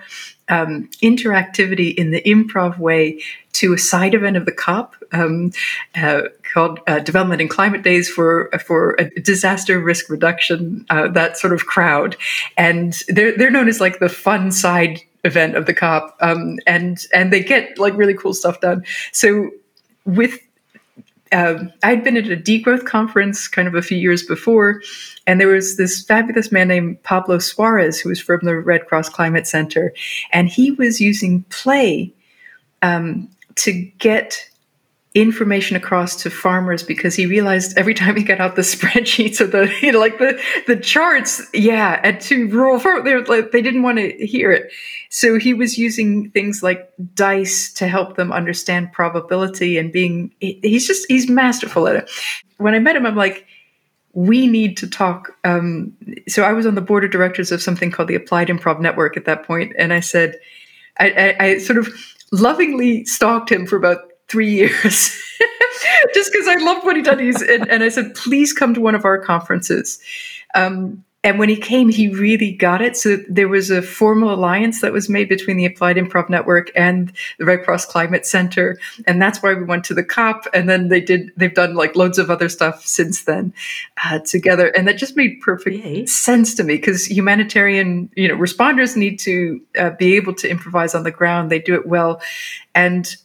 um, 0.50 0.90
interactivity 1.02 1.94
in 1.96 2.12
the 2.12 2.22
improv 2.24 2.78
way 2.78 3.22
to 3.54 3.74
a 3.74 3.78
side 3.78 4.14
event 4.14 4.38
of 4.38 4.46
the 4.46 4.52
COP 4.52 4.96
um, 5.12 5.52
uh, 5.96 6.24
called 6.54 6.80
uh, 6.88 7.00
Development 7.00 7.42
and 7.42 7.50
Climate 7.50 7.84
Days 7.84 8.10
for 8.10 8.50
for 8.66 8.96
disaster 9.24 9.80
risk 9.80 10.10
reduction. 10.10 10.86
Uh, 10.90 11.08
that 11.10 11.38
sort 11.38 11.54
of 11.54 11.66
crowd, 11.66 12.16
and 12.58 13.02
they're 13.08 13.38
they're 13.38 13.52
known 13.52 13.68
as 13.68 13.80
like 13.80 14.00
the 14.00 14.10
fun 14.10 14.52
side 14.52 15.02
event 15.24 15.56
of 15.56 15.66
the 15.66 15.74
COP, 15.74 16.16
um, 16.22 16.58
and 16.68 17.06
and 17.14 17.32
they 17.32 17.42
get 17.44 17.78
like 17.78 17.96
really 17.96 18.14
cool 18.14 18.34
stuff 18.34 18.60
done. 18.62 18.84
So 19.12 19.52
with 20.06 20.40
um, 21.32 21.72
I'd 21.84 22.04
been 22.04 22.18
at 22.18 22.30
a 22.30 22.36
degrowth 22.36 22.86
conference 22.86 23.48
kind 23.48 23.68
of 23.68 23.76
a 23.76 23.82
few 23.82 23.98
years 23.98 24.24
before, 24.24 24.82
and 25.26 25.40
there 25.40 25.48
was 25.48 25.78
this 25.78 26.04
fabulous 26.04 26.52
man 26.52 26.68
named 26.68 27.02
Pablo 27.04 27.40
Suarez 27.40 28.00
who 28.00 28.10
was 28.10 28.20
from 28.20 28.42
the 28.44 28.58
Red 28.58 28.88
Cross 28.88 29.10
Climate 29.10 29.48
Center, 29.48 29.94
and 30.32 30.50
he 30.50 30.72
was 30.72 31.00
using 31.00 31.44
play 31.44 32.14
um, 32.82 33.30
to 33.56 33.72
get 33.72 34.50
information 35.14 35.76
across 35.76 36.16
to 36.16 36.30
farmers 36.30 36.84
because 36.84 37.16
he 37.16 37.26
realized 37.26 37.78
every 37.78 37.94
time 37.94 38.16
he 38.16 38.24
got 38.24 38.40
out 38.40 38.56
the 38.56 38.62
spreadsheets 38.62 39.42
of 39.42 39.52
the 39.52 39.72
you 39.82 39.92
know 39.92 40.00
like 40.00 40.18
the 40.20 40.42
the 40.68 40.78
charts 40.78 41.42
yeah 41.54 42.00
and 42.04 42.22
to 42.22 42.48
rural 42.48 42.80
farmers 42.80 43.28
like, 43.28 43.52
they 43.52 43.62
didn't 43.62 43.84
want 43.84 43.98
to 43.98 44.12
hear 44.26 44.52
it. 44.52 44.72
So 45.10 45.38
he 45.38 45.54
was 45.54 45.78
using 45.78 46.30
things 46.32 46.64
like 46.64 46.90
dice 47.14 47.74
to 47.74 47.88
help 47.88 48.16
them 48.16 48.32
understand 48.32 48.94
probability 48.94 49.78
and 49.78 49.92
being 49.92 50.34
he's 50.40 50.88
just 50.88 51.06
he's 51.10 51.30
masterful 51.30 51.88
at 51.88 51.96
it. 51.98 52.10
When 52.58 52.74
i 52.74 52.80
met 52.80 52.96
him 52.96 53.06
i'm 53.06 53.16
like 53.16 53.46
we 54.14 54.46
need 54.46 54.76
to 54.78 54.88
talk 54.88 55.38
um, 55.46 55.92
so 56.28 56.44
i 56.44 56.54
was 56.54 56.66
on 56.66 56.76
the 56.76 56.82
board 56.82 57.04
of 57.04 57.12
directors 57.12 57.52
of 57.52 57.62
something 57.62 57.92
called 57.92 58.08
the 58.08 58.16
applied 58.16 58.50
improv 58.50 58.80
network 58.80 59.18
at 59.18 59.26
that 59.26 59.44
point 59.46 59.74
and 59.78 59.94
i 59.94 60.00
said 60.00 60.36
I, 61.00 61.36
I, 61.40 61.46
I 61.46 61.58
sort 61.58 61.80
of 61.80 61.90
lovingly 62.32 63.06
stalked 63.06 63.52
him 63.52 63.66
for 63.66 63.78
about 63.78 64.11
three 64.32 64.50
years 64.50 65.22
just 66.14 66.32
because 66.32 66.48
I 66.48 66.56
loved 66.56 66.86
what 66.86 66.96
he 66.96 67.02
done. 67.02 67.20
He's, 67.20 67.42
and, 67.42 67.70
and, 67.70 67.84
I 67.84 67.90
said, 67.90 68.16
please 68.16 68.54
come 68.54 68.74
to 68.74 68.82
one 68.82 68.96
of 68.96 69.04
our 69.04 69.20
conferences. 69.20 70.00
Um, 70.56 71.04
and 71.24 71.38
when 71.38 71.50
he 71.50 71.56
came, 71.56 71.90
he 71.90 72.10
really 72.10 72.52
got 72.52 72.82
it. 72.82 72.98
So 72.98 73.18
there 73.30 73.48
was 73.48 73.70
a 73.70 73.84
formal 73.84 74.34
alliance 74.34 74.82
that 74.82 74.92
was 74.92 75.08
made 75.08 75.30
between 75.30 75.56
the 75.56 75.66
Applied 75.66 75.98
Improv 75.98 76.30
Network 76.30 76.72
and 76.76 77.12
the 77.38 77.46
Red 77.46 77.64
Cross 77.64 77.86
Climate 77.86 78.26
Center, 78.26 78.80
and 79.06 79.22
that's 79.22 79.44
why 79.44 79.54
we 79.54 79.64
went 79.64 79.84
to 79.86 79.94
the 79.94 80.04
COP. 80.04 80.48
And 80.52 80.68
then 80.68 80.88
they 80.88 81.00
did; 81.00 81.32
they've 81.38 81.54
done 81.54 81.76
like 81.76 81.96
loads 81.96 82.18
of 82.18 82.32
other 82.32 82.50
stuff 82.50 82.84
since 82.88 83.26
then 83.26 83.54
uh, 84.04 84.18
together, 84.20 84.70
and 84.70 84.88
that 84.88 84.98
just 84.98 85.16
made 85.16 85.40
perfect 85.42 85.86
Yay. 85.86 86.08
sense 86.08 86.56
to 86.56 86.64
me 86.64 86.78
because 86.78 87.06
humanitarian, 87.06 88.10
you 88.16 88.28
know, 88.28 88.36
responders 88.36 88.98
need 88.98 89.20
to 89.20 89.62
uh, 89.78 89.92
be 89.92 90.16
able 90.16 90.34
to 90.34 90.50
improvise 90.50 90.96
on 90.96 91.04
the 91.04 91.12
ground. 91.12 91.52
They 91.52 91.60
do 91.60 91.76
it 91.76 91.86
well, 91.86 92.20
and 92.74 93.16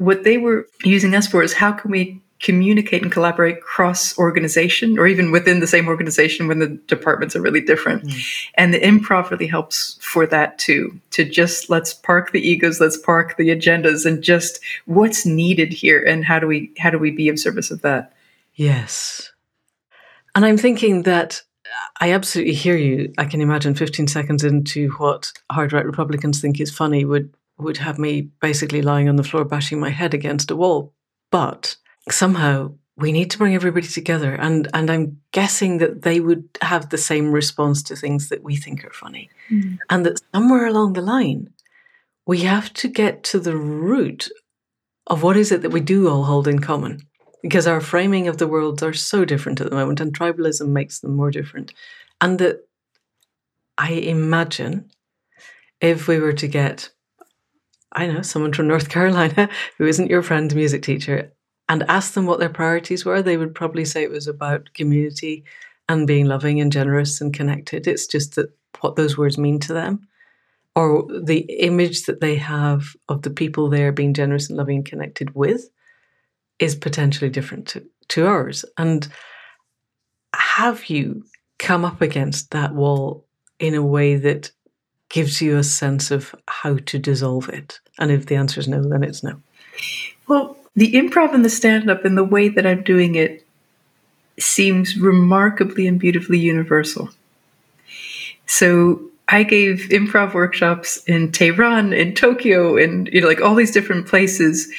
what 0.00 0.24
they 0.24 0.38
were 0.38 0.66
using 0.82 1.14
us 1.14 1.26
for 1.26 1.42
is 1.42 1.52
how 1.52 1.72
can 1.72 1.90
we 1.90 2.22
communicate 2.40 3.02
and 3.02 3.12
collaborate 3.12 3.60
cross 3.60 4.16
organization 4.16 4.98
or 4.98 5.06
even 5.06 5.30
within 5.30 5.60
the 5.60 5.66
same 5.66 5.86
organization 5.88 6.48
when 6.48 6.58
the 6.58 6.68
departments 6.86 7.36
are 7.36 7.42
really 7.42 7.60
different. 7.60 8.02
Mm. 8.02 8.48
And 8.54 8.72
the 8.72 8.80
improv 8.80 9.28
really 9.28 9.46
helps 9.46 9.98
for 10.00 10.26
that 10.28 10.58
too, 10.58 10.98
to 11.10 11.26
just 11.26 11.68
let's 11.68 11.92
park 11.92 12.32
the 12.32 12.40
egos, 12.40 12.80
let's 12.80 12.96
park 12.96 13.36
the 13.36 13.50
agendas 13.50 14.06
and 14.06 14.22
just 14.22 14.58
what's 14.86 15.26
needed 15.26 15.70
here 15.70 16.02
and 16.02 16.24
how 16.24 16.38
do 16.38 16.46
we 16.46 16.72
how 16.78 16.88
do 16.88 16.98
we 16.98 17.10
be 17.10 17.28
of 17.28 17.38
service 17.38 17.70
of 17.70 17.82
that? 17.82 18.14
Yes. 18.54 19.30
And 20.34 20.46
I'm 20.46 20.56
thinking 20.56 21.02
that 21.02 21.42
I 22.00 22.12
absolutely 22.12 22.54
hear 22.54 22.76
you. 22.76 23.12
I 23.18 23.26
can 23.26 23.42
imagine 23.42 23.74
15 23.74 24.08
seconds 24.08 24.44
into 24.44 24.90
what 24.92 25.30
hard 25.52 25.74
right 25.74 25.84
Republicans 25.84 26.40
think 26.40 26.58
is 26.58 26.74
funny 26.74 27.04
would 27.04 27.30
would 27.62 27.78
have 27.78 27.98
me 27.98 28.30
basically 28.40 28.82
lying 28.82 29.08
on 29.08 29.16
the 29.16 29.24
floor 29.24 29.44
bashing 29.44 29.80
my 29.80 29.90
head 29.90 30.14
against 30.14 30.50
a 30.50 30.56
wall. 30.56 30.94
But 31.30 31.76
somehow 32.10 32.72
we 32.96 33.12
need 33.12 33.30
to 33.30 33.38
bring 33.38 33.54
everybody 33.54 33.86
together 33.86 34.34
and 34.34 34.68
and 34.74 34.90
I'm 34.90 35.20
guessing 35.32 35.78
that 35.78 36.02
they 36.02 36.20
would 36.20 36.44
have 36.60 36.90
the 36.90 36.98
same 36.98 37.32
response 37.32 37.82
to 37.84 37.96
things 37.96 38.28
that 38.28 38.42
we 38.42 38.56
think 38.56 38.84
are 38.84 38.92
funny. 38.92 39.30
Mm. 39.50 39.78
And 39.88 40.06
that 40.06 40.20
somewhere 40.34 40.66
along 40.66 40.92
the 40.92 41.02
line 41.02 41.50
we 42.26 42.40
have 42.42 42.72
to 42.74 42.86
get 42.86 43.24
to 43.24 43.40
the 43.40 43.56
root 43.56 44.28
of 45.06 45.22
what 45.22 45.36
is 45.36 45.50
it 45.50 45.62
that 45.62 45.70
we 45.70 45.80
do 45.80 46.08
all 46.08 46.24
hold 46.24 46.46
in 46.46 46.60
common 46.60 47.00
because 47.42 47.66
our 47.66 47.80
framing 47.80 48.28
of 48.28 48.36
the 48.36 48.46
world 48.46 48.82
are 48.82 48.92
so 48.92 49.24
different 49.24 49.60
at 49.60 49.68
the 49.68 49.74
moment 49.74 50.00
and 50.00 50.16
tribalism 50.16 50.68
makes 50.68 51.00
them 51.00 51.16
more 51.16 51.30
different 51.30 51.72
and 52.20 52.38
that 52.38 52.68
I 53.76 53.92
imagine 53.92 54.90
if 55.80 56.06
we 56.06 56.18
were 56.18 56.34
to 56.34 56.46
get 56.46 56.90
I 57.92 58.06
know 58.06 58.22
someone 58.22 58.52
from 58.52 58.68
North 58.68 58.88
Carolina 58.90 59.48
who 59.78 59.86
isn't 59.86 60.10
your 60.10 60.22
friend's 60.22 60.54
music 60.54 60.82
teacher 60.82 61.32
and 61.68 61.84
ask 61.88 62.14
them 62.14 62.26
what 62.26 62.40
their 62.40 62.48
priorities 62.48 63.04
were, 63.04 63.22
they 63.22 63.36
would 63.36 63.54
probably 63.54 63.84
say 63.84 64.02
it 64.02 64.10
was 64.10 64.26
about 64.26 64.74
community 64.74 65.44
and 65.88 66.06
being 66.06 66.26
loving 66.26 66.60
and 66.60 66.72
generous 66.72 67.20
and 67.20 67.32
connected. 67.32 67.86
It's 67.86 68.06
just 68.06 68.34
that 68.34 68.50
what 68.80 68.96
those 68.96 69.16
words 69.16 69.38
mean 69.38 69.60
to 69.60 69.72
them 69.72 70.08
or 70.76 71.06
the 71.22 71.38
image 71.38 72.06
that 72.06 72.20
they 72.20 72.36
have 72.36 72.96
of 73.08 73.22
the 73.22 73.30
people 73.30 73.68
they're 73.68 73.92
being 73.92 74.14
generous 74.14 74.48
and 74.48 74.56
loving 74.56 74.76
and 74.76 74.86
connected 74.86 75.34
with 75.34 75.68
is 76.58 76.74
potentially 76.74 77.30
different 77.30 77.66
to, 77.68 77.84
to 78.08 78.26
ours. 78.26 78.64
And 78.76 79.08
have 80.34 80.86
you 80.86 81.24
come 81.58 81.84
up 81.84 82.00
against 82.00 82.50
that 82.52 82.74
wall 82.74 83.26
in 83.58 83.74
a 83.74 83.82
way 83.82 84.16
that 84.16 84.50
gives 85.10 85.42
you 85.42 85.58
a 85.58 85.64
sense 85.64 86.10
of 86.10 86.34
how 86.48 86.76
to 86.86 86.98
dissolve 86.98 87.48
it? 87.50 87.78
And 87.98 88.10
if 88.10 88.26
the 88.26 88.36
answer 88.36 88.58
is 88.60 88.68
no, 88.68 88.82
then 88.82 89.04
it's 89.04 89.22
no. 89.22 89.40
Well, 90.26 90.56
the 90.74 90.92
improv 90.92 91.34
and 91.34 91.44
the 91.44 91.50
stand 91.50 91.90
up 91.90 92.04
and 92.04 92.16
the 92.16 92.24
way 92.24 92.48
that 92.48 92.66
I'm 92.66 92.82
doing 92.82 93.16
it 93.16 93.46
seems 94.38 94.96
remarkably 94.96 95.86
and 95.86 96.00
beautifully 96.00 96.38
universal. 96.38 97.10
So 98.46 99.02
I 99.28 99.42
gave 99.42 99.88
improv 99.90 100.34
workshops 100.34 101.04
in 101.04 101.30
Tehran, 101.30 101.92
in 101.92 102.14
Tokyo, 102.14 102.76
and 102.76 103.08
you 103.12 103.20
know, 103.20 103.28
like 103.28 103.40
all 103.40 103.54
these 103.54 103.70
different 103.70 104.06
places. 104.06 104.72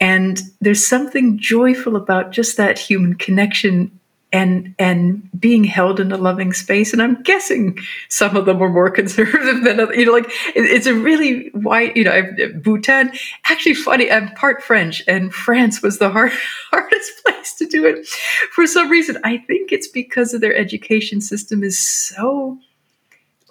And 0.00 0.40
there's 0.60 0.86
something 0.86 1.38
joyful 1.38 1.96
about 1.96 2.30
just 2.30 2.56
that 2.56 2.78
human 2.78 3.14
connection 3.14 3.97
and 4.32 4.74
and 4.78 5.28
being 5.38 5.64
held 5.64 6.00
in 6.00 6.12
a 6.12 6.16
loving 6.16 6.52
space. 6.52 6.92
And 6.92 7.02
i'm 7.02 7.22
guessing 7.22 7.78
some 8.08 8.36
of 8.36 8.46
them 8.46 8.58
were 8.58 8.68
more 8.68 8.90
conservative 8.98 9.64
than 9.64 9.80
other, 9.80 9.94
you 9.94 10.06
know 10.06 10.12
like 10.12 10.26
it, 10.54 10.64
it's 10.64 10.86
a 10.86 10.94
really 10.94 11.48
white 11.50 11.96
you 11.96 12.04
know 12.04 12.12
I've, 12.12 12.62
bhutan 12.62 13.12
actually 13.44 13.74
funny 13.74 14.10
i'm 14.10 14.28
part 14.34 14.62
french 14.62 15.02
and 15.06 15.32
france 15.32 15.82
was 15.82 15.98
the 15.98 16.10
hard, 16.10 16.32
hardest 16.70 17.24
place 17.24 17.54
to 17.54 17.66
do 17.66 17.86
it 17.86 18.06
for 18.52 18.66
some 18.66 18.90
reason. 18.90 19.18
I 19.24 19.38
think 19.38 19.72
it's 19.72 19.88
because 19.88 20.34
of 20.34 20.40
their 20.40 20.56
education 20.56 21.20
system 21.20 21.62
is 21.62 21.78
so 21.78 22.58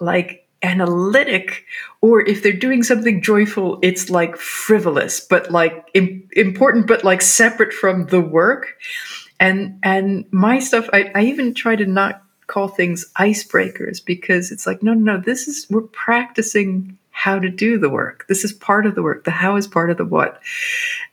like 0.00 0.46
analytic 0.62 1.64
or 2.00 2.20
if 2.20 2.42
they're 2.42 2.52
doing 2.52 2.82
something 2.82 3.22
joyful 3.22 3.78
it's 3.80 4.10
like 4.10 4.36
frivolous 4.36 5.20
but 5.20 5.52
like 5.52 5.88
Im- 5.94 6.28
important 6.32 6.88
but 6.88 7.04
like 7.04 7.22
separate 7.22 7.72
from 7.72 8.06
the 8.06 8.20
work 8.20 8.76
and 9.40 9.78
and 9.82 10.24
my 10.30 10.58
stuff 10.58 10.88
I, 10.92 11.10
I 11.14 11.22
even 11.24 11.54
try 11.54 11.76
to 11.76 11.86
not 11.86 12.22
call 12.46 12.68
things 12.68 13.10
icebreakers 13.18 14.04
because 14.04 14.50
it's 14.50 14.66
like 14.66 14.82
no 14.82 14.94
no 14.94 15.18
this 15.18 15.48
is 15.48 15.66
we're 15.70 15.82
practicing 15.82 16.98
how 17.18 17.36
to 17.36 17.50
do 17.50 17.78
the 17.78 17.90
work. 17.90 18.24
This 18.28 18.44
is 18.44 18.52
part 18.52 18.86
of 18.86 18.94
the 18.94 19.02
work. 19.02 19.24
The 19.24 19.32
how 19.32 19.56
is 19.56 19.66
part 19.66 19.90
of 19.90 19.96
the 19.96 20.04
what. 20.04 20.40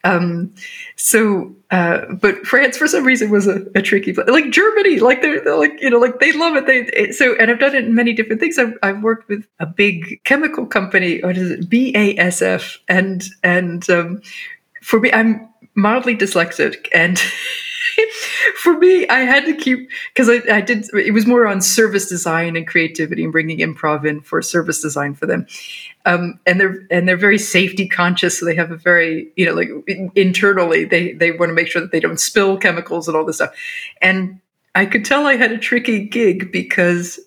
Um, 0.03 0.53
so 0.97 1.55
uh, 1.71 2.05
but 2.21 2.45
france 2.45 2.77
for 2.77 2.87
some 2.87 3.03
reason 3.03 3.31
was 3.31 3.47
a, 3.47 3.65
a 3.73 3.81
tricky 3.81 4.13
place 4.13 4.27
like 4.27 4.51
germany 4.51 4.99
like 4.99 5.23
they're, 5.23 5.43
they're, 5.43 5.57
like 5.57 5.81
you 5.81 5.89
know 5.89 5.97
like 5.97 6.19
they 6.19 6.31
love 6.31 6.55
it. 6.55 6.67
They 6.67 6.81
it, 6.95 7.15
so 7.15 7.35
and 7.35 7.49
i've 7.49 7.59
done 7.59 7.75
it 7.75 7.85
in 7.85 7.95
many 7.95 8.13
different 8.13 8.39
things. 8.39 8.59
I've, 8.59 8.77
I've 8.83 9.01
worked 9.01 9.27
with 9.27 9.47
a 9.59 9.65
big 9.65 10.23
chemical 10.23 10.67
company 10.67 11.21
what 11.21 11.37
is 11.37 11.49
it 11.49 11.69
basf 11.69 12.77
and 12.87 13.25
and 13.41 13.89
um, 13.89 14.21
for 14.83 14.99
me 14.99 15.11
i'm 15.11 15.49
mildly 15.73 16.15
dyslexic 16.15 16.87
and 16.93 17.19
for 18.55 18.77
me, 18.77 19.07
I 19.07 19.19
had 19.19 19.45
to 19.45 19.53
keep 19.53 19.89
because 20.13 20.29
I, 20.29 20.41
I, 20.51 20.61
did. 20.61 20.85
It 20.93 21.13
was 21.13 21.25
more 21.25 21.47
on 21.47 21.61
service 21.61 22.07
design 22.07 22.55
and 22.55 22.67
creativity 22.67 23.23
and 23.23 23.31
bringing 23.31 23.59
improv 23.59 24.05
in 24.05 24.21
for 24.21 24.41
service 24.41 24.81
design 24.81 25.13
for 25.13 25.25
them. 25.25 25.47
Um, 26.05 26.39
and 26.45 26.59
they're 26.59 26.85
and 26.91 27.07
they're 27.07 27.17
very 27.17 27.37
safety 27.37 27.87
conscious, 27.87 28.39
so 28.39 28.45
they 28.45 28.55
have 28.55 28.71
a 28.71 28.77
very 28.77 29.31
you 29.35 29.45
know 29.45 29.53
like 29.53 29.69
internally 30.15 30.85
they 30.85 31.13
they 31.13 31.31
want 31.31 31.49
to 31.49 31.53
make 31.53 31.67
sure 31.67 31.81
that 31.81 31.91
they 31.91 31.99
don't 31.99 32.19
spill 32.19 32.57
chemicals 32.57 33.07
and 33.07 33.17
all 33.17 33.25
this 33.25 33.37
stuff. 33.37 33.55
And 34.01 34.39
I 34.73 34.85
could 34.85 35.05
tell 35.05 35.25
I 35.25 35.35
had 35.35 35.51
a 35.51 35.57
tricky 35.57 36.05
gig 36.05 36.51
because 36.51 37.19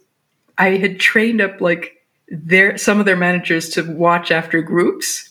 I 0.58 0.76
had 0.76 1.00
trained 1.00 1.40
up 1.40 1.60
like 1.60 2.04
their 2.28 2.76
some 2.78 3.00
of 3.00 3.06
their 3.06 3.16
managers 3.16 3.70
to 3.70 3.82
watch 3.82 4.30
after 4.30 4.62
groups, 4.62 5.30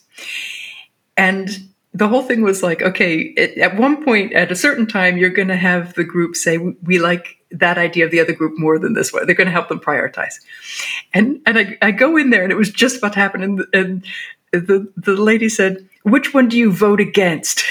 and 1.16 1.50
the 1.98 2.08
whole 2.08 2.22
thing 2.22 2.43
was 2.43 2.62
like, 2.62 2.84
okay, 2.84 3.18
it, 3.18 3.58
at 3.58 3.76
one 3.76 4.04
point, 4.04 4.34
at 4.34 4.52
a 4.52 4.56
certain 4.56 4.86
time, 4.86 5.18
you're 5.18 5.32
going 5.32 5.48
to 5.48 5.56
have 5.56 5.95
the 5.95 6.04
group 6.04 6.36
say, 6.36 6.58
we 6.58 7.00
like 7.00 7.38
that 7.50 7.80
idea 7.80 8.06
of 8.06 8.12
the 8.12 8.20
other 8.20 8.34
group 8.34 8.54
more 8.58 8.78
than 8.78 8.93
this 8.93 9.12
one. 9.12 9.26
They're 9.26 9.34
going 9.36 9.48
to 9.48 9.52
help 9.52 9.68
them 9.68 9.80
prioritize. 9.80 10.36
And 11.14 11.41
and 11.48 11.58
I, 11.58 11.78
I 11.82 11.91
go 11.91 12.16
in 12.16 12.30
there, 12.30 12.43
and 12.43 12.52
it 12.52 12.58
was 12.58 12.70
just 12.70 12.98
about 12.98 13.14
to 13.14 13.20
happen. 13.20 13.41
And, 13.41 13.66
and 13.74 14.06
the, 14.52 14.91
the 14.95 15.14
lady 15.14 15.50
said, 15.50 15.89
which 16.04 16.36
one 16.36 16.48
do 16.50 16.58
you 16.58 16.72
vote 16.72 17.00
against? 17.00 17.60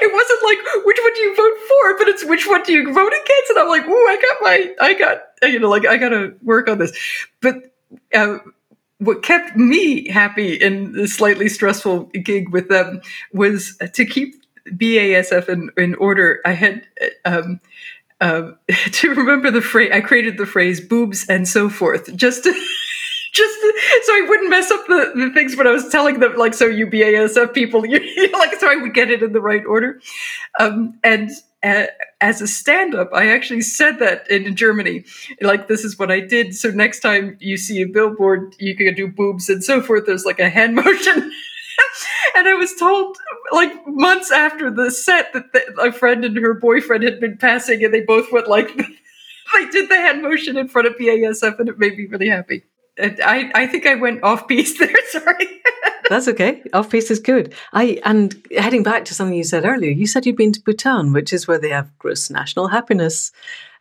it 0.00 0.12
wasn't 0.12 0.42
like 0.42 0.58
which 0.84 0.98
one 1.00 1.14
do 1.14 1.20
you 1.20 1.36
vote 1.36 1.58
for, 1.68 1.98
but 1.98 2.08
it's 2.08 2.24
which 2.24 2.48
one 2.48 2.64
do 2.64 2.72
you 2.72 2.92
vote 2.92 3.12
against? 3.12 3.50
And 3.50 3.58
I'm 3.60 3.68
like, 3.68 3.86
ooh, 3.86 3.92
I 4.08 4.16
got 4.16 4.36
my, 4.42 4.74
I 4.80 4.94
got, 4.94 5.22
you 5.42 5.60
know, 5.60 5.70
like 5.70 5.86
I 5.86 5.96
got 5.98 6.08
to 6.08 6.34
work 6.42 6.68
on 6.68 6.78
this. 6.78 6.92
But 7.40 7.72
uh, 8.12 8.38
what 8.98 9.22
kept 9.22 9.56
me 9.56 10.08
happy 10.08 10.54
in 10.54 10.92
the 10.92 11.06
slightly 11.06 11.48
stressful 11.48 12.04
gig 12.24 12.50
with 12.50 12.68
them 12.68 13.00
was 13.32 13.76
to 13.94 14.04
keep 14.04 14.34
BASF 14.66 15.48
in, 15.48 15.70
in 15.76 15.94
order. 15.94 16.40
I 16.44 16.52
had 16.52 16.86
um, 17.24 17.60
uh, 18.20 18.52
to 18.92 19.14
remember 19.14 19.50
the 19.50 19.62
phrase. 19.62 19.90
I 19.92 20.00
created 20.00 20.36
the 20.36 20.46
phrase 20.46 20.80
"boobs 20.80 21.26
and 21.28 21.46
so 21.46 21.68
forth" 21.68 22.14
just 22.16 22.44
to 22.44 22.52
just 23.32 23.60
so 24.02 24.12
I 24.12 24.26
wouldn't 24.28 24.50
mess 24.50 24.70
up 24.70 24.86
the, 24.86 25.12
the 25.14 25.30
things 25.32 25.56
when 25.56 25.66
I 25.66 25.70
was 25.70 25.88
telling 25.90 26.18
them, 26.18 26.36
like, 26.36 26.54
so 26.54 26.66
you 26.66 26.86
BASF 26.86 27.52
people, 27.54 27.86
you, 27.86 28.00
you 28.00 28.30
know, 28.30 28.38
like, 28.38 28.58
so 28.58 28.70
I 28.70 28.76
would 28.76 28.94
get 28.94 29.10
it 29.10 29.22
in 29.22 29.32
the 29.32 29.40
right 29.40 29.64
order. 29.64 30.00
Um, 30.58 30.98
and 31.04 31.30
as 31.62 32.40
a 32.40 32.46
stand 32.46 32.94
up, 32.94 33.10
I 33.12 33.28
actually 33.28 33.62
said 33.62 33.98
that 33.98 34.30
in 34.30 34.54
Germany, 34.54 35.04
like, 35.40 35.68
this 35.68 35.84
is 35.84 35.98
what 35.98 36.10
I 36.10 36.20
did. 36.20 36.54
So 36.54 36.70
next 36.70 37.00
time 37.00 37.36
you 37.40 37.56
see 37.56 37.82
a 37.82 37.86
billboard, 37.86 38.54
you 38.58 38.76
can 38.76 38.94
do 38.94 39.08
boobs 39.08 39.48
and 39.48 39.62
so 39.62 39.80
forth. 39.80 40.06
There's 40.06 40.24
like 40.24 40.38
a 40.38 40.48
hand 40.48 40.74
motion. 40.76 41.32
and 42.36 42.48
I 42.48 42.54
was 42.54 42.74
told, 42.74 43.16
like 43.52 43.72
months 43.86 44.30
after 44.30 44.70
the 44.70 44.90
set, 44.90 45.32
that 45.32 45.52
the, 45.52 45.80
a 45.80 45.92
friend 45.92 46.24
and 46.24 46.36
her 46.36 46.54
boyfriend 46.54 47.04
had 47.04 47.20
been 47.20 47.36
passing, 47.36 47.84
and 47.84 47.92
they 47.92 48.02
both 48.02 48.30
went 48.32 48.48
like, 48.48 48.68
they 48.76 49.66
did 49.70 49.88
the 49.88 49.96
hand 49.96 50.22
motion 50.22 50.56
in 50.56 50.68
front 50.68 50.86
of 50.86 50.94
BASF, 50.96 51.58
and 51.58 51.68
it 51.68 51.78
made 51.78 51.96
me 51.96 52.06
really 52.06 52.28
happy. 52.28 52.62
I, 53.00 53.50
I 53.54 53.66
think 53.66 53.86
I 53.86 53.94
went 53.94 54.22
off 54.22 54.48
piece 54.48 54.78
there. 54.78 54.94
Sorry. 55.10 55.60
That's 56.08 56.28
okay. 56.28 56.62
Off 56.72 56.90
piece 56.90 57.10
is 57.10 57.20
good. 57.20 57.54
I 57.72 58.00
and 58.04 58.34
heading 58.56 58.82
back 58.82 59.04
to 59.06 59.14
something 59.14 59.36
you 59.36 59.44
said 59.44 59.64
earlier, 59.64 59.90
you 59.90 60.06
said 60.06 60.26
you'd 60.26 60.36
been 60.36 60.52
to 60.52 60.60
Bhutan, 60.60 61.12
which 61.12 61.32
is 61.32 61.46
where 61.46 61.58
they 61.58 61.68
have 61.70 61.96
gross 61.98 62.30
national 62.30 62.68
happiness 62.68 63.30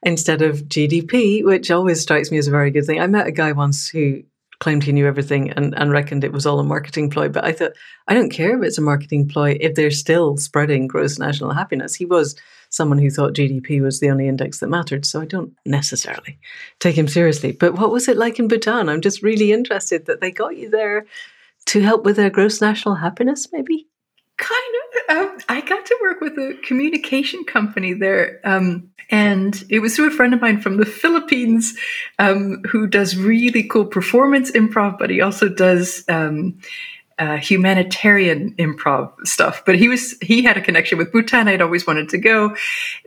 instead 0.03 0.41
of 0.41 0.63
GDP, 0.63 1.43
which 1.43 1.71
always 1.71 2.01
strikes 2.01 2.31
me 2.31 2.37
as 2.37 2.47
a 2.47 2.51
very 2.51 2.69
good 2.69 2.85
thing. 2.85 2.99
I 2.99 3.07
met 3.07 3.27
a 3.27 3.31
guy 3.31 3.53
once 3.53 3.87
who 3.89 4.23
claimed 4.59 4.83
he 4.83 4.91
knew 4.91 5.07
everything 5.07 5.51
and, 5.51 5.77
and 5.77 5.91
reckoned 5.91 6.23
it 6.23 6.31
was 6.31 6.45
all 6.45 6.59
a 6.59 6.63
marketing 6.63 7.09
ploy. 7.09 7.29
But 7.29 7.45
I 7.45 7.51
thought, 7.51 7.73
I 8.07 8.13
don't 8.13 8.31
care 8.31 8.57
if 8.57 8.63
it's 8.63 8.77
a 8.77 8.81
marketing 8.81 9.27
ploy 9.27 9.57
if 9.59 9.75
they're 9.75 9.91
still 9.91 10.37
spreading 10.37 10.87
gross 10.87 11.19
national 11.19 11.51
happiness. 11.51 11.93
He 11.93 12.05
was 12.05 12.35
someone 12.77 12.99
who 12.99 13.09
thought 13.09 13.33
GDP 13.33 13.81
was 13.81 13.99
the 13.99 14.09
only 14.09 14.27
index 14.27 14.59
that 14.59 14.67
mattered. 14.67 15.05
So 15.05 15.19
I 15.19 15.25
don't 15.25 15.53
necessarily 15.65 16.39
take 16.79 16.97
him 16.97 17.07
seriously. 17.07 17.51
But 17.51 17.73
what 17.73 17.91
was 17.91 18.07
it 18.07 18.15
like 18.15 18.39
in 18.39 18.47
Bhutan? 18.47 18.87
I'm 18.87 19.01
just 19.01 19.21
really 19.21 19.51
interested 19.51 20.05
that 20.05 20.21
they 20.21 20.31
got 20.31 20.55
you 20.55 20.69
there 20.69 21.05
to 21.65 21.81
help 21.81 22.05
with 22.05 22.15
their 22.15 22.29
gross 22.29 22.61
national 22.61 22.95
happiness, 22.95 23.47
maybe? 23.51 23.87
Kind 24.37 24.73
of. 25.09 25.17
Um, 25.17 25.37
I 25.49 25.61
got 25.61 25.85
to 25.87 25.97
work 26.01 26.21
with 26.21 26.37
a 26.37 26.57
communication 26.63 27.43
company 27.43 27.93
there. 27.93 28.39
Um, 28.45 28.91
and 29.09 29.63
it 29.69 29.79
was 29.79 29.95
through 29.95 30.09
a 30.09 30.11
friend 30.11 30.33
of 30.33 30.41
mine 30.41 30.61
from 30.61 30.77
the 30.77 30.85
Philippines 30.85 31.77
um, 32.19 32.61
who 32.69 32.87
does 32.87 33.17
really 33.17 33.63
cool 33.63 33.85
performance 33.85 34.51
improv, 34.51 34.97
but 34.99 35.09
he 35.09 35.21
also 35.21 35.49
does 35.49 36.03
um, 36.09 36.59
uh, 37.19 37.37
humanitarian 37.37 38.53
improv 38.55 39.11
stuff. 39.25 39.63
But 39.65 39.75
he 39.75 39.87
was 39.87 40.15
he 40.21 40.43
had 40.43 40.57
a 40.57 40.61
connection 40.61 40.97
with 40.97 41.11
Bhutan. 41.11 41.47
I'd 41.47 41.61
always 41.61 41.87
wanted 41.87 42.09
to 42.09 42.17
go. 42.17 42.55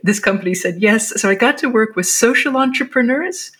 This 0.03 0.19
company 0.19 0.53
said 0.53 0.81
yes, 0.81 1.19
so 1.21 1.29
I 1.29 1.35
got 1.35 1.57
to 1.59 1.67
work 1.67 1.95
with 1.95 2.07
social 2.07 2.57
entrepreneurs 2.57 3.51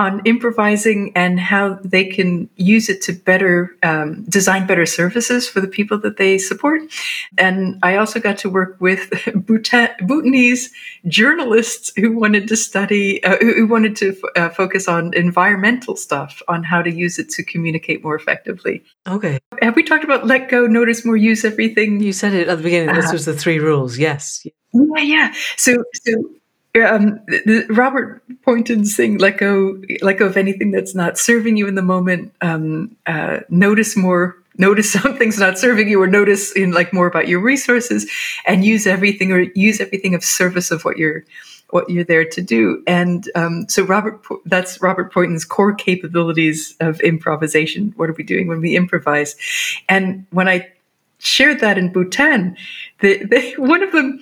on 0.00 0.22
improvising 0.24 1.12
and 1.14 1.38
how 1.38 1.78
they 1.84 2.06
can 2.06 2.48
use 2.56 2.88
it 2.88 3.02
to 3.02 3.12
better 3.12 3.76
um, 3.82 4.24
design 4.30 4.66
better 4.66 4.86
services 4.86 5.46
for 5.46 5.60
the 5.60 5.68
people 5.68 5.98
that 5.98 6.16
they 6.16 6.38
support. 6.38 6.80
And 7.36 7.78
I 7.82 7.96
also 7.96 8.18
got 8.18 8.38
to 8.38 8.48
work 8.48 8.78
with 8.80 9.10
Bhutan- 9.34 9.94
Bhutanese 10.00 10.70
journalists 11.06 11.92
who 11.96 12.18
wanted 12.18 12.48
to 12.48 12.56
study, 12.56 13.22
uh, 13.24 13.36
who 13.40 13.66
wanted 13.66 13.94
to 13.96 14.16
f- 14.16 14.30
uh, 14.36 14.48
focus 14.48 14.88
on 14.88 15.12
environmental 15.12 15.96
stuff, 15.96 16.40
on 16.48 16.64
how 16.64 16.80
to 16.80 16.90
use 16.90 17.18
it 17.18 17.28
to 17.30 17.44
communicate 17.44 18.02
more 18.02 18.16
effectively. 18.16 18.82
Okay. 19.06 19.38
Have 19.60 19.76
we 19.76 19.82
talked 19.82 20.04
about 20.04 20.26
let 20.26 20.48
go, 20.48 20.66
notice 20.66 21.04
more, 21.04 21.18
use 21.18 21.44
everything? 21.44 22.00
You 22.00 22.14
said 22.14 22.32
it 22.32 22.48
at 22.48 22.56
the 22.56 22.62
beginning. 22.62 22.94
This 22.94 23.10
uh, 23.10 23.12
was 23.12 23.26
the 23.26 23.34
three 23.34 23.58
rules. 23.58 23.98
Yes. 23.98 24.46
Yeah, 24.72 25.02
yeah. 25.02 25.34
So, 25.58 25.84
so 25.92 26.12
um, 26.76 27.20
Robert 27.68 28.22
Poynton's 28.42 28.94
thing, 28.94 29.18
let 29.18 29.38
go, 29.38 29.80
let 30.02 30.18
go 30.18 30.26
of 30.26 30.36
anything 30.36 30.70
that's 30.70 30.94
not 30.94 31.18
serving 31.18 31.56
you 31.56 31.66
in 31.66 31.74
the 31.74 31.82
moment. 31.82 32.32
Um, 32.40 32.96
uh, 33.06 33.40
notice 33.48 33.96
more, 33.96 34.36
notice 34.56 34.92
something's 35.00 35.38
not 35.38 35.58
serving 35.58 35.88
you, 35.88 36.00
or 36.00 36.06
notice 36.06 36.52
in 36.52 36.72
like 36.72 36.92
more 36.92 37.06
about 37.06 37.28
your 37.28 37.40
resources, 37.40 38.10
and 38.46 38.64
use 38.64 38.86
everything 38.86 39.32
or 39.32 39.40
use 39.54 39.80
everything 39.80 40.14
of 40.14 40.24
service 40.24 40.70
of 40.70 40.84
what 40.84 40.96
you're 40.96 41.24
what 41.70 41.88
you're 41.88 42.04
there 42.04 42.24
to 42.24 42.42
do. 42.42 42.82
And 42.86 43.28
um, 43.34 43.68
so 43.68 43.84
Robert, 43.84 44.20
that's 44.44 44.82
Robert 44.82 45.12
Poynton's 45.12 45.44
core 45.44 45.72
capabilities 45.72 46.76
of 46.80 47.00
improvisation. 47.00 47.92
What 47.96 48.10
are 48.10 48.14
we 48.14 48.24
doing 48.24 48.48
when 48.48 48.60
we 48.60 48.76
improvise? 48.76 49.36
And 49.88 50.26
when 50.30 50.48
I 50.48 50.68
shared 51.18 51.60
that 51.60 51.78
in 51.78 51.92
Bhutan, 51.92 52.56
the, 53.00 53.24
the 53.24 53.54
one 53.58 53.82
of 53.82 53.92
them. 53.92 54.20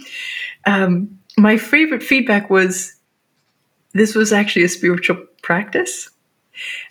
Um, 0.67 1.18
my 1.39 1.57
favorite 1.57 2.03
feedback 2.03 2.51
was 2.51 2.95
this 3.95 4.15
was 4.15 4.33
actually 4.33 4.65
a 4.65 4.69
spiritual 4.69 5.17
practice. 5.43 6.11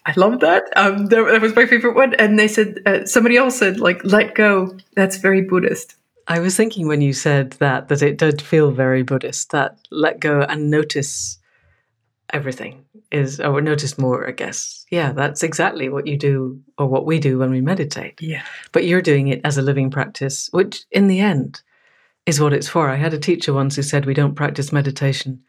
I 0.05 0.13
love 0.15 0.39
that. 0.39 0.63
Um, 0.75 1.07
that, 1.07 1.41
was 1.41 1.55
my 1.55 1.65
favorite 1.65 1.95
one. 1.95 2.13
And 2.15 2.39
they 2.39 2.47
said, 2.47 2.79
uh, 2.85 3.05
somebody 3.05 3.35
else 3.35 3.57
said, 3.57 3.79
like, 3.79 4.03
let 4.03 4.33
go. 4.33 4.75
That's 4.95 5.17
very 5.17 5.41
Buddhist. 5.41 5.95
I 6.29 6.39
was 6.39 6.55
thinking 6.55 6.87
when 6.87 7.01
you 7.01 7.13
said 7.13 7.51
that, 7.53 7.89
that 7.89 8.01
it 8.01 8.17
did 8.17 8.41
feel 8.41 8.71
very 8.71 9.03
Buddhist, 9.03 9.51
that 9.51 9.77
let 9.91 10.19
go 10.19 10.41
and 10.41 10.69
notice 10.69 11.37
everything 12.33 12.83
is, 13.11 13.39
or 13.39 13.61
notice 13.61 13.97
more, 13.97 14.27
I 14.27 14.31
guess. 14.31 14.85
Yeah, 14.89 15.11
that's 15.11 15.43
exactly 15.43 15.89
what 15.89 16.07
you 16.07 16.17
do 16.17 16.61
or 16.77 16.87
what 16.87 17.05
we 17.05 17.19
do 17.19 17.37
when 17.37 17.51
we 17.51 17.61
meditate. 17.61 18.21
Yeah. 18.21 18.43
But 18.71 18.85
you're 18.85 19.01
doing 19.01 19.27
it 19.29 19.41
as 19.43 19.57
a 19.57 19.61
living 19.61 19.89
practice, 19.91 20.49
which 20.51 20.83
in 20.91 21.07
the 21.07 21.19
end 21.19 21.61
is 22.27 22.39
what 22.39 22.53
it's 22.53 22.67
for. 22.67 22.89
I 22.89 22.95
had 22.95 23.13
a 23.13 23.19
teacher 23.19 23.53
once 23.53 23.77
who 23.77 23.81
said 23.81 24.05
we 24.05 24.13
don't 24.13 24.35
practice 24.35 24.71
meditation 24.71 25.41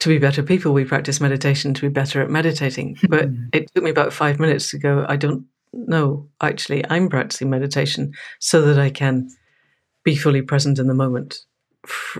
to 0.00 0.08
be 0.08 0.18
better 0.18 0.42
people, 0.42 0.72
we 0.72 0.84
practice 0.84 1.20
meditation 1.20 1.74
to 1.74 1.82
be 1.82 1.88
better 1.88 2.22
at 2.22 2.30
meditating. 2.30 2.96
But 3.08 3.28
it 3.52 3.70
took 3.74 3.82
me 3.82 3.90
about 3.90 4.12
five 4.12 4.38
minutes 4.38 4.70
to 4.70 4.78
go, 4.78 5.06
I 5.08 5.16
don't 5.16 5.46
know, 5.72 6.28
actually, 6.40 6.84
I'm 6.88 7.08
practicing 7.08 7.50
meditation 7.50 8.12
so 8.38 8.62
that 8.62 8.78
I 8.78 8.90
can 8.90 9.28
be 10.04 10.14
fully 10.14 10.42
present 10.42 10.78
in 10.78 10.86
the 10.86 10.94
moment 10.94 11.40
f- 11.84 12.18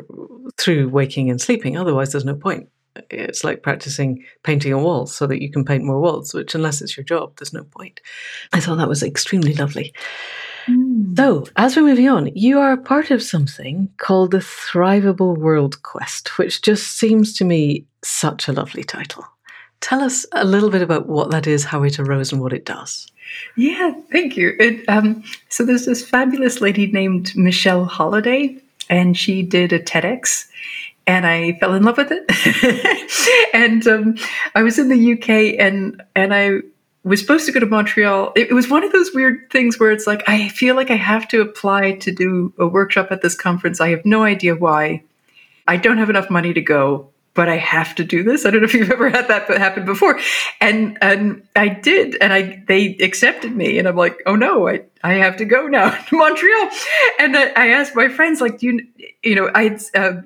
through 0.59 0.89
waking 0.89 1.31
and 1.31 1.41
sleeping. 1.41 1.77
Otherwise, 1.77 2.13
there's 2.13 2.25
no 2.25 2.35
point. 2.35 2.69
It's 3.11 3.45
like 3.45 3.63
practicing 3.63 4.25
painting 4.43 4.73
a 4.73 4.79
wall 4.79 5.07
so 5.07 5.27
that 5.27 5.43
you 5.43 5.53
can 5.53 5.65
paint 5.65 5.85
more 5.85 6.01
walls, 6.01 6.33
which, 6.33 6.55
unless 6.55 6.81
it's 6.81 6.97
your 6.97 7.05
job, 7.05 7.37
there's 7.37 7.53
no 7.53 7.65
point. 7.65 8.01
I 8.55 8.61
thought 8.61 8.77
that 8.77 8.89
was 8.89 9.03
extremely 9.03 9.53
lovely. 9.53 9.93
So, 11.15 11.47
as 11.57 11.77
we're 11.77 11.83
moving 11.83 12.09
on, 12.09 12.31
you 12.35 12.59
are 12.59 12.77
part 12.77 13.11
of 13.11 13.23
something 13.23 13.91
called 13.99 14.33
the 14.33 14.39
Thrivable 14.39 15.37
World 15.37 15.83
Quest, 15.83 16.39
which 16.39 16.63
just 16.63 16.99
seems 16.99 17.35
to 17.35 17.45
me 17.45 17.85
such 18.03 18.49
a 18.49 18.53
lovely 18.53 18.83
title. 18.83 19.25
Tell 19.81 20.03
us 20.03 20.27
a 20.33 20.45
little 20.45 20.71
bit 20.71 20.83
about 20.83 21.07
what 21.07 21.31
that 21.31 21.47
is, 21.47 21.65
how 21.65 21.83
it 21.85 21.99
arose, 21.99 22.33
and 22.33 22.41
what 22.41 22.53
it 22.53 22.65
does. 22.65 23.07
Yeah, 23.57 23.93
thank 24.11 24.37
you. 24.37 24.57
It, 24.59 24.89
um, 24.89 25.23
so, 25.49 25.65
there's 25.65 25.87
this 25.87 26.07
fabulous 26.07 26.61
lady 26.61 26.91
named 26.91 27.37
Michelle 27.37 27.85
Holliday, 27.85 28.57
and 28.89 29.17
she 29.17 29.43
did 29.43 29.73
a 29.73 29.79
TEDx 29.79 30.47
and 31.07 31.25
I 31.25 31.53
fell 31.61 31.75
in 31.75 31.85
love 31.85 31.99
with 31.99 32.11
it. 32.11 33.51
and 33.55 33.87
um, 33.87 34.17
I 34.57 34.63
was 34.63 34.79
in 34.79 34.89
the 34.89 35.13
UK, 35.13 35.61
and 35.61 36.03
and 36.17 36.35
I 36.35 36.63
was 37.09 37.21
supposed 37.21 37.47
to 37.47 37.53
go 37.53 37.61
to 37.61 37.67
Montreal. 37.67 38.33
It, 38.35 38.51
it, 38.51 38.53
was 38.53 38.69
one 38.69 38.83
of 38.83 38.91
those 38.91 39.15
weird 39.15 39.49
things 39.51 39.79
where 39.79 39.93
it's 39.93 40.07
like, 40.07 40.29
I 40.29 40.49
feel 40.49 40.75
like 40.75 40.91
I 40.91 40.97
have 40.97 41.29
to 41.29 41.41
apply 41.41 41.93
to 41.99 42.11
do 42.11 42.53
a 42.59 42.67
workshop 42.67 43.09
at 43.13 43.23
this 43.23 43.37
conference. 43.37 43.81
I 43.81 43.91
have 43.91 44.05
no 44.05 44.25
idea 44.25 44.57
why. 44.57 45.05
I 45.69 45.77
don't 45.77 45.99
have 45.99 46.11
enough 46.11 46.31
money 46.31 46.53
to 46.53 46.61
go, 46.61 47.11
but 47.35 47.49
I 47.49 47.59
have 47.59 47.95
to 47.97 48.05
do 48.05 48.25
this. 48.25 48.45
I 48.45 48.51
don't 48.51 48.61
know 48.61 48.65
if 48.65 48.75
you've 48.75 48.91
ever 48.91 49.09
had 49.09 49.29
that 49.29 49.49
happen 49.49 49.85
before. 49.85 50.19
And 50.61 50.99
and 51.01 51.47
I 51.55 51.69
did, 51.69 52.17
and 52.21 52.33
I 52.33 52.65
they 52.67 52.97
accepted 52.97 53.55
me, 53.55 53.79
and 53.79 53.87
I'm 53.87 53.97
like, 53.97 54.21
oh 54.27 54.37
no, 54.37 54.69
I, 54.69 54.83
I 55.05 55.15
have 55.15 55.37
to 55.37 55.45
go 55.45 55.67
now 55.67 55.91
to 56.09 56.17
Montreal. 56.17 56.71
And 57.21 57.37
I, 57.37 57.53
I 57.57 57.69
asked 57.69 57.95
my 57.95 58.09
friends, 58.09 58.41
like, 58.41 58.63
you 58.63 58.87
you 59.23 59.35
know, 59.35 59.51
I 59.55 59.79
uh, 59.95 60.23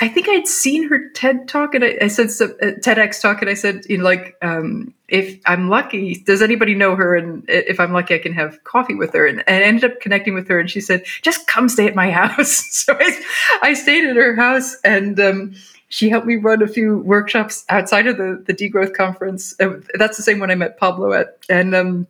I 0.00 0.08
think 0.08 0.28
I'd 0.28 0.48
seen 0.48 0.88
her 0.88 1.10
TED 1.10 1.46
talk, 1.46 1.74
and 1.74 1.84
I, 1.84 1.96
I 2.02 2.08
said 2.08 2.26
uh, 2.26 2.54
TEDx 2.80 3.20
talk, 3.20 3.40
and 3.40 3.48
I 3.48 3.54
said, 3.54 3.84
you 3.88 3.98
know, 3.98 4.04
like, 4.04 4.36
um, 4.42 4.92
if 5.08 5.40
I'm 5.46 5.68
lucky, 5.68 6.14
does 6.26 6.42
anybody 6.42 6.74
know 6.74 6.96
her? 6.96 7.14
And 7.14 7.44
if 7.48 7.78
I'm 7.78 7.92
lucky, 7.92 8.14
I 8.14 8.18
can 8.18 8.32
have 8.32 8.64
coffee 8.64 8.96
with 8.96 9.12
her. 9.12 9.26
And, 9.26 9.44
and 9.46 9.62
I 9.62 9.66
ended 9.66 9.84
up 9.84 10.00
connecting 10.00 10.34
with 10.34 10.48
her, 10.48 10.58
and 10.58 10.68
she 10.68 10.80
said, 10.80 11.04
just 11.22 11.46
come 11.46 11.68
stay 11.68 11.86
at 11.86 11.94
my 11.94 12.10
house. 12.22 12.66
so 12.74 12.96
I, 12.98 13.22
I 13.62 13.74
stayed 13.74 14.04
at 14.08 14.16
her 14.16 14.34
house, 14.34 14.76
and 14.82 15.20
um, 15.20 15.54
she 15.88 16.08
helped 16.08 16.26
me 16.26 16.36
run 16.36 16.62
a 16.62 16.68
few 16.68 16.98
workshops 16.98 17.64
outside 17.68 18.08
of 18.08 18.16
the 18.16 18.42
the 18.44 18.54
degrowth 18.54 18.94
conference. 18.94 19.54
Uh, 19.60 19.80
that's 19.94 20.16
the 20.16 20.22
same 20.24 20.40
one 20.40 20.50
I 20.50 20.56
met 20.56 20.78
Pablo 20.78 21.12
at, 21.12 21.38
and 21.48 21.76
um, 21.76 22.06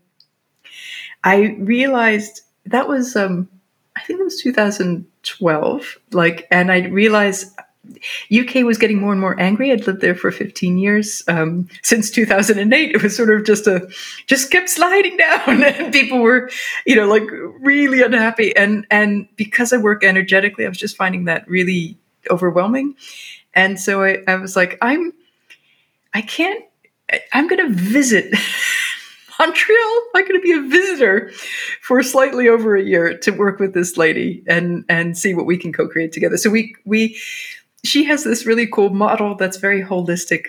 I 1.25 1.57
realized 1.59 2.41
that 2.65 2.89
was 2.89 3.17
um, 3.17 3.49
I 3.97 4.01
think 4.01 4.21
it 4.21 4.25
was 4.25 4.41
2012. 5.23 5.99
Like, 6.13 6.47
and 6.51 6.71
I 6.73 6.87
realized 6.87 7.55
UK 8.33 8.57
was 8.65 8.79
getting 8.79 9.01
more 9.01 9.13
and 9.13 9.21
more 9.21 9.39
angry. 9.41 9.73
I'd 9.73 9.87
lived 9.87 10.01
there 10.01 10.15
for 10.15 10.31
15 10.31 10.79
years. 10.79 11.23
Um, 11.29 11.69
since 11.83 12.11
2008, 12.11 12.95
it 12.95 13.03
was 13.03 13.17
sort 13.17 13.31
of 13.31 13.45
just 13.45 13.67
a, 13.67 13.89
just 14.27 14.51
kept 14.51 14.69
sliding 14.69 15.17
down 15.19 15.63
and 15.63 15.93
people 15.93 16.21
were, 16.21 16.51
you 16.87 16.97
know, 16.97 17.09
like 17.09 17.29
really 17.61 18.03
unhappy. 18.03 18.55
And, 18.57 18.87
and 18.91 19.29
because 19.37 19.73
I 19.73 19.79
work 19.79 20.05
energetically, 20.05 20.67
I 20.67 20.69
was 20.69 20.79
just 20.79 20.97
finding 20.97 21.25
that 21.25 21.49
really 21.49 21.97
overwhelming. 22.31 22.95
And 23.55 23.81
so 23.81 24.05
I, 24.05 24.19
I 24.29 24.37
was 24.37 24.57
like, 24.57 24.79
I'm, 24.81 25.13
I 26.15 26.23
can't, 26.23 26.65
I'm 27.33 27.49
going 27.49 27.67
to 27.67 27.75
visit 27.75 28.35
Montreal. 29.41 30.03
I'm 30.15 30.29
going 30.29 30.39
to 30.39 30.43
be 30.43 30.53
a 30.53 30.61
visitor 30.61 31.31
for 31.81 32.03
slightly 32.03 32.47
over 32.49 32.77
a 32.77 32.83
year 32.83 33.17
to 33.19 33.31
work 33.31 33.59
with 33.59 33.73
this 33.73 33.97
lady 33.97 34.43
and 34.47 34.85
and 34.89 35.17
see 35.17 35.35
what 35.35 35.47
we 35.47 35.57
can 35.57 35.73
co-create 35.73 36.13
together. 36.13 36.37
So 36.37 36.51
we 36.51 36.75
we 36.85 37.17
she 37.83 38.05
has 38.05 38.23
this 38.25 38.45
really 38.45 38.67
cool 38.67 38.91
model 38.91 39.35
that's 39.37 39.57
very 39.57 39.83
holistic, 39.83 40.49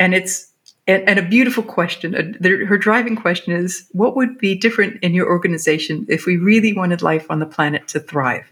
and 0.00 0.14
it's 0.14 0.50
and, 0.86 1.06
and 1.08 1.18
a 1.18 1.22
beautiful 1.22 1.62
question. 1.62 2.14
her 2.42 2.78
driving 2.78 3.16
question 3.16 3.52
is, 3.52 3.86
what 3.92 4.16
would 4.16 4.38
be 4.38 4.54
different 4.54 5.02
in 5.02 5.14
your 5.14 5.28
organization 5.28 6.06
if 6.08 6.26
we 6.26 6.36
really 6.38 6.72
wanted 6.72 7.02
life 7.02 7.30
on 7.30 7.38
the 7.38 7.46
planet 7.46 7.86
to 7.88 8.00
thrive? 8.00 8.50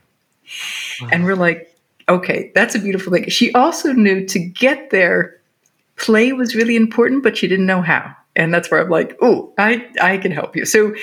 Wow. 1.00 1.08
And 1.10 1.24
we're 1.24 1.36
like, 1.36 1.74
okay, 2.08 2.52
that's 2.54 2.74
a 2.74 2.78
beautiful 2.78 3.12
thing. 3.12 3.28
She 3.28 3.52
also 3.54 3.92
knew 3.92 4.26
to 4.26 4.38
get 4.38 4.90
there, 4.90 5.40
play 5.96 6.32
was 6.32 6.54
really 6.54 6.76
important, 6.76 7.22
but 7.22 7.36
she 7.36 7.48
didn't 7.48 7.66
know 7.66 7.82
how. 7.82 8.14
And 8.36 8.54
that's 8.54 8.70
where 8.70 8.80
I'm 8.80 8.90
like, 8.90 9.18
oh, 9.20 9.52
I, 9.58 9.88
I 10.00 10.18
can 10.18 10.30
help 10.30 10.54
you. 10.54 10.64
So 10.64 10.94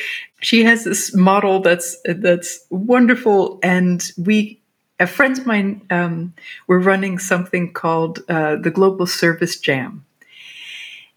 she 0.42 0.64
has 0.64 0.84
this 0.84 1.14
model 1.14 1.62
that's 1.62 1.98
that's 2.06 2.66
wonderful, 2.70 3.60
and 3.64 4.04
we 4.18 4.62
a 5.00 5.08
friends 5.08 5.40
of 5.40 5.46
mine 5.46 5.82
um, 5.90 6.34
were 6.68 6.80
running 6.80 7.20
something 7.20 7.74
called 7.74 8.20
uh, 8.30 8.56
the 8.56 8.72
Global 8.72 9.08
Service 9.08 9.60
Jam, 9.60 10.06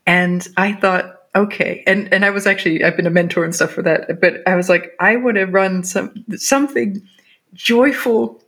and 0.07 0.47
I 0.57 0.73
thought, 0.73 1.23
okay, 1.35 1.83
and 1.87 2.13
and 2.13 2.25
I 2.25 2.31
was 2.31 2.47
actually 2.47 2.83
I've 2.83 2.97
been 2.97 3.07
a 3.07 3.11
mentor 3.11 3.45
and 3.45 3.55
stuff 3.55 3.73
for 3.73 3.83
that, 3.83 4.21
but 4.21 4.43
I 4.47 4.57
was 4.57 4.69
like, 4.69 4.95
I 5.01 5.17
want 5.17 5.37
to 5.37 5.45
run 5.45 5.85
some 5.85 6.25
something 6.37 7.03
joyful 7.53 8.43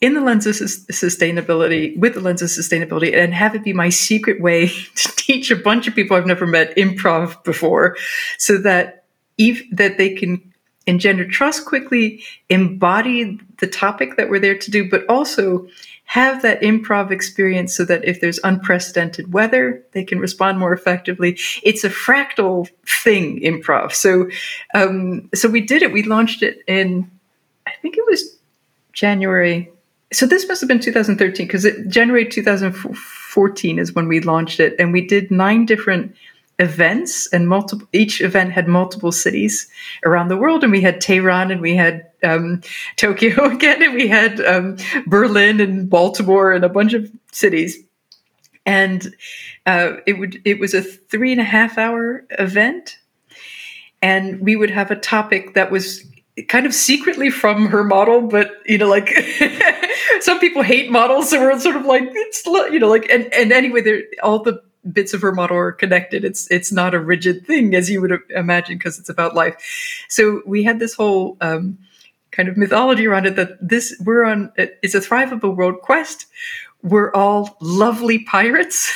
in 0.00 0.14
the 0.14 0.20
lens 0.20 0.46
of 0.46 0.54
sustainability, 0.54 1.96
with 1.98 2.14
the 2.14 2.20
lens 2.20 2.42
of 2.42 2.48
sustainability, 2.48 3.16
and 3.16 3.32
have 3.32 3.54
it 3.54 3.64
be 3.64 3.72
my 3.72 3.88
secret 3.88 4.40
way 4.40 4.68
to 4.94 5.16
teach 5.16 5.50
a 5.50 5.56
bunch 5.56 5.88
of 5.88 5.94
people 5.94 6.16
I've 6.16 6.26
never 6.26 6.46
met 6.46 6.76
improv 6.76 7.42
before, 7.44 7.96
so 8.38 8.58
that 8.58 9.04
if, 9.38 9.62
that 9.72 9.98
they 9.98 10.14
can 10.14 10.52
engender 10.86 11.26
trust 11.26 11.66
quickly, 11.66 12.22
embody 12.48 13.38
the 13.58 13.66
topic 13.66 14.16
that 14.16 14.30
we're 14.30 14.38
there 14.38 14.56
to 14.56 14.70
do, 14.70 14.88
but 14.88 15.04
also 15.08 15.66
have 16.04 16.42
that 16.42 16.60
improv 16.60 17.10
experience 17.10 17.76
so 17.76 17.84
that 17.84 18.04
if 18.04 18.20
there's 18.20 18.38
unprecedented 18.44 19.32
weather, 19.32 19.84
they 19.92 20.04
can 20.04 20.20
respond 20.20 20.58
more 20.58 20.72
effectively. 20.72 21.36
It's 21.64 21.82
a 21.82 21.90
fractal 21.90 22.68
thing, 23.02 23.40
improv. 23.40 23.92
So, 23.92 24.30
um, 24.72 25.28
so 25.34 25.48
we 25.48 25.60
did 25.60 25.82
it. 25.82 25.92
We 25.92 26.04
launched 26.04 26.42
it 26.42 26.62
in, 26.68 27.10
I 27.66 27.72
think 27.82 27.96
it 27.96 28.04
was 28.06 28.36
January. 28.92 29.70
So 30.12 30.26
this 30.26 30.46
must 30.46 30.60
have 30.60 30.68
been 30.68 30.80
2013 30.80 31.46
because 31.46 31.66
January 31.88 32.26
2014 32.26 33.78
is 33.78 33.92
when 33.92 34.08
we 34.08 34.20
launched 34.20 34.60
it, 34.60 34.74
and 34.78 34.92
we 34.92 35.04
did 35.04 35.30
nine 35.30 35.66
different 35.66 36.14
events 36.58 37.28
and 37.32 37.48
multiple 37.48 37.86
each 37.92 38.22
event 38.22 38.50
had 38.50 38.66
multiple 38.66 39.12
cities 39.12 39.68
around 40.06 40.28
the 40.28 40.36
world 40.38 40.62
and 40.62 40.72
we 40.72 40.80
had 40.80 41.02
tehran 41.02 41.50
and 41.50 41.60
we 41.60 41.76
had 41.76 42.06
um, 42.24 42.62
tokyo 42.96 43.44
again 43.44 43.82
and 43.82 43.94
we 43.94 44.08
had 44.08 44.40
um, 44.40 44.76
berlin 45.06 45.60
and 45.60 45.90
baltimore 45.90 46.52
and 46.52 46.64
a 46.64 46.68
bunch 46.68 46.94
of 46.94 47.10
cities. 47.30 47.78
And 48.64 49.14
uh, 49.66 49.98
it 50.06 50.14
would 50.14 50.40
it 50.44 50.58
was 50.58 50.74
a 50.74 50.82
three 50.82 51.30
and 51.30 51.40
a 51.40 51.44
half 51.44 51.78
hour 51.78 52.24
event 52.30 52.98
and 54.02 54.40
we 54.40 54.56
would 54.56 54.70
have 54.70 54.90
a 54.90 54.96
topic 54.96 55.54
that 55.54 55.70
was 55.70 56.04
kind 56.48 56.66
of 56.66 56.74
secretly 56.74 57.30
from 57.30 57.66
her 57.66 57.84
model 57.84 58.22
but 58.22 58.50
you 58.66 58.76
know 58.76 58.88
like 58.88 59.06
some 60.20 60.38
people 60.38 60.62
hate 60.62 60.90
models 60.90 61.30
so 61.30 61.40
we're 61.40 61.58
sort 61.58 61.76
of 61.76 61.84
like 61.84 62.04
it's 62.04 62.44
you 62.46 62.78
know 62.78 62.88
like 62.88 63.08
and, 63.10 63.32
and 63.32 63.52
anyway 63.52 64.02
all 64.22 64.42
the 64.42 64.62
bits 64.92 65.14
of 65.14 65.22
her 65.22 65.32
model 65.32 65.56
are 65.56 65.72
connected. 65.72 66.24
It's 66.24 66.50
it's 66.50 66.72
not 66.72 66.94
a 66.94 67.00
rigid 67.00 67.46
thing 67.46 67.74
as 67.74 67.90
you 67.90 68.00
would 68.00 68.20
imagine 68.30 68.78
because 68.78 68.98
it's 68.98 69.08
about 69.08 69.34
life. 69.34 69.56
So 70.08 70.42
we 70.46 70.62
had 70.62 70.78
this 70.78 70.94
whole 70.94 71.36
um, 71.40 71.78
kind 72.30 72.48
of 72.48 72.56
mythology 72.56 73.06
around 73.06 73.26
it 73.26 73.36
that 73.36 73.56
this 73.60 73.96
we're 74.04 74.24
on 74.24 74.52
it's 74.56 74.94
a 74.94 75.00
thrivable 75.00 75.56
world 75.56 75.80
quest. 75.82 76.26
We're 76.86 77.12
all 77.12 77.56
lovely 77.60 78.20
pirates, 78.20 78.92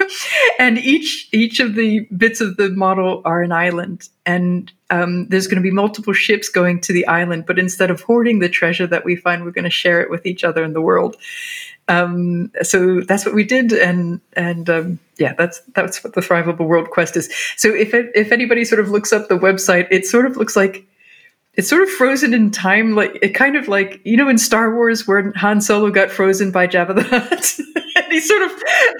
and 0.60 0.78
each 0.78 1.28
each 1.32 1.58
of 1.58 1.74
the 1.74 2.06
bits 2.16 2.40
of 2.40 2.56
the 2.56 2.70
model 2.70 3.22
are 3.24 3.42
an 3.42 3.50
island, 3.50 4.08
and 4.24 4.70
um, 4.90 5.26
there's 5.26 5.48
going 5.48 5.56
to 5.56 5.62
be 5.62 5.72
multiple 5.72 6.12
ships 6.12 6.48
going 6.48 6.80
to 6.82 6.92
the 6.92 7.04
island. 7.08 7.44
But 7.44 7.58
instead 7.58 7.90
of 7.90 8.02
hoarding 8.02 8.38
the 8.38 8.48
treasure 8.48 8.86
that 8.86 9.04
we 9.04 9.16
find, 9.16 9.44
we're 9.44 9.50
going 9.50 9.64
to 9.64 9.70
share 9.70 10.00
it 10.00 10.10
with 10.10 10.26
each 10.26 10.44
other 10.44 10.62
in 10.62 10.74
the 10.74 10.80
world. 10.80 11.16
Um, 11.88 12.52
so 12.62 13.00
that's 13.00 13.26
what 13.26 13.34
we 13.34 13.42
did, 13.42 13.72
and 13.72 14.20
and 14.34 14.70
um, 14.70 14.98
yeah, 15.18 15.34
that's 15.34 15.60
that's 15.74 16.04
what 16.04 16.14
the 16.14 16.20
Thrivable 16.20 16.68
World 16.68 16.90
Quest 16.90 17.16
is. 17.16 17.34
So 17.56 17.74
if 17.74 17.94
it, 17.94 18.12
if 18.14 18.30
anybody 18.30 18.64
sort 18.64 18.80
of 18.80 18.90
looks 18.90 19.12
up 19.12 19.28
the 19.28 19.38
website, 19.38 19.88
it 19.90 20.06
sort 20.06 20.26
of 20.26 20.36
looks 20.36 20.54
like 20.54 20.86
it's 21.56 21.68
sort 21.68 21.82
of 21.82 21.90
frozen 21.90 22.34
in 22.34 22.50
time, 22.50 22.94
like 22.94 23.18
it 23.22 23.30
kind 23.30 23.56
of 23.56 23.68
like 23.68 24.00
you 24.04 24.16
know 24.16 24.28
in 24.28 24.38
Star 24.38 24.74
Wars 24.74 25.06
where 25.06 25.32
Han 25.36 25.60
Solo 25.60 25.90
got 25.90 26.10
frozen 26.10 26.50
by 26.50 26.66
Jabba 26.66 26.94
the 26.94 27.02
Hutt. 27.02 27.58
and 27.96 28.12
he's 28.12 28.26
sort 28.26 28.42
of 28.42 28.50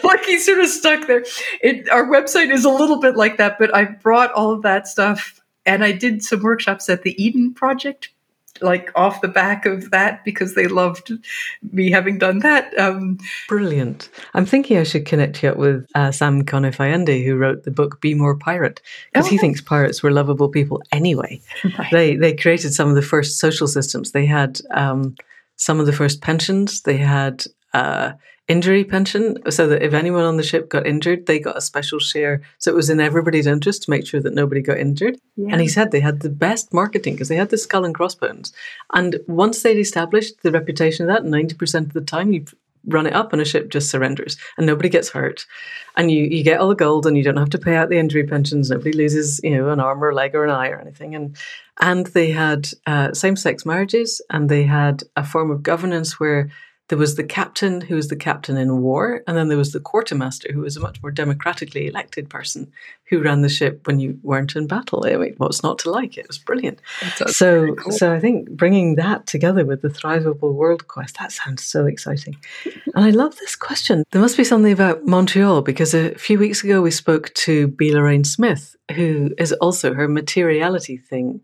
like 0.03 0.25
he's 0.25 0.45
sort 0.45 0.61
of 0.61 0.69
stuck 0.69 1.07
there. 1.07 1.25
It, 1.63 1.89
our 1.91 2.07
website 2.07 2.53
is 2.53 2.65
a 2.65 2.71
little 2.71 3.01
bit 3.01 3.17
like 3.17 3.39
that, 3.39 3.59
but 3.59 3.75
I 3.75 3.85
brought 3.85 4.33
all 4.33 4.53
of 4.53 4.63
that 4.63 4.87
stuff 4.87 5.41
and 5.67 5.85
I 5.85 5.93
did 5.93 6.23
some 6.23 6.43
workshops 6.43 6.89
at 6.89 7.03
the 7.03 7.21
Eden 7.23 7.55
Project 7.55 8.11
like 8.61 8.91
off 8.95 9.21
the 9.21 9.29
back 9.29 9.67
of 9.67 9.91
that 9.91 10.25
because 10.25 10.55
they 10.55 10.69
loved 10.69 11.13
me 11.73 11.91
having 11.91 12.19
done 12.19 12.39
that. 12.41 12.77
Um, 12.79 13.19
Brilliant. 13.49 14.09
I'm 14.35 14.47
thinking 14.47 14.79
I 14.79 14.85
should 14.85 15.07
connect 15.07 15.43
you 15.43 15.51
up 15.51 15.57
with 15.57 15.87
uh, 15.95 16.13
Sam 16.13 16.45
Conniff 16.45 16.79
Allende, 16.79 17.25
who 17.25 17.37
wrote 17.37 17.65
the 17.65 17.71
book 17.71 18.01
Be 18.01 18.15
More 18.15 18.37
Pirate, 18.37 18.81
because 19.13 19.27
oh, 19.27 19.31
he 19.31 19.39
thinks 19.39 19.61
pirates 19.61 20.03
were 20.03 20.13
lovable 20.13 20.49
people 20.49 20.83
anyway. 20.93 21.41
Right. 21.79 21.91
They 21.91 22.17
they 22.17 22.35
created 22.35 22.73
some 22.73 22.89
of 22.89 22.95
the 22.95 23.03
first 23.03 23.39
social 23.39 23.67
systems. 23.67 24.13
They 24.13 24.27
had 24.27 24.61
um, 24.71 25.17
some 25.57 25.81
of 25.81 25.87
the 25.87 25.93
first 25.93 26.21
pensions. 26.21 26.83
They 26.83 26.99
had 26.99 27.45
uh, 27.73 28.13
injury 28.47 28.85
pension 28.85 29.37
so 29.51 29.67
that 29.67 29.83
if 29.83 29.95
anyone 29.95 30.25
on 30.25 30.37
the 30.37 30.43
ship 30.43 30.69
got 30.69 30.87
injured, 30.87 31.27
they 31.27 31.39
got 31.39 31.57
a 31.57 31.63
special 31.63 31.99
share. 31.99 32.43
So 32.59 32.71
it 32.71 32.75
was 32.75 32.91
in 32.91 33.01
everybody's 33.01 33.47
interest 33.47 33.85
to 33.85 33.91
make 33.91 34.07
sure 34.07 34.21
that 34.21 34.35
nobody 34.35 34.61
got 34.61 34.79
injured. 34.79 35.19
Yeah. 35.37 35.53
And 35.53 35.61
he 35.61 35.69
said 35.69 35.91
they 35.91 36.01
had 36.01 36.21
the 36.21 36.29
best 36.29 36.73
marketing 36.73 37.15
because 37.15 37.29
they 37.29 37.37
had 37.37 37.51
the 37.51 37.59
skull 37.59 37.85
and 37.85 37.95
crossbones. 37.95 38.53
And 38.93 39.21
once 39.27 39.63
they'd 39.63 39.79
established 39.79 40.43
the 40.43 40.53
reputation 40.53 41.09
of 41.09 41.15
that, 41.15 41.29
90% 41.29 41.87
of 41.87 41.93
the 41.95 42.03
time 42.03 42.33
you 42.33 42.45
run 42.87 43.07
it 43.07 43.15
up 43.15 43.33
and 43.33 43.41
a 43.41 43.47
ship 43.47 43.71
just 43.71 43.91
surrenders 43.91 44.37
and 44.59 44.67
nobody 44.67 44.89
gets 44.89 45.09
hurt. 45.11 45.47
And 45.97 46.11
you, 46.11 46.25
you 46.25 46.45
get 46.45 46.61
all 46.61 46.69
the 46.69 46.75
gold 46.75 47.07
and 47.07 47.17
you 47.17 47.23
don't 47.23 47.37
have 47.39 47.51
to 47.51 47.59
pay 47.59 47.77
out 47.77 47.89
the 47.89 47.99
injury 47.99 48.27
pensions. 48.27 48.69
Nobody 48.69 48.93
loses, 48.93 49.41
you 49.43 49.57
know, 49.57 49.71
an 49.71 49.81
arm 49.81 50.03
or 50.03 50.11
a 50.11 50.15
leg 50.15 50.35
or 50.35 50.45
an 50.45 50.51
eye 50.51 50.69
or 50.69 50.81
anything. 50.81 51.15
And 51.15 51.37
and 51.81 52.07
they 52.09 52.31
had 52.31 52.69
uh, 52.87 53.15
same 53.15 53.37
sex 53.37 53.67
marriages 53.67 54.21
and 54.31 54.49
they 54.49 54.65
had 54.65 55.03
a 55.17 55.25
form 55.25 55.51
of 55.51 55.63
governance 55.63 56.21
where 56.21 56.51
there 56.89 56.99
was 56.99 57.15
the 57.17 57.25
captain 57.25 57.81
who 57.81 57.95
was 57.95 58.09
the 58.09 58.17
captain 58.17 58.59
in 58.59 58.83
war, 58.83 59.23
and 59.27 59.37
then 59.37 59.49
there 59.49 59.57
was 59.57 59.73
the 59.73 59.81
quartermaster 59.81 60.53
who 60.53 60.61
was 60.61 60.77
a 60.77 60.81
much 60.81 61.03
more 61.03 61.11
democratically 61.11 61.87
elected 61.87 62.29
person 62.29 62.71
who 63.05 63.23
ran 63.23 63.41
the 63.41 63.49
ship 63.49 63.87
when 63.87 63.99
you 63.99 64.19
weren't 64.23 64.55
in 64.55 64.67
battle. 64.67 65.05
I 65.07 65.17
mean, 65.17 65.35
what's 65.39 65.63
not 65.63 65.79
to 65.81 65.91
like? 65.91 66.19
It 66.19 66.29
was 66.29 66.37
brilliant. 66.37 66.81
So, 67.27 67.75
cool. 67.75 67.93
so 67.93 68.13
I 68.13 68.21
think 68.21 68.51
bringing 68.51 68.97
that 68.97 69.27
together 69.27 69.65
with 69.65 69.81
the 69.81 69.89
Thrivable 69.89 70.53
World 70.53 70.87
Quest 70.89 71.17
that 71.19 71.33
sounds 71.33 71.65
so 71.65 71.87
exciting. 71.87 72.37
and 72.95 73.05
I 73.05 73.11
love 73.11 73.37
this 73.37 73.57
question. 73.57 74.05
There 74.11 74.23
must 74.23 74.37
be 74.37 74.45
something 74.45 74.73
about 74.73 75.07
Montreal 75.07 75.63
because 75.63 75.95
a 75.95 76.15
few 76.17 76.39
weeks 76.39 76.63
ago 76.63 76.83
we 76.83 76.91
spoke 76.91 77.33
to 77.35 77.69
B. 77.69 77.95
Lorraine 77.95 78.25
Smith, 78.25 78.77
who 78.95 79.31
is 79.39 79.53
also 79.55 79.95
her 79.95 80.09
materiality 80.09 80.99
thing 80.99 81.41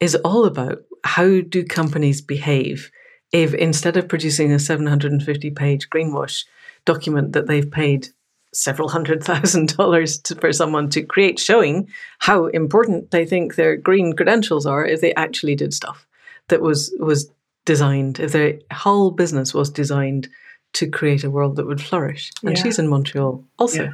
is 0.00 0.14
all 0.16 0.44
about 0.44 0.78
how 1.04 1.40
do 1.40 1.64
companies 1.64 2.20
behave 2.20 2.90
if 3.32 3.54
instead 3.54 3.96
of 3.96 4.08
producing 4.08 4.52
a 4.52 4.58
750 4.58 5.50
page 5.50 5.88
greenwash 5.90 6.44
document 6.84 7.32
that 7.32 7.46
they've 7.46 7.70
paid 7.70 8.08
several 8.52 8.88
hundred 8.88 9.22
thousand 9.22 9.76
dollars 9.76 10.18
to, 10.18 10.34
for 10.34 10.52
someone 10.52 10.88
to 10.90 11.02
create 11.02 11.38
showing 11.38 11.88
how 12.18 12.46
important 12.46 13.10
they 13.10 13.26
think 13.26 13.54
their 13.54 13.76
green 13.76 14.14
credentials 14.14 14.66
are 14.66 14.84
if 14.84 15.00
they 15.00 15.14
actually 15.14 15.54
did 15.54 15.74
stuff 15.74 16.06
that 16.48 16.62
was 16.62 16.94
was 16.98 17.30
designed 17.66 18.18
if 18.18 18.32
their 18.32 18.58
whole 18.72 19.10
business 19.10 19.52
was 19.52 19.68
designed 19.68 20.28
to 20.72 20.88
create 20.88 21.24
a 21.24 21.30
world 21.30 21.56
that 21.56 21.66
would 21.66 21.80
flourish 21.80 22.30
and 22.42 22.56
yeah. 22.56 22.62
she's 22.62 22.78
in 22.78 22.88
montreal 22.88 23.44
also 23.58 23.84
yeah. 23.84 23.90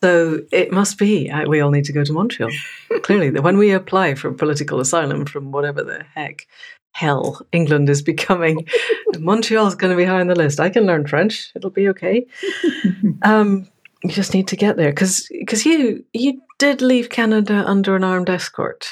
So 0.00 0.42
it 0.52 0.70
must 0.70 0.96
be. 0.96 1.28
Uh, 1.28 1.48
we 1.48 1.60
all 1.60 1.70
need 1.70 1.84
to 1.86 1.92
go 1.92 2.04
to 2.04 2.12
Montreal. 2.12 2.50
Clearly, 3.02 3.30
when 3.30 3.58
we 3.58 3.72
apply 3.72 4.14
for 4.14 4.32
political 4.32 4.78
asylum 4.78 5.26
from 5.26 5.50
whatever 5.50 5.82
the 5.82 6.04
heck, 6.14 6.46
hell 6.92 7.40
England 7.52 7.88
is 7.88 8.02
becoming. 8.02 8.66
Montreal 9.18 9.66
is 9.66 9.74
going 9.74 9.90
to 9.90 9.96
be 9.96 10.04
high 10.04 10.20
on 10.20 10.26
the 10.26 10.34
list. 10.34 10.60
I 10.60 10.70
can 10.70 10.84
learn 10.84 11.06
French; 11.06 11.50
it'll 11.54 11.70
be 11.70 11.88
okay. 11.88 12.26
um, 13.22 13.68
you 14.02 14.10
just 14.10 14.34
need 14.34 14.48
to 14.48 14.56
get 14.56 14.76
there 14.76 14.90
because 14.90 15.26
because 15.30 15.64
you 15.64 16.04
you 16.12 16.40
did 16.58 16.82
leave 16.82 17.10
Canada 17.10 17.64
under 17.66 17.96
an 17.96 18.04
armed 18.04 18.30
escort. 18.30 18.90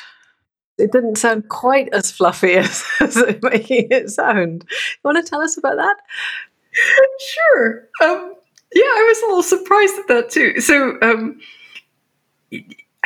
It 0.78 0.92
didn't 0.92 1.16
sound 1.16 1.48
quite 1.48 1.88
as 1.92 2.10
fluffy 2.10 2.54
as, 2.56 2.84
as 3.00 3.16
making 3.42 3.88
it 3.90 4.10
sound. 4.10 4.64
You 4.70 4.98
want 5.04 5.24
to 5.24 5.28
tell 5.28 5.40
us 5.40 5.56
about 5.56 5.76
that? 5.76 5.96
Sure. 7.18 7.88
Um, 8.02 8.34
yeah, 8.74 8.82
I 8.82 9.04
was 9.08 9.22
a 9.22 9.26
little 9.26 9.42
surprised 9.42 9.98
at 9.98 10.08
that 10.08 10.30
too. 10.30 10.60
So. 10.60 10.98
Um, 11.02 11.40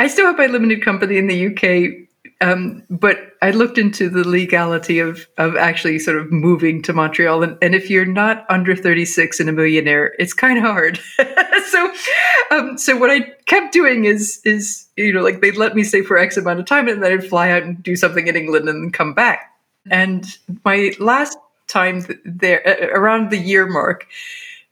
I 0.00 0.06
still 0.06 0.26
have 0.26 0.38
my 0.38 0.46
limited 0.46 0.82
company 0.82 1.18
in 1.18 1.26
the 1.26 1.48
UK, 1.48 2.08
um, 2.40 2.82
but 2.88 3.18
I 3.42 3.50
looked 3.50 3.76
into 3.76 4.08
the 4.08 4.26
legality 4.26 4.98
of 4.98 5.28
of 5.36 5.56
actually 5.56 5.98
sort 5.98 6.16
of 6.16 6.32
moving 6.32 6.80
to 6.82 6.92
Montreal, 6.94 7.42
and, 7.42 7.58
and 7.60 7.74
if 7.74 7.90
you're 7.90 8.06
not 8.06 8.46
under 8.48 8.74
36 8.74 9.40
and 9.40 9.48
a 9.50 9.52
millionaire, 9.52 10.14
it's 10.18 10.32
kind 10.32 10.56
of 10.56 10.64
hard. 10.64 10.98
so, 11.68 11.92
um, 12.50 12.78
so 12.78 12.96
what 12.96 13.10
I 13.10 13.20
kept 13.44 13.74
doing 13.74 14.06
is 14.06 14.40
is 14.44 14.88
you 14.96 15.12
know 15.12 15.22
like 15.22 15.42
they'd 15.42 15.56
let 15.56 15.74
me 15.74 15.84
stay 15.84 16.02
for 16.02 16.16
X 16.16 16.38
amount 16.38 16.60
of 16.60 16.66
time, 16.66 16.88
and 16.88 17.02
then 17.02 17.12
I'd 17.12 17.28
fly 17.28 17.50
out 17.50 17.62
and 17.62 17.82
do 17.82 17.94
something 17.94 18.26
in 18.26 18.36
England 18.36 18.70
and 18.70 18.92
come 18.92 19.12
back. 19.12 19.52
And 19.90 20.24
my 20.64 20.94
last 20.98 21.36
time 21.68 22.06
there, 22.24 22.90
around 22.94 23.30
the 23.30 23.38
year 23.38 23.66
mark, 23.66 24.06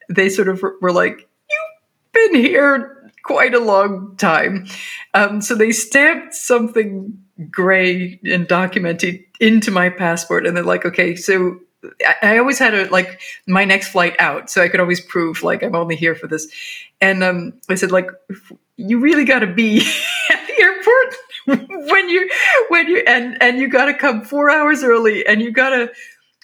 they 0.08 0.30
sort 0.30 0.48
of 0.48 0.62
were 0.80 0.92
like, 0.92 1.28
"You've 1.50 2.32
been 2.32 2.40
here." 2.40 2.94
Quite 3.24 3.52
a 3.52 3.60
long 3.60 4.16
time. 4.16 4.66
Um, 5.12 5.42
so 5.42 5.54
they 5.54 5.70
stamped 5.70 6.34
something 6.34 7.18
gray 7.50 8.18
and 8.24 8.48
documented 8.48 9.24
into 9.40 9.70
my 9.70 9.88
passport 9.88 10.46
and 10.46 10.56
they're 10.56 10.64
like 10.64 10.84
okay 10.84 11.14
so 11.14 11.58
I, 12.22 12.38
always 12.38 12.58
had 12.58 12.74
a 12.74 12.90
like 12.90 13.20
my 13.46 13.64
next 13.64 13.88
flight 13.88 14.16
out 14.18 14.50
so 14.50 14.62
i 14.62 14.68
could 14.68 14.80
always 14.80 15.00
prove 15.00 15.42
like 15.44 15.62
i'm 15.62 15.76
only 15.76 15.94
here 15.94 16.16
for 16.16 16.26
this 16.26 16.48
and 17.00 17.22
um 17.22 17.52
i 17.68 17.76
said 17.76 17.92
like 17.92 18.10
you 18.76 18.98
really 18.98 19.24
got 19.24 19.40
to 19.40 19.46
be 19.46 19.78
at 20.30 20.46
the 20.46 20.62
airport 20.62 21.68
when 21.90 22.08
you 22.08 22.28
when 22.68 22.88
you 22.88 23.02
and 23.06 23.40
and 23.40 23.58
you 23.58 23.68
got 23.68 23.86
to 23.86 23.94
come 23.94 24.22
four 24.22 24.50
hours 24.50 24.82
early 24.82 25.24
and 25.24 25.40
you 25.40 25.52
got 25.52 25.70
to 25.70 25.90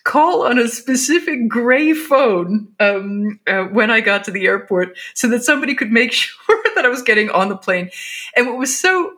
call 0.04 0.42
on 0.46 0.58
a 0.58 0.68
specific 0.68 1.48
gray 1.48 1.94
phone 1.94 2.68
um, 2.78 3.40
uh, 3.46 3.64
when 3.64 3.90
I 3.90 4.00
got 4.00 4.24
to 4.24 4.30
the 4.30 4.46
airport 4.46 4.96
so 5.14 5.28
that 5.28 5.42
somebody 5.42 5.74
could 5.74 5.90
make 5.90 6.12
sure 6.12 6.62
that 6.74 6.84
I 6.84 6.88
was 6.88 7.02
getting 7.02 7.30
on 7.30 7.48
the 7.48 7.56
plane. 7.56 7.90
And 8.36 8.46
what 8.46 8.58
was 8.58 8.78
so, 8.78 9.14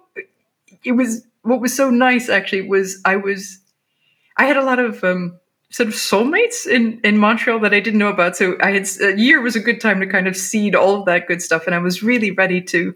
it 0.85 0.93
was 0.93 1.27
what 1.43 1.61
was 1.61 1.75
so 1.75 1.91
nice 1.91 2.29
actually 2.29 2.63
was 2.63 3.01
I 3.05 3.17
was 3.17 3.61
I 4.37 4.45
had 4.45 4.57
a 4.57 4.65
lot 4.65 4.79
of 4.79 5.03
um, 5.05 5.39
sort 5.71 5.89
of 5.89 5.95
soulmates 5.95 6.67
in 6.67 7.01
in 7.03 7.19
Montreal 7.19 7.61
that 7.61 7.75
I 7.75 7.81
didn't 7.81 7.99
know 7.99 8.09
about. 8.09 8.37
So 8.37 8.57
I 8.61 8.73
had 8.73 8.89
a 9.03 9.19
year 9.19 9.41
was 9.41 9.57
a 9.57 9.61
good 9.61 9.81
time 9.81 10.01
to 10.01 10.07
kind 10.07 10.27
of 10.27 10.37
seed 10.37 10.75
all 10.75 11.01
of 11.01 11.07
that 11.07 11.27
good 11.27 11.43
stuff, 11.43 11.67
and 11.67 11.75
I 11.75 11.79
was 11.79 12.03
really 12.03 12.31
ready 12.31 12.61
to 12.63 12.95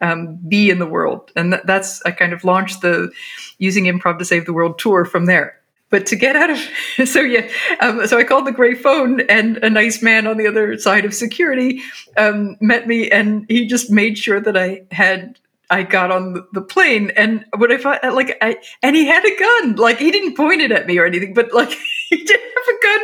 um, 0.00 0.38
be 0.48 0.70
in 0.70 0.78
the 0.78 0.86
world. 0.86 1.30
And 1.36 1.52
th- 1.52 1.64
that's 1.64 2.02
I 2.02 2.10
kind 2.10 2.32
of 2.32 2.44
launched 2.44 2.82
the 2.82 3.10
using 3.58 3.84
improv 3.84 4.18
to 4.18 4.24
save 4.24 4.46
the 4.46 4.52
world 4.52 4.78
tour 4.78 5.04
from 5.04 5.26
there. 5.26 5.60
But 5.90 6.06
to 6.06 6.16
get 6.16 6.34
out 6.34 6.50
of 6.50 6.58
so 7.08 7.20
yeah, 7.20 7.48
um, 7.80 8.06
so 8.06 8.18
I 8.18 8.24
called 8.24 8.46
the 8.46 8.52
gray 8.52 8.74
phone, 8.74 9.20
and 9.22 9.58
a 9.58 9.70
nice 9.70 10.02
man 10.02 10.26
on 10.26 10.36
the 10.36 10.46
other 10.46 10.78
side 10.78 11.04
of 11.04 11.14
security 11.14 11.82
um, 12.16 12.56
met 12.60 12.86
me, 12.86 13.10
and 13.10 13.46
he 13.48 13.66
just 13.66 13.90
made 13.90 14.18
sure 14.18 14.40
that 14.40 14.56
I 14.56 14.82
had 14.90 15.38
I 15.70 15.82
got 15.82 16.10
on 16.10 16.46
the 16.52 16.60
plane, 16.60 17.10
and 17.16 17.44
what 17.56 17.72
I 17.72 17.78
thought, 17.78 18.02
like, 18.14 18.36
I 18.42 18.58
and 18.82 18.94
he 18.94 19.06
had 19.06 19.24
a 19.24 19.36
gun. 19.36 19.76
Like, 19.76 19.98
he 19.98 20.10
didn't 20.10 20.36
point 20.36 20.60
it 20.60 20.70
at 20.70 20.86
me 20.86 20.98
or 20.98 21.06
anything, 21.06 21.32
but 21.32 21.52
like, 21.52 21.70
he 22.10 22.16
did 22.16 22.40
have 22.40 22.74
a 22.74 22.82
gun. 22.82 23.00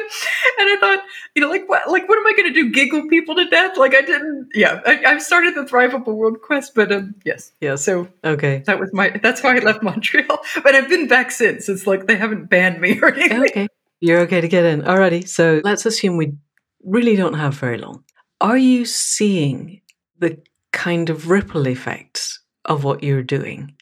And 0.58 0.68
I 0.68 0.76
thought, 0.80 1.04
you 1.34 1.42
know, 1.42 1.48
like, 1.48 1.68
what, 1.68 1.90
like, 1.90 2.08
what 2.08 2.18
am 2.18 2.26
I 2.26 2.32
going 2.36 2.52
to 2.52 2.62
do? 2.62 2.70
Giggle 2.70 3.08
people 3.08 3.34
to 3.36 3.46
death? 3.46 3.78
Like, 3.78 3.94
I 3.94 4.02
didn't. 4.02 4.50
Yeah, 4.54 4.80
I, 4.84 5.04
I 5.06 5.18
started 5.18 5.54
the 5.54 5.62
Thrivable 5.62 6.14
World 6.14 6.42
Quest, 6.42 6.74
but 6.74 6.92
um, 6.92 7.14
yes, 7.24 7.52
yeah. 7.60 7.76
So 7.76 8.08
okay, 8.24 8.62
that 8.66 8.78
was 8.78 8.90
my. 8.92 9.18
That's 9.22 9.42
why 9.42 9.56
I 9.56 9.60
left 9.60 9.82
Montreal, 9.82 10.38
but 10.62 10.74
I've 10.74 10.88
been 10.88 11.08
back 11.08 11.30
since. 11.30 11.68
It's 11.68 11.86
like 11.86 12.06
they 12.06 12.16
haven't 12.16 12.50
banned 12.50 12.80
me 12.80 13.00
or 13.00 13.12
anything. 13.14 13.42
Okay, 13.44 13.68
you're 14.00 14.20
okay 14.20 14.40
to 14.40 14.48
get 14.48 14.64
in. 14.64 14.82
Alrighty. 14.82 15.26
So 15.26 15.60
let's 15.64 15.86
assume 15.86 16.16
we 16.16 16.34
really 16.84 17.16
don't 17.16 17.34
have 17.34 17.54
very 17.54 17.78
long. 17.78 18.04
Are 18.40 18.58
you 18.58 18.84
seeing 18.84 19.80
the 20.18 20.38
kind 20.72 21.10
of 21.10 21.28
ripple 21.28 21.66
effects 21.66 22.39
of 22.64 22.84
what 22.84 23.02
you're 23.02 23.22
doing, 23.22 23.74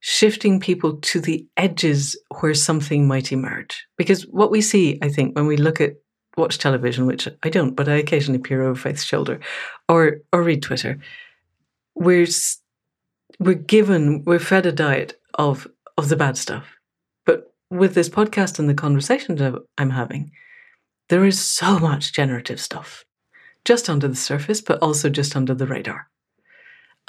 shifting 0.00 0.60
people 0.60 0.96
to 0.98 1.20
the 1.20 1.46
edges 1.56 2.16
where 2.40 2.54
something 2.54 3.06
might 3.06 3.32
emerge. 3.32 3.86
Because 3.96 4.22
what 4.22 4.50
we 4.50 4.60
see, 4.60 4.98
I 5.02 5.08
think, 5.08 5.34
when 5.36 5.46
we 5.46 5.56
look 5.56 5.80
at 5.80 5.96
watch 6.36 6.58
television, 6.58 7.06
which 7.06 7.28
I 7.42 7.48
don't, 7.48 7.74
but 7.74 7.88
I 7.88 7.94
occasionally 7.94 8.40
peer 8.40 8.62
over 8.62 8.78
Faith's 8.78 9.04
shoulder, 9.04 9.40
or 9.88 10.18
or 10.32 10.42
read 10.42 10.62
Twitter, 10.62 10.98
we're 11.94 12.26
we're 13.38 13.54
given 13.54 14.24
we're 14.24 14.38
fed 14.38 14.66
a 14.66 14.72
diet 14.72 15.20
of 15.34 15.66
of 15.98 16.08
the 16.08 16.16
bad 16.16 16.36
stuff. 16.36 16.66
But 17.26 17.52
with 17.70 17.94
this 17.94 18.08
podcast 18.08 18.58
and 18.58 18.68
the 18.68 18.74
conversations 18.74 19.40
I'm 19.78 19.90
having, 19.90 20.30
there 21.08 21.24
is 21.24 21.40
so 21.40 21.78
much 21.78 22.12
generative 22.12 22.60
stuff 22.60 23.04
just 23.64 23.88
under 23.88 24.08
the 24.08 24.16
surface, 24.16 24.60
but 24.60 24.82
also 24.82 25.08
just 25.08 25.36
under 25.36 25.54
the 25.54 25.66
radar. 25.66 26.08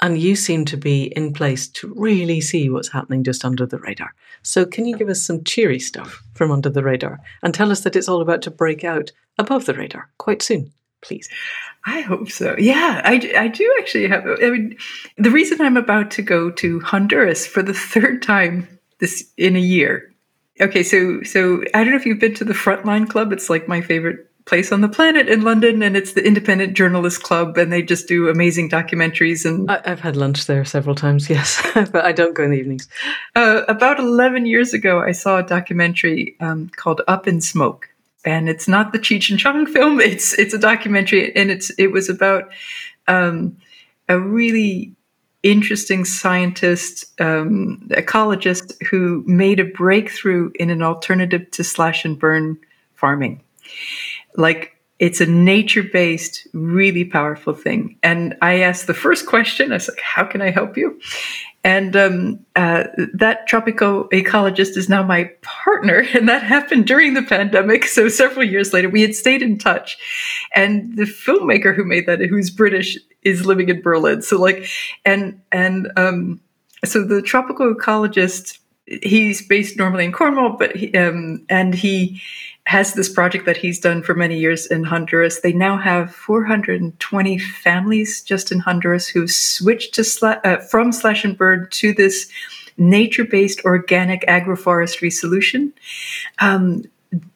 And 0.04 0.18
you 0.18 0.36
seem 0.36 0.66
to 0.66 0.76
be 0.76 1.04
in 1.16 1.32
place 1.32 1.66
to 1.66 1.90
really 1.96 2.42
see 2.42 2.68
what's 2.68 2.92
happening 2.92 3.24
just 3.24 3.42
under 3.42 3.64
the 3.64 3.78
radar. 3.78 4.14
So, 4.42 4.66
can 4.66 4.84
you 4.84 4.98
give 4.98 5.08
us 5.08 5.22
some 5.22 5.42
cheery 5.44 5.78
stuff 5.78 6.22
from 6.34 6.50
under 6.50 6.68
the 6.68 6.82
radar 6.82 7.20
and 7.42 7.54
tell 7.54 7.72
us 7.72 7.80
that 7.80 7.96
it's 7.96 8.06
all 8.06 8.20
about 8.20 8.42
to 8.42 8.50
break 8.50 8.84
out 8.84 9.12
above 9.38 9.64
the 9.64 9.72
radar 9.72 10.10
quite 10.18 10.42
soon, 10.42 10.70
please? 11.00 11.30
I 11.86 12.02
hope 12.02 12.30
so. 12.30 12.54
Yeah, 12.58 13.00
I, 13.02 13.32
I 13.34 13.48
do 13.48 13.74
actually 13.80 14.06
have. 14.08 14.26
I 14.26 14.50
mean, 14.50 14.76
the 15.16 15.30
reason 15.30 15.62
I'm 15.62 15.78
about 15.78 16.10
to 16.12 16.22
go 16.22 16.50
to 16.50 16.80
Honduras 16.80 17.46
for 17.46 17.62
the 17.62 17.72
third 17.72 18.22
time 18.22 18.68
this 18.98 19.32
in 19.38 19.56
a 19.56 19.60
year. 19.60 20.12
Okay, 20.60 20.82
so 20.82 21.22
so 21.22 21.62
I 21.72 21.82
don't 21.82 21.92
know 21.92 21.96
if 21.96 22.04
you've 22.04 22.20
been 22.20 22.34
to 22.34 22.44
the 22.44 22.52
Frontline 22.52 23.08
Club. 23.08 23.32
It's 23.32 23.48
like 23.48 23.68
my 23.68 23.80
favorite 23.80 24.30
place 24.46 24.72
on 24.72 24.82
the 24.82 24.88
planet 24.88 25.28
in 25.28 25.42
London, 25.42 25.82
and 25.82 25.96
it's 25.96 26.12
the 26.12 26.26
Independent 26.26 26.74
Journalist 26.74 27.22
Club, 27.22 27.56
and 27.56 27.72
they 27.72 27.82
just 27.82 28.06
do 28.06 28.28
amazing 28.28 28.68
documentaries. 28.68 29.46
And 29.46 29.70
I, 29.70 29.80
have 29.84 30.00
had 30.00 30.16
lunch 30.16 30.46
there 30.46 30.64
several 30.64 30.94
times, 30.94 31.30
yes, 31.30 31.62
but 31.74 32.04
I 32.04 32.12
don't 32.12 32.34
go 32.34 32.42
in 32.42 32.50
the 32.50 32.58
evenings. 32.58 32.88
Uh, 33.34 33.62
about 33.68 33.98
eleven 33.98 34.46
years 34.46 34.74
ago, 34.74 35.00
I 35.00 35.12
saw 35.12 35.38
a 35.38 35.42
documentary 35.42 36.36
um, 36.40 36.70
called 36.76 37.00
Up 37.08 37.26
in 37.26 37.40
Smoke, 37.40 37.88
and 38.24 38.48
it's 38.48 38.68
not 38.68 38.92
the 38.92 38.98
Cheech 38.98 39.30
and 39.30 39.38
Chong 39.38 39.66
film. 39.72 40.00
It's 40.00 40.38
it's 40.38 40.54
a 40.54 40.58
documentary, 40.58 41.34
and 41.34 41.50
it's 41.50 41.70
it 41.78 41.88
was 41.88 42.08
about 42.08 42.50
um, 43.08 43.56
a 44.08 44.18
really 44.18 44.94
interesting 45.42 46.06
scientist, 46.06 47.20
um, 47.20 47.86
ecologist 47.90 48.72
who 48.90 49.22
made 49.26 49.60
a 49.60 49.64
breakthrough 49.64 50.50
in 50.54 50.70
an 50.70 50.82
alternative 50.82 51.50
to 51.50 51.62
slash 51.62 52.06
and 52.06 52.18
burn 52.18 52.58
farming 52.94 53.42
like 54.36 54.74
it's 54.98 55.20
a 55.20 55.26
nature 55.26 55.82
based, 55.82 56.46
really 56.52 57.04
powerful 57.04 57.52
thing. 57.52 57.98
And 58.02 58.36
I 58.40 58.60
asked 58.60 58.86
the 58.86 58.94
first 58.94 59.26
question 59.26 59.72
I 59.72 59.76
was 59.76 59.88
like, 59.88 60.00
How 60.00 60.24
can 60.24 60.40
I 60.40 60.50
help 60.50 60.76
you? 60.76 61.00
And 61.64 61.96
um, 61.96 62.40
uh, 62.54 62.84
that 63.14 63.46
tropical 63.48 64.06
ecologist 64.10 64.76
is 64.76 64.88
now 64.90 65.02
my 65.02 65.30
partner. 65.42 66.04
And 66.14 66.28
that 66.28 66.42
happened 66.42 66.86
during 66.86 67.14
the 67.14 67.22
pandemic. 67.22 67.86
So 67.86 68.08
several 68.08 68.44
years 68.44 68.72
later, 68.72 68.90
we 68.90 69.00
had 69.00 69.14
stayed 69.14 69.42
in 69.42 69.58
touch. 69.58 69.96
And 70.54 70.96
the 70.96 71.04
filmmaker 71.04 71.74
who 71.74 71.84
made 71.84 72.06
that, 72.06 72.20
who's 72.20 72.50
British, 72.50 72.98
is 73.22 73.46
living 73.46 73.70
in 73.70 73.80
Berlin. 73.80 74.20
So, 74.20 74.38
like, 74.38 74.68
and, 75.06 75.40
and, 75.50 75.90
um, 75.96 76.40
so 76.84 77.02
the 77.02 77.22
tropical 77.22 77.74
ecologist, 77.74 78.58
he's 78.84 79.46
based 79.46 79.78
normally 79.78 80.04
in 80.04 80.12
Cornwall, 80.12 80.56
but 80.58 80.76
he, 80.76 80.94
um, 80.94 81.46
and 81.48 81.74
he, 81.74 82.20
has 82.66 82.94
this 82.94 83.12
project 83.12 83.44
that 83.44 83.58
he's 83.58 83.78
done 83.78 84.02
for 84.02 84.14
many 84.14 84.38
years 84.38 84.66
in 84.66 84.84
Honduras. 84.84 85.40
They 85.40 85.52
now 85.52 85.76
have 85.76 86.14
420 86.14 87.38
families 87.38 88.22
just 88.22 88.50
in 88.50 88.58
Honduras 88.58 89.06
who 89.06 89.28
switched 89.28 89.94
to 89.94 90.00
sla- 90.00 90.44
uh, 90.44 90.58
from 90.58 90.90
slash 90.90 91.24
and 91.24 91.36
burn 91.36 91.68
to 91.72 91.92
this 91.92 92.28
nature-based 92.76 93.64
organic 93.64 94.22
agroforestry 94.22 95.12
solution. 95.12 95.72
Um, 96.38 96.84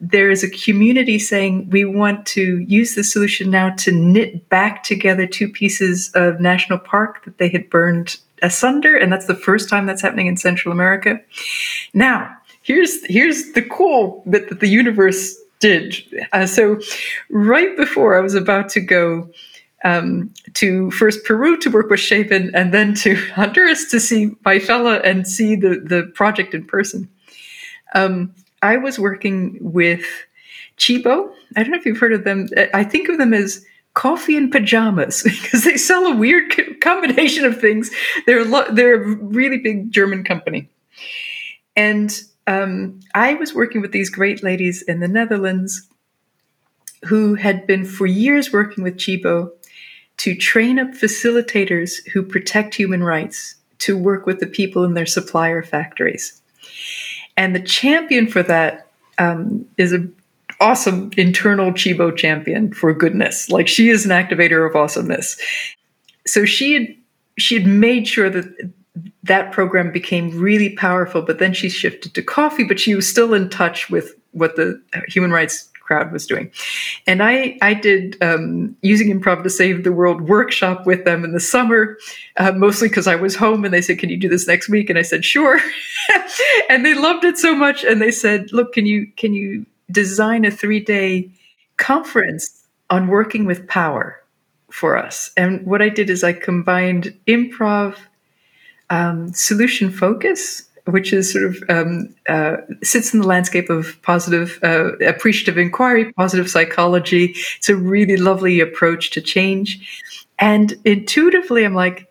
there 0.00 0.30
is 0.30 0.42
a 0.42 0.50
community 0.50 1.18
saying 1.18 1.70
we 1.70 1.84
want 1.84 2.26
to 2.26 2.58
use 2.60 2.94
the 2.94 3.04
solution 3.04 3.50
now 3.50 3.70
to 3.76 3.92
knit 3.92 4.48
back 4.48 4.82
together 4.82 5.26
two 5.26 5.48
pieces 5.48 6.10
of 6.14 6.40
national 6.40 6.78
park 6.78 7.24
that 7.24 7.38
they 7.38 7.48
had 7.48 7.70
burned 7.70 8.16
asunder, 8.42 8.96
and 8.96 9.12
that's 9.12 9.26
the 9.26 9.34
first 9.34 9.68
time 9.68 9.86
that's 9.86 10.02
happening 10.02 10.26
in 10.26 10.36
Central 10.36 10.72
America. 10.72 11.20
Now, 11.94 12.37
here's 12.68 13.04
here's 13.06 13.52
the 13.52 13.62
cool 13.62 14.22
bit 14.28 14.50
that 14.50 14.60
the 14.60 14.68
universe 14.68 15.34
did. 15.58 15.96
Uh, 16.32 16.46
so, 16.46 16.78
right 17.30 17.76
before 17.76 18.16
I 18.16 18.20
was 18.20 18.34
about 18.34 18.68
to 18.70 18.80
go 18.80 19.28
um, 19.84 20.32
to 20.54 20.90
first 20.92 21.24
Peru 21.24 21.56
to 21.58 21.70
work 21.70 21.90
with 21.90 21.98
Shaven, 21.98 22.54
and 22.54 22.72
then 22.72 22.94
to 22.96 23.16
Honduras 23.34 23.90
to 23.90 23.98
see 23.98 24.30
my 24.44 24.60
fella 24.60 24.96
and 24.98 25.26
see 25.26 25.56
the 25.56 25.80
the 25.82 26.12
project 26.14 26.54
in 26.54 26.64
person, 26.64 27.08
um, 27.94 28.32
I 28.62 28.76
was 28.76 28.98
working 28.98 29.58
with 29.60 30.04
Tchibo. 30.76 31.32
I 31.56 31.62
don't 31.62 31.72
know 31.72 31.78
if 31.78 31.86
you've 31.86 31.98
heard 31.98 32.12
of 32.12 32.24
them. 32.24 32.48
I 32.74 32.84
think 32.84 33.08
of 33.08 33.16
them 33.16 33.32
as 33.32 33.64
coffee 33.94 34.36
and 34.36 34.52
pajamas 34.52 35.22
because 35.24 35.64
they 35.64 35.78
sell 35.78 36.06
a 36.06 36.14
weird 36.14 36.54
combination 36.82 37.46
of 37.46 37.58
things. 37.58 37.90
They're 38.26 38.44
lo- 38.44 38.70
they're 38.70 39.02
a 39.02 39.16
really 39.16 39.58
big 39.58 39.90
German 39.90 40.22
company, 40.22 40.68
and 41.74 42.22
um, 42.48 42.98
I 43.14 43.34
was 43.34 43.54
working 43.54 43.82
with 43.82 43.92
these 43.92 44.08
great 44.08 44.42
ladies 44.42 44.80
in 44.80 45.00
the 45.00 45.06
Netherlands 45.06 45.86
who 47.04 47.34
had 47.34 47.66
been 47.66 47.84
for 47.84 48.06
years 48.06 48.52
working 48.52 48.82
with 48.82 48.96
Tchibo 48.96 49.50
to 50.16 50.34
train 50.34 50.78
up 50.78 50.88
facilitators 50.88 52.08
who 52.08 52.22
protect 52.22 52.74
human 52.74 53.04
rights 53.04 53.54
to 53.80 53.96
work 53.96 54.24
with 54.24 54.40
the 54.40 54.46
people 54.46 54.82
in 54.82 54.94
their 54.94 55.06
supplier 55.06 55.62
factories. 55.62 56.40
And 57.36 57.54
the 57.54 57.60
champion 57.60 58.26
for 58.26 58.42
that 58.42 58.88
um, 59.18 59.66
is 59.76 59.92
a 59.92 60.08
awesome 60.58 61.10
internal 61.18 61.70
Tchibo 61.70 62.16
champion 62.16 62.72
for 62.72 62.94
goodness. 62.94 63.50
Like 63.50 63.68
she 63.68 63.90
is 63.90 64.06
an 64.06 64.10
activator 64.10 64.66
of 64.68 64.74
awesomeness. 64.74 65.38
So 66.26 66.46
she 66.46 66.72
had 66.72 66.96
she 67.36 67.54
had 67.56 67.66
made 67.66 68.08
sure 68.08 68.30
that 68.30 68.72
that 69.22 69.52
program 69.52 69.92
became 69.92 70.38
really 70.38 70.70
powerful, 70.70 71.22
but 71.22 71.38
then 71.38 71.52
she 71.52 71.68
shifted 71.68 72.14
to 72.14 72.22
coffee, 72.22 72.64
but 72.64 72.80
she 72.80 72.94
was 72.94 73.08
still 73.08 73.34
in 73.34 73.48
touch 73.48 73.90
with 73.90 74.14
what 74.32 74.56
the 74.56 74.80
human 75.08 75.30
rights 75.30 75.68
crowd 75.88 76.12
was 76.12 76.26
doing. 76.26 76.50
And 77.06 77.22
I, 77.22 77.56
I 77.62 77.72
did 77.72 78.22
um, 78.22 78.76
using 78.82 79.08
improv 79.08 79.42
to 79.42 79.50
save 79.50 79.84
the 79.84 79.92
world 79.92 80.20
workshop 80.28 80.84
with 80.84 81.06
them 81.06 81.24
in 81.24 81.32
the 81.32 81.40
summer, 81.40 81.96
uh, 82.36 82.52
mostly 82.52 82.88
because 82.88 83.06
I 83.06 83.16
was 83.16 83.34
home 83.34 83.64
and 83.64 83.72
they 83.72 83.80
said, 83.80 83.98
"Can 83.98 84.10
you 84.10 84.18
do 84.18 84.28
this 84.28 84.46
next 84.46 84.68
week?" 84.68 84.90
And 84.90 84.98
I 84.98 85.02
said, 85.02 85.24
"Sure." 85.24 85.58
and 86.68 86.84
they 86.84 86.94
loved 86.94 87.24
it 87.24 87.38
so 87.38 87.56
much, 87.56 87.84
and 87.84 88.02
they 88.02 88.10
said, 88.10 88.52
"Look, 88.52 88.74
can 88.74 88.84
you 88.84 89.10
can 89.16 89.32
you 89.32 89.64
design 89.90 90.44
a 90.44 90.50
three 90.50 90.80
day 90.80 91.30
conference 91.78 92.66
on 92.90 93.08
working 93.08 93.46
with 93.46 93.66
power 93.66 94.22
for 94.70 94.96
us?" 94.96 95.30
And 95.38 95.64
what 95.66 95.80
I 95.80 95.88
did 95.88 96.10
is 96.10 96.22
I 96.22 96.34
combined 96.34 97.16
improv, 97.26 97.96
um, 98.90 99.32
solution 99.32 99.90
focus 99.90 100.68
which 100.90 101.12
is 101.12 101.30
sort 101.30 101.44
of 101.44 101.62
um, 101.68 102.14
uh, 102.28 102.56
sits 102.82 103.12
in 103.12 103.20
the 103.20 103.26
landscape 103.26 103.68
of 103.68 104.00
positive 104.02 104.58
uh, 104.62 104.96
appreciative 104.98 105.58
inquiry, 105.58 106.12
positive 106.14 106.48
psychology. 106.50 107.34
It's 107.56 107.68
a 107.68 107.76
really 107.76 108.16
lovely 108.16 108.60
approach 108.60 109.10
to 109.10 109.20
change, 109.20 110.02
and 110.38 110.74
intuitively, 110.84 111.64
I'm 111.64 111.74
like, 111.74 112.10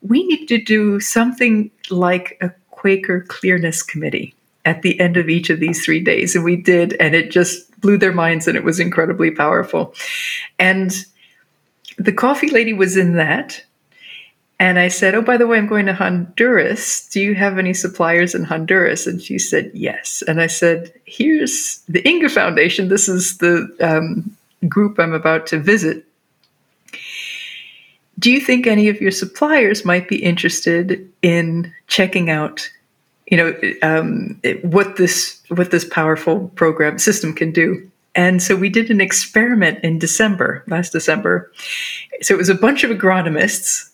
we 0.00 0.26
need 0.26 0.46
to 0.46 0.58
do 0.58 1.00
something 1.00 1.70
like 1.90 2.38
a 2.40 2.50
Quaker 2.70 3.22
clearness 3.22 3.82
committee 3.82 4.34
at 4.64 4.82
the 4.82 4.98
end 5.00 5.16
of 5.16 5.28
each 5.28 5.50
of 5.50 5.60
these 5.60 5.84
three 5.84 6.00
days, 6.00 6.34
and 6.34 6.44
we 6.44 6.56
did, 6.56 6.94
and 6.94 7.14
it 7.14 7.30
just 7.30 7.80
blew 7.80 7.98
their 7.98 8.12
minds, 8.12 8.48
and 8.48 8.56
it 8.56 8.64
was 8.64 8.80
incredibly 8.80 9.30
powerful, 9.30 9.94
and 10.58 11.04
the 11.98 12.12
coffee 12.12 12.48
lady 12.48 12.72
was 12.72 12.96
in 12.96 13.16
that 13.16 13.62
and 14.58 14.78
I 14.78 14.88
said, 14.88 15.14
Oh, 15.14 15.22
by 15.22 15.36
the 15.36 15.46
way, 15.46 15.58
I'm 15.58 15.66
going 15.66 15.86
to 15.86 15.94
Honduras. 15.94 17.08
Do 17.08 17.20
you 17.20 17.34
have 17.34 17.58
any 17.58 17.74
suppliers 17.74 18.34
in 18.34 18.44
Honduras? 18.44 19.06
And 19.06 19.20
she 19.20 19.38
said, 19.38 19.70
Yes. 19.74 20.22
And 20.26 20.40
I 20.40 20.46
said, 20.46 20.92
Here's 21.04 21.82
the 21.88 22.06
Inga 22.08 22.30
Foundation. 22.30 22.88
This 22.88 23.08
is 23.08 23.38
the 23.38 23.68
um, 23.80 24.36
group 24.68 24.98
I'm 24.98 25.12
about 25.12 25.46
to 25.48 25.58
visit. 25.58 26.04
Do 28.18 28.30
you 28.30 28.40
think 28.40 28.66
any 28.66 28.88
of 28.88 29.00
your 29.00 29.10
suppliers 29.10 29.84
might 29.84 30.08
be 30.08 30.22
interested 30.22 31.06
in 31.20 31.72
checking 31.86 32.30
out, 32.30 32.70
you 33.26 33.36
know, 33.36 33.54
um, 33.82 34.40
what 34.62 34.96
this 34.96 35.38
what 35.48 35.70
this 35.70 35.84
powerful 35.84 36.48
program 36.54 36.98
system 36.98 37.34
can 37.34 37.52
do? 37.52 37.90
And 38.14 38.42
so 38.42 38.56
we 38.56 38.70
did 38.70 38.90
an 38.90 39.02
experiment 39.02 39.80
in 39.84 39.98
December, 39.98 40.64
last 40.66 40.92
December. 40.92 41.52
So 42.22 42.32
it 42.32 42.38
was 42.38 42.48
a 42.48 42.54
bunch 42.54 42.82
of 42.82 42.90
agronomists 42.90 43.90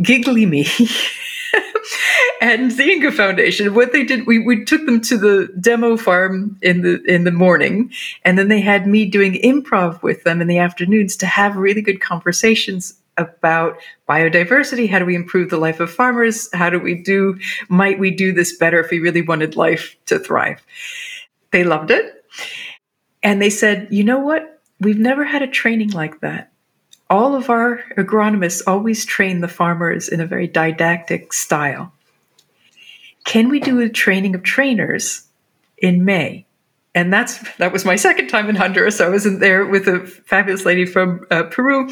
Giggly 0.00 0.46
Me 0.46 0.66
and 2.40 2.70
the 2.72 2.90
Inga 2.90 3.12
Foundation. 3.12 3.74
What 3.74 3.92
they 3.92 4.04
did, 4.04 4.26
we, 4.26 4.38
we 4.38 4.64
took 4.64 4.84
them 4.86 5.00
to 5.02 5.18
the 5.18 5.48
demo 5.60 5.96
farm 5.96 6.58
in 6.62 6.82
the 6.82 7.02
in 7.04 7.24
the 7.24 7.30
morning, 7.30 7.92
and 8.24 8.38
then 8.38 8.48
they 8.48 8.60
had 8.60 8.86
me 8.86 9.06
doing 9.06 9.34
improv 9.34 10.02
with 10.02 10.24
them 10.24 10.40
in 10.40 10.48
the 10.48 10.58
afternoons 10.58 11.16
to 11.16 11.26
have 11.26 11.56
really 11.56 11.82
good 11.82 12.00
conversations 12.00 12.94
about 13.18 13.78
biodiversity. 14.08 14.88
How 14.88 14.98
do 14.98 15.04
we 15.04 15.14
improve 15.14 15.50
the 15.50 15.58
life 15.58 15.80
of 15.80 15.92
farmers? 15.92 16.48
How 16.54 16.70
do 16.70 16.78
we 16.78 16.94
do? 16.94 17.38
Might 17.68 17.98
we 17.98 18.10
do 18.10 18.32
this 18.32 18.56
better 18.56 18.80
if 18.80 18.90
we 18.90 18.98
really 18.98 19.22
wanted 19.22 19.56
life 19.56 19.96
to 20.06 20.18
thrive? 20.18 20.64
They 21.50 21.64
loved 21.64 21.90
it, 21.90 22.24
and 23.22 23.42
they 23.42 23.50
said, 23.50 23.88
you 23.90 24.04
know 24.04 24.18
what? 24.18 24.60
We've 24.80 24.98
never 24.98 25.24
had 25.24 25.42
a 25.42 25.46
training 25.46 25.90
like 25.90 26.20
that 26.20 26.51
all 27.10 27.34
of 27.34 27.50
our 27.50 27.82
agronomists 27.96 28.62
always 28.66 29.04
train 29.04 29.40
the 29.40 29.48
farmers 29.48 30.08
in 30.08 30.20
a 30.20 30.26
very 30.26 30.46
didactic 30.46 31.32
style. 31.32 31.92
Can 33.24 33.48
we 33.48 33.60
do 33.60 33.80
a 33.80 33.88
training 33.88 34.34
of 34.34 34.42
trainers 34.42 35.26
in 35.78 36.04
May? 36.04 36.46
And 36.94 37.12
that's 37.12 37.38
that 37.56 37.72
was 37.72 37.84
my 37.84 37.96
second 37.96 38.28
time 38.28 38.50
in 38.50 38.56
Honduras. 38.56 39.00
I 39.00 39.08
was 39.08 39.24
in 39.24 39.38
there 39.38 39.64
with 39.64 39.88
a 39.88 40.06
fabulous 40.06 40.66
lady 40.66 40.84
from 40.84 41.24
uh, 41.30 41.44
Peru, 41.44 41.90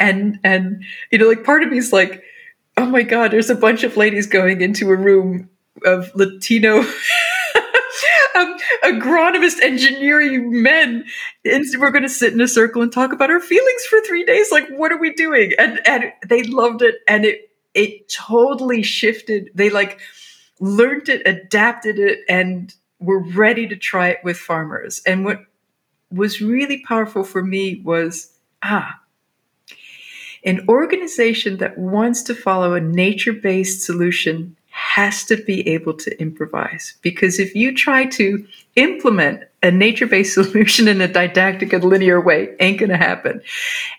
and 0.00 0.40
and 0.42 0.84
you 1.12 1.18
know, 1.18 1.28
like 1.28 1.44
part 1.44 1.62
of 1.62 1.70
me 1.70 1.78
is 1.78 1.92
like, 1.92 2.24
oh 2.76 2.86
my 2.86 3.02
god, 3.02 3.30
there's 3.30 3.50
a 3.50 3.54
bunch 3.54 3.84
of 3.84 3.96
ladies 3.96 4.26
going 4.26 4.60
into 4.60 4.90
a 4.90 4.96
room 4.96 5.48
of 5.84 6.12
Latino 6.16 6.84
um, 8.34 8.56
agronomist 8.84 9.60
engineering 9.60 10.62
men. 10.62 11.04
And 11.44 11.64
we're 11.78 11.90
going 11.90 12.02
to 12.02 12.08
sit 12.08 12.32
in 12.32 12.40
a 12.40 12.48
circle 12.48 12.82
and 12.82 12.92
talk 12.92 13.12
about 13.12 13.30
our 13.30 13.40
feelings 13.40 13.84
for 13.86 14.00
three 14.02 14.24
days. 14.24 14.50
Like 14.50 14.68
what 14.70 14.92
are 14.92 14.98
we 14.98 15.12
doing? 15.14 15.52
And 15.58 15.80
and 15.86 16.12
they 16.26 16.42
loved 16.44 16.82
it. 16.82 16.96
And 17.08 17.24
it 17.24 17.50
it 17.74 18.08
totally 18.08 18.82
shifted. 18.82 19.50
They 19.54 19.70
like 19.70 20.00
learned 20.60 21.08
it 21.08 21.26
adapted 21.26 21.98
it 21.98 22.20
and 22.28 22.74
were 22.98 23.20
ready 23.20 23.66
to 23.66 23.76
try 23.76 24.08
it 24.08 24.18
with 24.22 24.36
farmers. 24.36 25.00
And 25.06 25.24
what 25.24 25.40
was 26.10 26.40
really 26.40 26.82
powerful 26.82 27.24
for 27.24 27.42
me 27.42 27.80
was 27.84 28.30
ah 28.62 29.00
an 30.44 30.64
organization 30.68 31.58
that 31.58 31.76
wants 31.76 32.22
to 32.22 32.34
follow 32.34 32.72
a 32.72 32.80
nature-based 32.80 33.82
solution 33.82 34.56
has 34.80 35.24
to 35.24 35.36
be 35.36 35.66
able 35.68 35.92
to 35.92 36.18
improvise 36.20 36.94
because 37.02 37.38
if 37.38 37.54
you 37.54 37.74
try 37.74 38.06
to 38.06 38.44
implement 38.76 39.44
a 39.62 39.70
nature-based 39.70 40.34
solution 40.40 40.88
in 40.88 41.00
a 41.00 41.08
didactic 41.08 41.72
and 41.72 41.84
linear 41.84 42.20
way 42.20 42.54
ain't 42.60 42.80
gonna 42.80 42.96
happen 42.96 43.42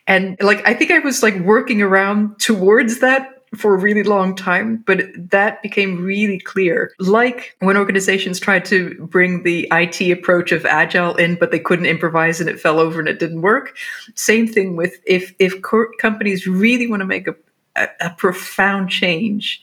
and 0.07 0.35
like 0.41 0.67
i 0.67 0.73
think 0.73 0.89
i 0.91 0.99
was 0.99 1.21
like 1.21 1.37
working 1.41 1.81
around 1.81 2.37
towards 2.39 2.99
that 2.99 3.41
for 3.55 3.75
a 3.75 3.77
really 3.77 4.03
long 4.03 4.33
time, 4.33 4.77
but 4.87 5.03
that 5.15 5.61
became 5.61 6.01
really 6.01 6.39
clear. 6.39 6.93
Like 6.99 7.55
when 7.59 7.75
organizations 7.75 8.39
tried 8.39 8.63
to 8.65 8.95
bring 9.07 9.43
the 9.43 9.67
IT 9.71 10.01
approach 10.09 10.53
of 10.53 10.65
agile 10.65 11.15
in, 11.15 11.35
but 11.35 11.51
they 11.51 11.59
couldn't 11.59 11.85
improvise 11.85 12.39
and 12.39 12.49
it 12.49 12.61
fell 12.61 12.79
over 12.79 12.99
and 12.99 13.09
it 13.09 13.19
didn't 13.19 13.41
work. 13.41 13.75
Same 14.15 14.47
thing 14.47 14.77
with 14.77 14.95
if 15.05 15.33
if 15.37 15.61
co- 15.61 15.91
companies 15.99 16.47
really 16.47 16.87
want 16.87 17.01
to 17.01 17.05
make 17.05 17.27
a, 17.27 17.35
a, 17.75 17.89
a 17.99 18.09
profound 18.11 18.89
change, 18.89 19.61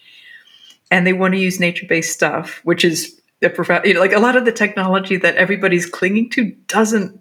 and 0.91 1.07
they 1.07 1.13
want 1.13 1.35
to 1.35 1.41
use 1.41 1.61
nature-based 1.61 2.13
stuff, 2.13 2.61
which 2.65 2.85
is 2.85 3.21
a 3.43 3.49
profound, 3.49 3.85
you 3.85 3.95
know, 3.95 4.01
like 4.01 4.13
a 4.13 4.19
lot 4.19 4.37
of 4.37 4.45
the 4.45 4.53
technology 4.53 5.17
that 5.17 5.37
everybody's 5.37 5.87
clinging 5.87 6.31
to 6.31 6.51
doesn't 6.67 7.21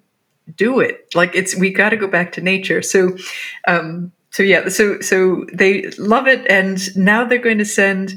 do 0.55 0.79
it. 0.79 1.07
Like 1.13 1.35
it's 1.35 1.55
we 1.55 1.71
got 1.71 1.89
to 1.89 1.97
go 1.97 2.07
back 2.07 2.31
to 2.33 2.41
nature. 2.41 2.81
So, 2.81 3.17
um, 3.67 4.11
so 4.31 4.43
yeah, 4.43 4.69
so 4.69 4.99
so 5.01 5.45
they 5.53 5.89
love 5.97 6.27
it, 6.27 6.45
and 6.49 6.95
now 6.95 7.25
they're 7.25 7.37
going 7.37 7.57
to 7.59 7.65
send. 7.65 8.15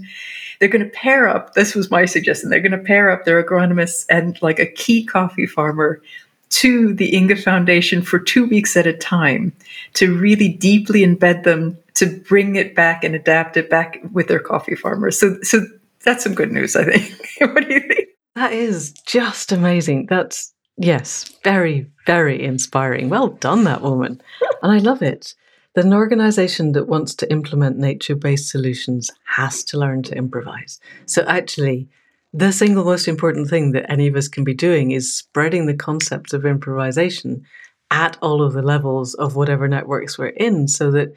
They're 0.59 0.69
going 0.69 0.85
to 0.85 0.91
pair 0.91 1.27
up. 1.27 1.55
This 1.55 1.75
was 1.75 1.91
my 1.91 2.05
suggestion. 2.05 2.51
They're 2.51 2.61
going 2.61 2.73
to 2.73 2.79
pair 2.79 3.11
up 3.11 3.25
their 3.25 3.43
agronomists 3.43 4.05
and 4.11 4.41
like 4.43 4.59
a 4.59 4.67
key 4.67 5.07
coffee 5.07 5.47
farmer 5.47 6.03
to 6.51 6.93
the 6.93 7.17
Inga 7.17 7.37
Foundation 7.37 8.03
for 8.03 8.19
two 8.19 8.45
weeks 8.45 8.77
at 8.77 8.87
a 8.87 8.93
time 8.93 9.53
to 9.95 10.15
really 10.15 10.49
deeply 10.49 11.01
embed 11.01 11.45
them 11.45 11.79
to 12.01 12.07
bring 12.07 12.57
it 12.57 12.75
back 12.75 13.05
and 13.05 13.15
adapt 13.15 13.57
it 13.59 13.69
back 13.69 14.01
with 14.13 14.27
their 14.27 14.41
coffee 14.41 14.75
farmers. 14.75 15.19
So, 15.19 15.37
so 15.43 15.61
that's 16.03 16.25
some 16.25 16.35
good 16.35 16.51
news, 16.51 16.75
I 16.75 16.85
think. 16.85 17.15
what 17.55 17.69
do 17.69 17.75
you 17.75 17.81
think? 17.81 18.09
That 18.35 18.53
is 18.53 18.93
just 19.07 19.53
amazing. 19.53 20.07
That's 20.09 20.53
yes, 20.79 21.31
very, 21.45 21.91
very 22.07 22.43
inspiring. 22.43 23.11
Well 23.11 23.29
done, 23.29 23.65
that 23.65 23.83
woman. 23.83 24.23
and 24.63 24.73
I 24.73 24.79
love 24.79 25.03
it. 25.03 25.35
That 25.75 25.85
an 25.85 25.93
organization 25.93 26.73
that 26.73 26.89
wants 26.89 27.15
to 27.17 27.31
implement 27.31 27.77
nature 27.77 28.17
based 28.17 28.49
solutions 28.49 29.11
has 29.37 29.63
to 29.65 29.79
learn 29.79 30.03
to 30.05 30.17
improvise. 30.17 30.81
So, 31.05 31.23
actually, 31.29 31.89
the 32.33 32.51
single 32.51 32.85
most 32.85 33.09
important 33.09 33.49
thing 33.51 33.73
that 33.73 33.91
any 33.91 34.07
of 34.07 34.17
us 34.17 34.27
can 34.27 34.43
be 34.43 34.55
doing 34.55 34.93
is 34.93 35.15
spreading 35.15 35.67
the 35.67 35.75
concept 35.75 36.33
of 36.33 36.47
improvisation 36.47 37.45
at 37.91 38.17
all 38.23 38.43
of 38.43 38.55
the 38.55 38.63
levels 38.63 39.15
of 39.15 39.37
whatever 39.37 39.69
networks 39.69 40.17
we're 40.17 40.29
in 40.29 40.67
so 40.67 40.91
that 40.93 41.13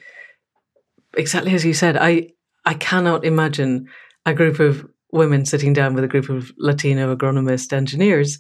exactly 1.16 1.54
as 1.54 1.66
you 1.66 1.74
said 1.74 1.98
i 1.98 2.28
i 2.66 2.74
cannot 2.74 3.26
imagine 3.26 3.88
a 4.26 4.34
group 4.34 4.60
of 4.60 4.86
women 5.12 5.46
sitting 5.46 5.74
down 5.74 5.94
with 5.94 6.04
a 6.04 6.08
group 6.08 6.30
of 6.30 6.52
latino 6.58 7.16
agronomist 7.16 7.74
engineers 7.74 8.40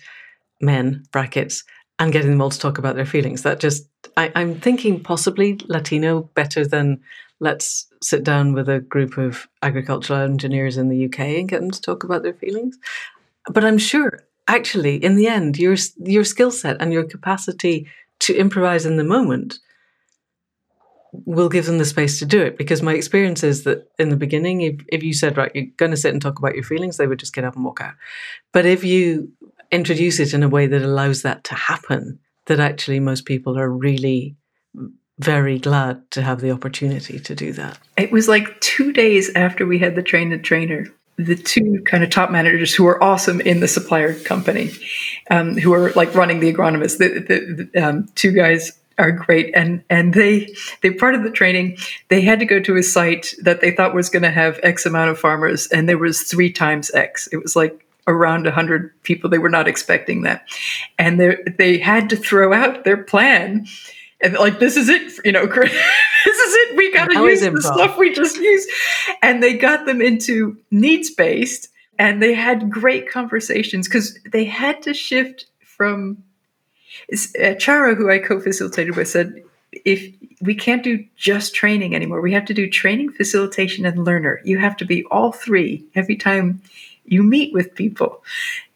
men 0.61 1.03
brackets 1.11 1.63
and 1.99 2.11
getting 2.11 2.31
them 2.31 2.41
all 2.41 2.49
to 2.49 2.59
talk 2.59 2.77
about 2.77 2.95
their 2.95 3.05
feelings 3.05 3.43
that 3.43 3.59
just 3.59 3.87
I, 4.17 4.31
i'm 4.35 4.59
thinking 4.59 5.01
possibly 5.01 5.59
latino 5.67 6.21
better 6.33 6.65
than 6.65 7.01
let's 7.43 7.87
sit 8.01 8.23
down 8.23 8.53
with 8.53 8.69
a 8.69 8.79
group 8.79 9.17
of 9.17 9.47
agricultural 9.61 10.19
engineers 10.19 10.77
in 10.77 10.87
the 10.89 11.05
UK 11.05 11.19
and 11.19 11.49
get 11.49 11.59
them 11.59 11.71
to 11.71 11.81
talk 11.81 12.03
about 12.03 12.23
their 12.23 12.33
feelings. 12.33 12.77
But 13.51 13.65
I'm 13.65 13.77
sure, 13.77 14.23
actually, 14.47 14.95
in 14.95 15.15
the 15.15 15.27
end, 15.27 15.57
your 15.57 15.75
your 15.97 16.23
skill 16.23 16.51
set 16.51 16.77
and 16.79 16.93
your 16.93 17.03
capacity 17.03 17.87
to 18.19 18.35
improvise 18.35 18.85
in 18.85 18.95
the 18.95 19.03
moment 19.03 19.59
we'll 21.25 21.49
give 21.49 21.65
them 21.67 21.77
the 21.77 21.85
space 21.85 22.19
to 22.19 22.25
do 22.25 22.41
it 22.41 22.57
because 22.57 22.81
my 22.81 22.93
experience 22.93 23.43
is 23.43 23.63
that 23.63 23.87
in 23.99 24.09
the 24.09 24.15
beginning 24.15 24.61
if, 24.61 24.81
if 24.87 25.03
you 25.03 25.13
said 25.13 25.37
right 25.37 25.51
you're 25.53 25.67
going 25.77 25.91
to 25.91 25.97
sit 25.97 26.11
and 26.11 26.21
talk 26.21 26.39
about 26.39 26.55
your 26.55 26.63
feelings 26.63 26.97
they 26.97 27.07
would 27.07 27.19
just 27.19 27.33
get 27.33 27.43
up 27.43 27.55
and 27.55 27.63
walk 27.63 27.79
out 27.81 27.93
but 28.51 28.65
if 28.65 28.83
you 28.83 29.31
introduce 29.71 30.19
it 30.19 30.33
in 30.33 30.43
a 30.43 30.49
way 30.49 30.65
that 30.65 30.81
allows 30.81 31.21
that 31.21 31.43
to 31.43 31.53
happen 31.53 32.19
that 32.47 32.59
actually 32.59 32.99
most 32.99 33.25
people 33.25 33.57
are 33.57 33.69
really 33.69 34.35
very 35.19 35.59
glad 35.59 36.09
to 36.09 36.21
have 36.21 36.41
the 36.41 36.51
opportunity 36.51 37.19
to 37.19 37.35
do 37.35 37.53
that 37.53 37.77
it 37.95 38.11
was 38.11 38.27
like 38.27 38.59
two 38.59 38.91
days 38.91 39.31
after 39.35 39.65
we 39.65 39.77
had 39.77 39.95
the 39.95 40.03
train 40.03 40.31
the 40.31 40.37
trainer 40.37 40.87
the 41.17 41.35
two 41.35 41.81
kind 41.85 42.03
of 42.03 42.09
top 42.09 42.31
managers 42.31 42.73
who 42.73 42.87
are 42.87 43.01
awesome 43.03 43.39
in 43.41 43.59
the 43.59 43.67
supplier 43.67 44.19
company, 44.21 44.71
um, 45.29 45.55
who 45.55 45.71
are 45.71 45.91
like 45.91 46.15
running 46.15 46.39
the 46.39 46.51
agronomists. 46.51 46.97
The, 46.97 47.19
the, 47.19 47.69
the 47.71 47.87
um, 47.87 48.09
two 48.15 48.31
guys 48.31 48.71
are 48.97 49.11
great, 49.11 49.53
and 49.55 49.83
and 49.89 50.13
they 50.13 50.53
they 50.81 50.91
part 50.91 51.15
of 51.15 51.23
the 51.23 51.31
training. 51.31 51.77
They 52.09 52.21
had 52.21 52.39
to 52.39 52.45
go 52.45 52.59
to 52.59 52.77
a 52.77 52.83
site 52.83 53.33
that 53.41 53.61
they 53.61 53.71
thought 53.71 53.93
was 53.93 54.09
going 54.09 54.23
to 54.23 54.31
have 54.31 54.59
X 54.63 54.85
amount 54.85 55.11
of 55.11 55.19
farmers, 55.19 55.67
and 55.67 55.87
there 55.87 55.97
was 55.97 56.23
three 56.23 56.51
times 56.51 56.91
X. 56.91 57.27
It 57.31 57.37
was 57.37 57.55
like 57.55 57.85
around 58.07 58.43
100 58.43 58.91
people. 59.03 59.29
They 59.29 59.37
were 59.37 59.49
not 59.49 59.67
expecting 59.67 60.23
that. 60.23 60.45
And 60.99 61.19
they 61.19 61.37
they 61.57 61.77
had 61.77 62.09
to 62.09 62.17
throw 62.17 62.53
out 62.53 62.83
their 62.83 62.97
plan 62.97 63.65
and 64.21 64.33
like 64.33 64.59
this 64.59 64.77
is 64.77 64.89
it 64.89 65.13
you 65.25 65.31
know 65.31 65.45
this 65.45 65.71
is 65.71 66.53
it. 66.53 66.77
We 66.77 66.91
got 66.93 67.09
to 67.11 67.19
use 67.19 67.41
the 67.41 67.61
stuff 67.61 67.97
we 67.97 68.13
just 68.13 68.37
used. 68.37 68.69
And 69.21 69.43
they 69.43 69.57
got 69.57 69.85
them 69.85 70.01
into 70.01 70.57
needs 70.71 71.11
based 71.11 71.69
and 71.99 72.21
they 72.21 72.33
had 72.33 72.69
great 72.69 73.09
conversations 73.09 73.87
because 73.87 74.17
they 74.31 74.45
had 74.45 74.81
to 74.83 74.93
shift 74.93 75.45
from 75.59 76.17
uh, 77.41 77.53
chara 77.55 77.95
who 77.95 78.09
i 78.09 78.17
co-facilitated 78.17 78.95
with 78.95 79.07
said 79.07 79.43
if 79.85 80.13
we 80.41 80.53
can't 80.53 80.83
do 80.83 81.03
just 81.15 81.55
training 81.55 81.95
anymore 81.95 82.21
we 82.21 82.33
have 82.33 82.45
to 82.45 82.53
do 82.53 82.69
training 82.69 83.11
facilitation 83.11 83.85
and 83.85 84.05
learner 84.05 84.41
you 84.43 84.57
have 84.57 84.77
to 84.77 84.85
be 84.85 85.03
all 85.05 85.31
three 85.31 85.83
every 85.95 86.15
time 86.15 86.61
you 87.05 87.23
meet 87.23 87.53
with 87.53 87.75
people 87.75 88.23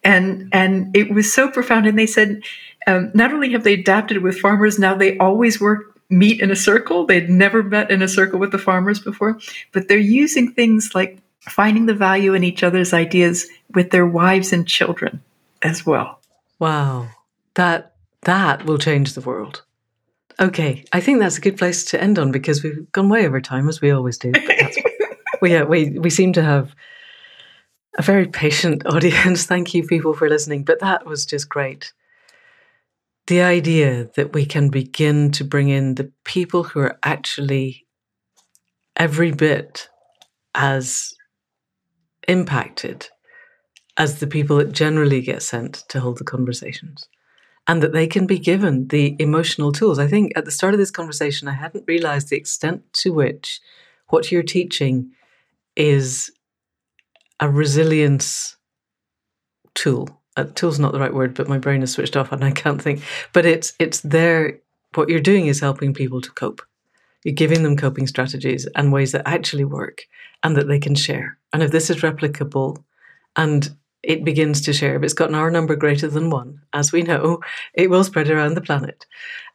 and 0.04 0.50
and 0.52 0.96
it 0.96 1.12
was 1.12 1.32
so 1.32 1.50
profound 1.50 1.86
and 1.86 1.98
they 1.98 2.08
said 2.08 2.42
um, 2.88 3.12
not 3.14 3.34
only 3.34 3.52
have 3.52 3.66
they 3.66 3.74
adapted 3.74 4.24
with 4.24 4.40
farmers, 4.40 4.80
now 4.80 4.96
they 4.96 5.18
always 5.18 5.60
work 5.60 5.94
meet 6.10 6.42
in 6.42 6.50
a 6.50 6.56
circle. 6.56 7.06
They'd 7.06 7.30
never 7.30 7.62
met 7.62 7.92
in 7.92 8.02
a 8.02 8.08
circle 8.08 8.40
with 8.40 8.54
the 8.54 8.58
farmers 8.58 9.00
before, 9.00 9.38
but 9.74 9.90
they're 9.90 9.98
using 9.98 10.54
things 10.54 10.96
like 10.96 11.20
finding 11.42 11.86
the 11.86 11.94
value 11.94 12.34
in 12.34 12.46
each 12.46 12.64
other's 12.64 12.94
ideas 12.94 13.46
with 13.74 13.92
their 13.92 14.06
wives 14.06 14.54
and 14.54 14.66
children 14.66 15.22
as 15.62 15.86
well. 15.86 16.22
Wow. 16.60 17.10
That 17.56 17.94
that 18.28 18.66
will 18.66 18.78
change 18.78 19.14
the 19.14 19.22
world. 19.22 19.64
Okay, 20.40 20.84
I 20.94 21.00
think 21.00 21.20
that's 21.20 21.38
a 21.38 21.42
good 21.42 21.58
place 21.58 21.86
to 21.86 22.02
end 22.02 22.20
on 22.20 22.32
because 22.32 22.62
we've 22.62 22.92
gone 22.92 23.10
way 23.10 23.26
over 23.26 23.42
time 23.42 23.68
as 23.70 23.82
we 23.82 23.90
always 23.90 24.18
do. 24.18 24.32
we, 25.42 25.54
yeah, 25.54 25.64
we 25.64 25.98
we 25.98 26.10
seem 26.10 26.34
to 26.34 26.44
have 26.44 26.76
a 27.98 28.02
very 28.02 28.28
patient 28.28 28.86
audience. 28.94 29.46
Thank 29.46 29.74
you, 29.74 29.88
people, 29.88 30.14
for 30.14 30.30
listening. 30.30 30.64
But 30.64 30.82
that 30.82 31.06
was 31.06 31.26
just 31.26 31.50
great 31.50 31.94
the 33.28 33.42
idea 33.42 34.10
that 34.16 34.34
we 34.34 34.46
can 34.46 34.70
begin 34.70 35.32
to 35.32 35.44
bring 35.44 35.70
in 35.70 35.96
the 35.96 36.12
people 36.24 36.64
who 36.64 36.80
are 36.80 36.98
actually 37.04 37.86
every 38.96 39.32
bit 39.32 39.90
as 40.56 41.14
impacted 42.28 43.10
as 43.98 44.20
the 44.20 44.28
people 44.28 44.58
that 44.58 44.72
generally 44.72 45.22
get 45.22 45.44
sent 45.44 45.84
to 45.90 46.00
hold 46.00 46.18
the 46.18 46.24
conversations 46.24 47.08
and 47.68 47.84
that 47.84 47.94
they 47.94 48.08
can 48.08 48.26
be 48.26 48.40
given 48.40 48.88
the 48.88 49.16
emotional 49.20 49.72
tools. 49.72 50.00
I 50.00 50.08
think 50.08 50.32
at 50.36 50.46
the 50.46 50.52
start 50.52 50.74
of 50.74 50.80
this 50.80 50.92
conversation, 50.92 51.48
I 51.48 51.54
hadn't 51.54 51.86
realized 51.88 52.30
the 52.30 52.38
extent 52.38 52.82
to 52.94 53.12
which 53.12 53.60
what 54.08 54.32
you're 54.32 54.44
teaching 54.44 55.12
is 55.76 56.32
a 57.40 57.50
resilience 57.50 58.56
tool 59.76 60.18
uh, 60.38 60.46
tool's 60.54 60.80
not 60.80 60.94
the 60.94 61.00
right 61.00 61.14
word, 61.14 61.34
but 61.34 61.50
my 61.50 61.58
brain 61.58 61.82
is 61.82 61.92
switched 61.92 62.16
off 62.16 62.32
and 62.32 62.46
I 62.46 62.52
can't 62.52 62.82
think. 62.82 63.02
But 63.34 63.46
it's 63.46 63.74
it's 63.80 64.00
there. 64.02 64.60
What 64.94 65.10
you're 65.10 65.20
doing 65.20 65.48
is 65.48 65.60
helping 65.60 65.94
people 65.94 66.22
to 66.22 66.32
cope. 66.32 66.62
You're 67.24 67.34
giving 67.34 67.64
them 67.64 67.76
coping 67.76 68.08
strategies 68.08 68.68
and 68.76 68.94
ways 68.94 69.12
that 69.12 69.28
actually 69.28 69.66
work 69.66 70.04
and 70.44 70.56
that 70.56 70.68
they 70.68 70.80
can 70.80 70.96
share. 70.96 71.38
And 71.52 71.62
if 71.62 71.72
this 71.72 71.90
is 71.90 71.98
replicable 71.98 72.84
and 73.36 73.76
it 74.04 74.24
begins 74.24 74.62
to 74.62 74.74
share, 74.74 74.96
if 74.96 75.04
it's 75.04 75.14
got 75.14 75.30
an 75.30 75.36
R 75.36 75.52
number 75.52 75.76
greater 75.76 76.08
than 76.08 76.30
one, 76.30 76.62
as 76.74 76.92
we 76.92 77.02
know, 77.02 77.40
it 77.74 77.90
will 77.90 78.04
spread 78.04 78.30
around 78.30 78.54
the 78.54 78.62
planet 78.62 79.06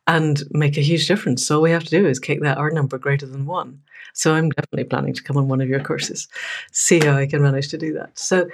and 0.06 0.42
make 0.50 0.76
a 0.76 0.82
huge 0.82 1.06
difference. 1.06 1.46
So 1.46 1.56
all 1.56 1.62
we 1.62 1.70
have 1.70 1.84
to 1.84 1.90
do 1.90 2.06
is 2.06 2.18
kick 2.18 2.42
that 2.42 2.58
R 2.58 2.70
number 2.70 2.98
greater 2.98 3.26
than 3.26 3.46
one. 3.46 3.80
So 4.14 4.34
I'm 4.34 4.50
definitely 4.50 4.84
planning 4.84 5.14
to 5.14 5.22
come 5.22 5.36
on 5.36 5.48
one 5.48 5.60
of 5.60 5.68
your 5.68 5.80
courses, 5.80 6.28
see 6.70 7.00
how 7.00 7.16
I 7.16 7.26
can 7.26 7.40
manage 7.42 7.68
to 7.68 7.78
do 7.78 7.94
that. 7.94 8.18
So 8.18 8.48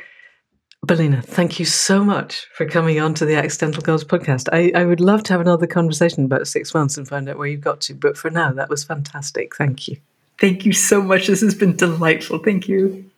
Belina, 0.86 1.24
thank 1.24 1.58
you 1.58 1.64
so 1.64 2.04
much 2.04 2.46
for 2.52 2.64
coming 2.64 3.00
on 3.00 3.12
to 3.14 3.26
the 3.26 3.34
Accidental 3.34 3.82
Gods 3.82 4.04
podcast. 4.04 4.48
I, 4.52 4.70
I 4.78 4.84
would 4.84 5.00
love 5.00 5.24
to 5.24 5.32
have 5.32 5.40
another 5.40 5.66
conversation 5.66 6.24
about 6.24 6.46
six 6.46 6.72
months 6.72 6.96
and 6.96 7.08
find 7.08 7.28
out 7.28 7.36
where 7.36 7.48
you've 7.48 7.60
got 7.60 7.80
to. 7.82 7.94
But 7.94 8.16
for 8.16 8.30
now, 8.30 8.52
that 8.52 8.70
was 8.70 8.84
fantastic. 8.84 9.56
Thank 9.56 9.88
you. 9.88 9.96
Thank 10.38 10.64
you 10.64 10.72
so 10.72 11.02
much. 11.02 11.26
This 11.26 11.40
has 11.40 11.56
been 11.56 11.74
delightful. 11.74 12.38
Thank 12.38 12.68
you. 12.68 13.10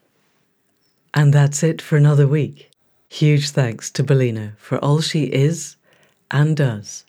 And 1.13 1.33
that's 1.33 1.63
it 1.63 1.83
for 1.83 1.97
another 1.97 2.27
week. 2.27 2.71
Huge 3.09 3.51
thanks 3.51 3.91
to 3.93 4.05
Belina 4.05 4.57
for 4.57 4.79
all 4.79 5.01
she 5.01 5.25
is 5.25 5.77
and 6.31 6.57
does. 6.57 7.05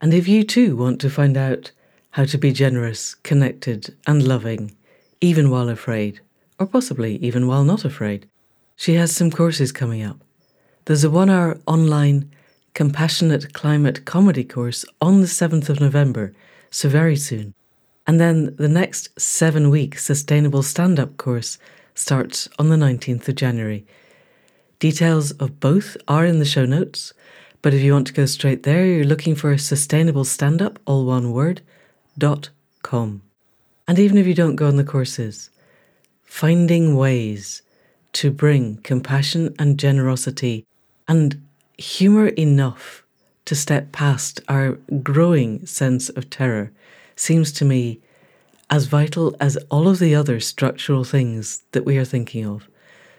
And 0.00 0.12
if 0.12 0.26
you 0.26 0.42
too 0.44 0.76
want 0.76 1.00
to 1.00 1.10
find 1.10 1.36
out 1.36 1.70
how 2.10 2.24
to 2.24 2.38
be 2.38 2.52
generous, 2.52 3.14
connected, 3.14 3.96
and 4.06 4.26
loving, 4.26 4.76
even 5.20 5.50
while 5.50 5.68
afraid, 5.68 6.20
or 6.58 6.66
possibly 6.66 7.16
even 7.16 7.46
while 7.46 7.64
not 7.64 7.84
afraid, 7.84 8.28
she 8.76 8.94
has 8.94 9.14
some 9.14 9.30
courses 9.30 9.72
coming 9.72 10.02
up. 10.02 10.18
There's 10.86 11.04
a 11.04 11.10
one 11.10 11.30
hour 11.30 11.58
online 11.66 12.30
compassionate 12.74 13.52
climate 13.52 14.04
comedy 14.04 14.44
course 14.44 14.84
on 15.00 15.20
the 15.20 15.28
7th 15.28 15.68
of 15.68 15.80
November, 15.80 16.34
so 16.70 16.88
very 16.88 17.16
soon. 17.16 17.54
And 18.06 18.20
then 18.20 18.54
the 18.56 18.68
next 18.68 19.18
seven 19.18 19.70
week 19.70 19.98
sustainable 19.98 20.62
stand 20.62 20.98
up 20.98 21.16
course 21.16 21.56
starts 21.94 22.48
on 22.58 22.68
the 22.68 22.76
19th 22.76 23.28
of 23.28 23.36
January. 23.36 23.86
Details 24.78 25.30
of 25.32 25.60
both 25.60 25.96
are 26.08 26.26
in 26.26 26.38
the 26.38 26.44
show 26.44 26.64
notes, 26.64 27.12
but 27.62 27.72
if 27.72 27.80
you 27.80 27.92
want 27.92 28.06
to 28.08 28.12
go 28.12 28.26
straight 28.26 28.64
there, 28.64 28.84
you're 28.84 29.04
looking 29.04 29.34
for 29.34 29.56
sustainable 29.56 30.24
stand 30.24 30.60
up, 30.60 30.78
all 30.84 31.06
one 31.06 31.32
word, 31.32 31.62
dot 32.18 32.50
com. 32.82 33.22
And 33.88 33.98
even 33.98 34.18
if 34.18 34.26
you 34.26 34.34
don't 34.34 34.56
go 34.56 34.68
on 34.68 34.76
the 34.76 34.84
courses, 34.84 35.50
finding 36.22 36.96
ways 36.96 37.62
to 38.14 38.30
bring 38.30 38.76
compassion 38.78 39.54
and 39.58 39.78
generosity 39.78 40.66
and 41.08 41.42
humour 41.78 42.28
enough 42.28 43.04
to 43.44 43.54
step 43.54 43.92
past 43.92 44.40
our 44.48 44.72
growing 45.02 45.66
sense 45.66 46.08
of 46.08 46.30
terror 46.30 46.72
seems 47.16 47.52
to 47.52 47.64
me 47.64 48.00
as 48.74 48.86
vital 48.86 49.36
as 49.38 49.56
all 49.70 49.86
of 49.86 50.00
the 50.00 50.16
other 50.16 50.40
structural 50.40 51.04
things 51.04 51.62
that 51.70 51.84
we 51.84 51.96
are 51.96 52.04
thinking 52.04 52.44
of. 52.44 52.68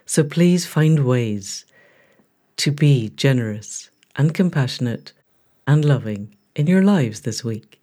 So 0.05 0.21
please 0.21 0.65
find 0.65 1.05
ways 1.05 1.65
to 2.57 2.71
be 2.71 3.07
generous 3.15 3.89
and 4.17 4.33
compassionate 4.33 5.13
and 5.65 5.85
loving 5.85 6.35
in 6.57 6.67
your 6.67 6.83
lives 6.83 7.21
this 7.21 7.41
week. 7.45 7.79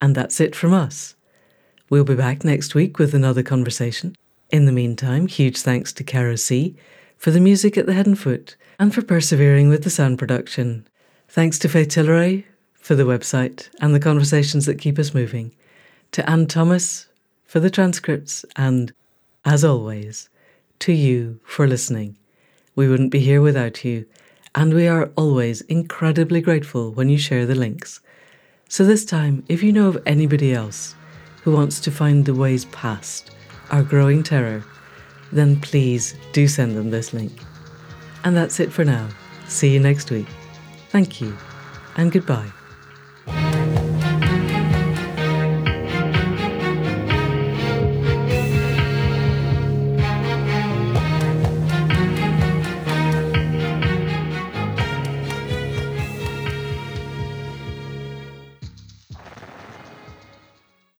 And 0.00 0.14
that's 0.14 0.40
it 0.40 0.56
from 0.56 0.72
us. 0.72 1.14
We'll 1.90 2.04
be 2.04 2.14
back 2.14 2.42
next 2.42 2.74
week 2.74 2.98
with 2.98 3.12
another 3.12 3.42
conversation. 3.42 4.16
In 4.48 4.64
the 4.64 4.72
meantime, 4.72 5.26
huge 5.26 5.58
thanks 5.58 5.92
to 5.94 6.04
Caro 6.04 6.36
C 6.36 6.74
for 7.18 7.30
the 7.30 7.38
music 7.38 7.76
at 7.76 7.84
the 7.84 7.92
head 7.92 8.06
and 8.06 8.18
foot 8.18 8.56
and 8.78 8.94
for 8.94 9.02
persevering 9.02 9.68
with 9.68 9.84
the 9.84 9.90
sound 9.90 10.18
production. 10.18 10.88
Thanks 11.28 11.58
to 11.58 11.68
Faye 11.68 11.84
Tilleray 11.84 12.44
for 12.72 12.94
the 12.94 13.02
website 13.02 13.68
and 13.82 13.94
the 13.94 14.00
conversations 14.00 14.64
that 14.64 14.78
keep 14.78 14.98
us 14.98 15.12
moving. 15.12 15.54
To 16.14 16.30
Anne 16.30 16.46
Thomas 16.46 17.08
for 17.44 17.58
the 17.58 17.70
transcripts 17.70 18.44
and, 18.54 18.92
as 19.44 19.64
always, 19.64 20.28
to 20.78 20.92
you 20.92 21.40
for 21.42 21.66
listening. 21.66 22.16
We 22.76 22.86
wouldn't 22.86 23.10
be 23.10 23.18
here 23.18 23.40
without 23.40 23.84
you, 23.84 24.06
and 24.54 24.72
we 24.72 24.86
are 24.86 25.10
always 25.16 25.62
incredibly 25.62 26.40
grateful 26.40 26.92
when 26.92 27.08
you 27.08 27.18
share 27.18 27.46
the 27.46 27.56
links. 27.56 28.00
So, 28.68 28.84
this 28.84 29.04
time, 29.04 29.42
if 29.48 29.60
you 29.60 29.72
know 29.72 29.88
of 29.88 30.00
anybody 30.06 30.54
else 30.54 30.94
who 31.42 31.50
wants 31.50 31.80
to 31.80 31.90
find 31.90 32.24
the 32.24 32.32
ways 32.32 32.66
past, 32.66 33.32
our 33.72 33.82
growing 33.82 34.22
terror, 34.22 34.64
then 35.32 35.60
please 35.60 36.14
do 36.32 36.46
send 36.46 36.76
them 36.76 36.90
this 36.90 37.12
link. 37.12 37.32
And 38.22 38.36
that's 38.36 38.60
it 38.60 38.72
for 38.72 38.84
now. 38.84 39.08
See 39.48 39.74
you 39.74 39.80
next 39.80 40.12
week. 40.12 40.28
Thank 40.90 41.20
you 41.20 41.36
and 41.96 42.12
goodbye. 42.12 42.52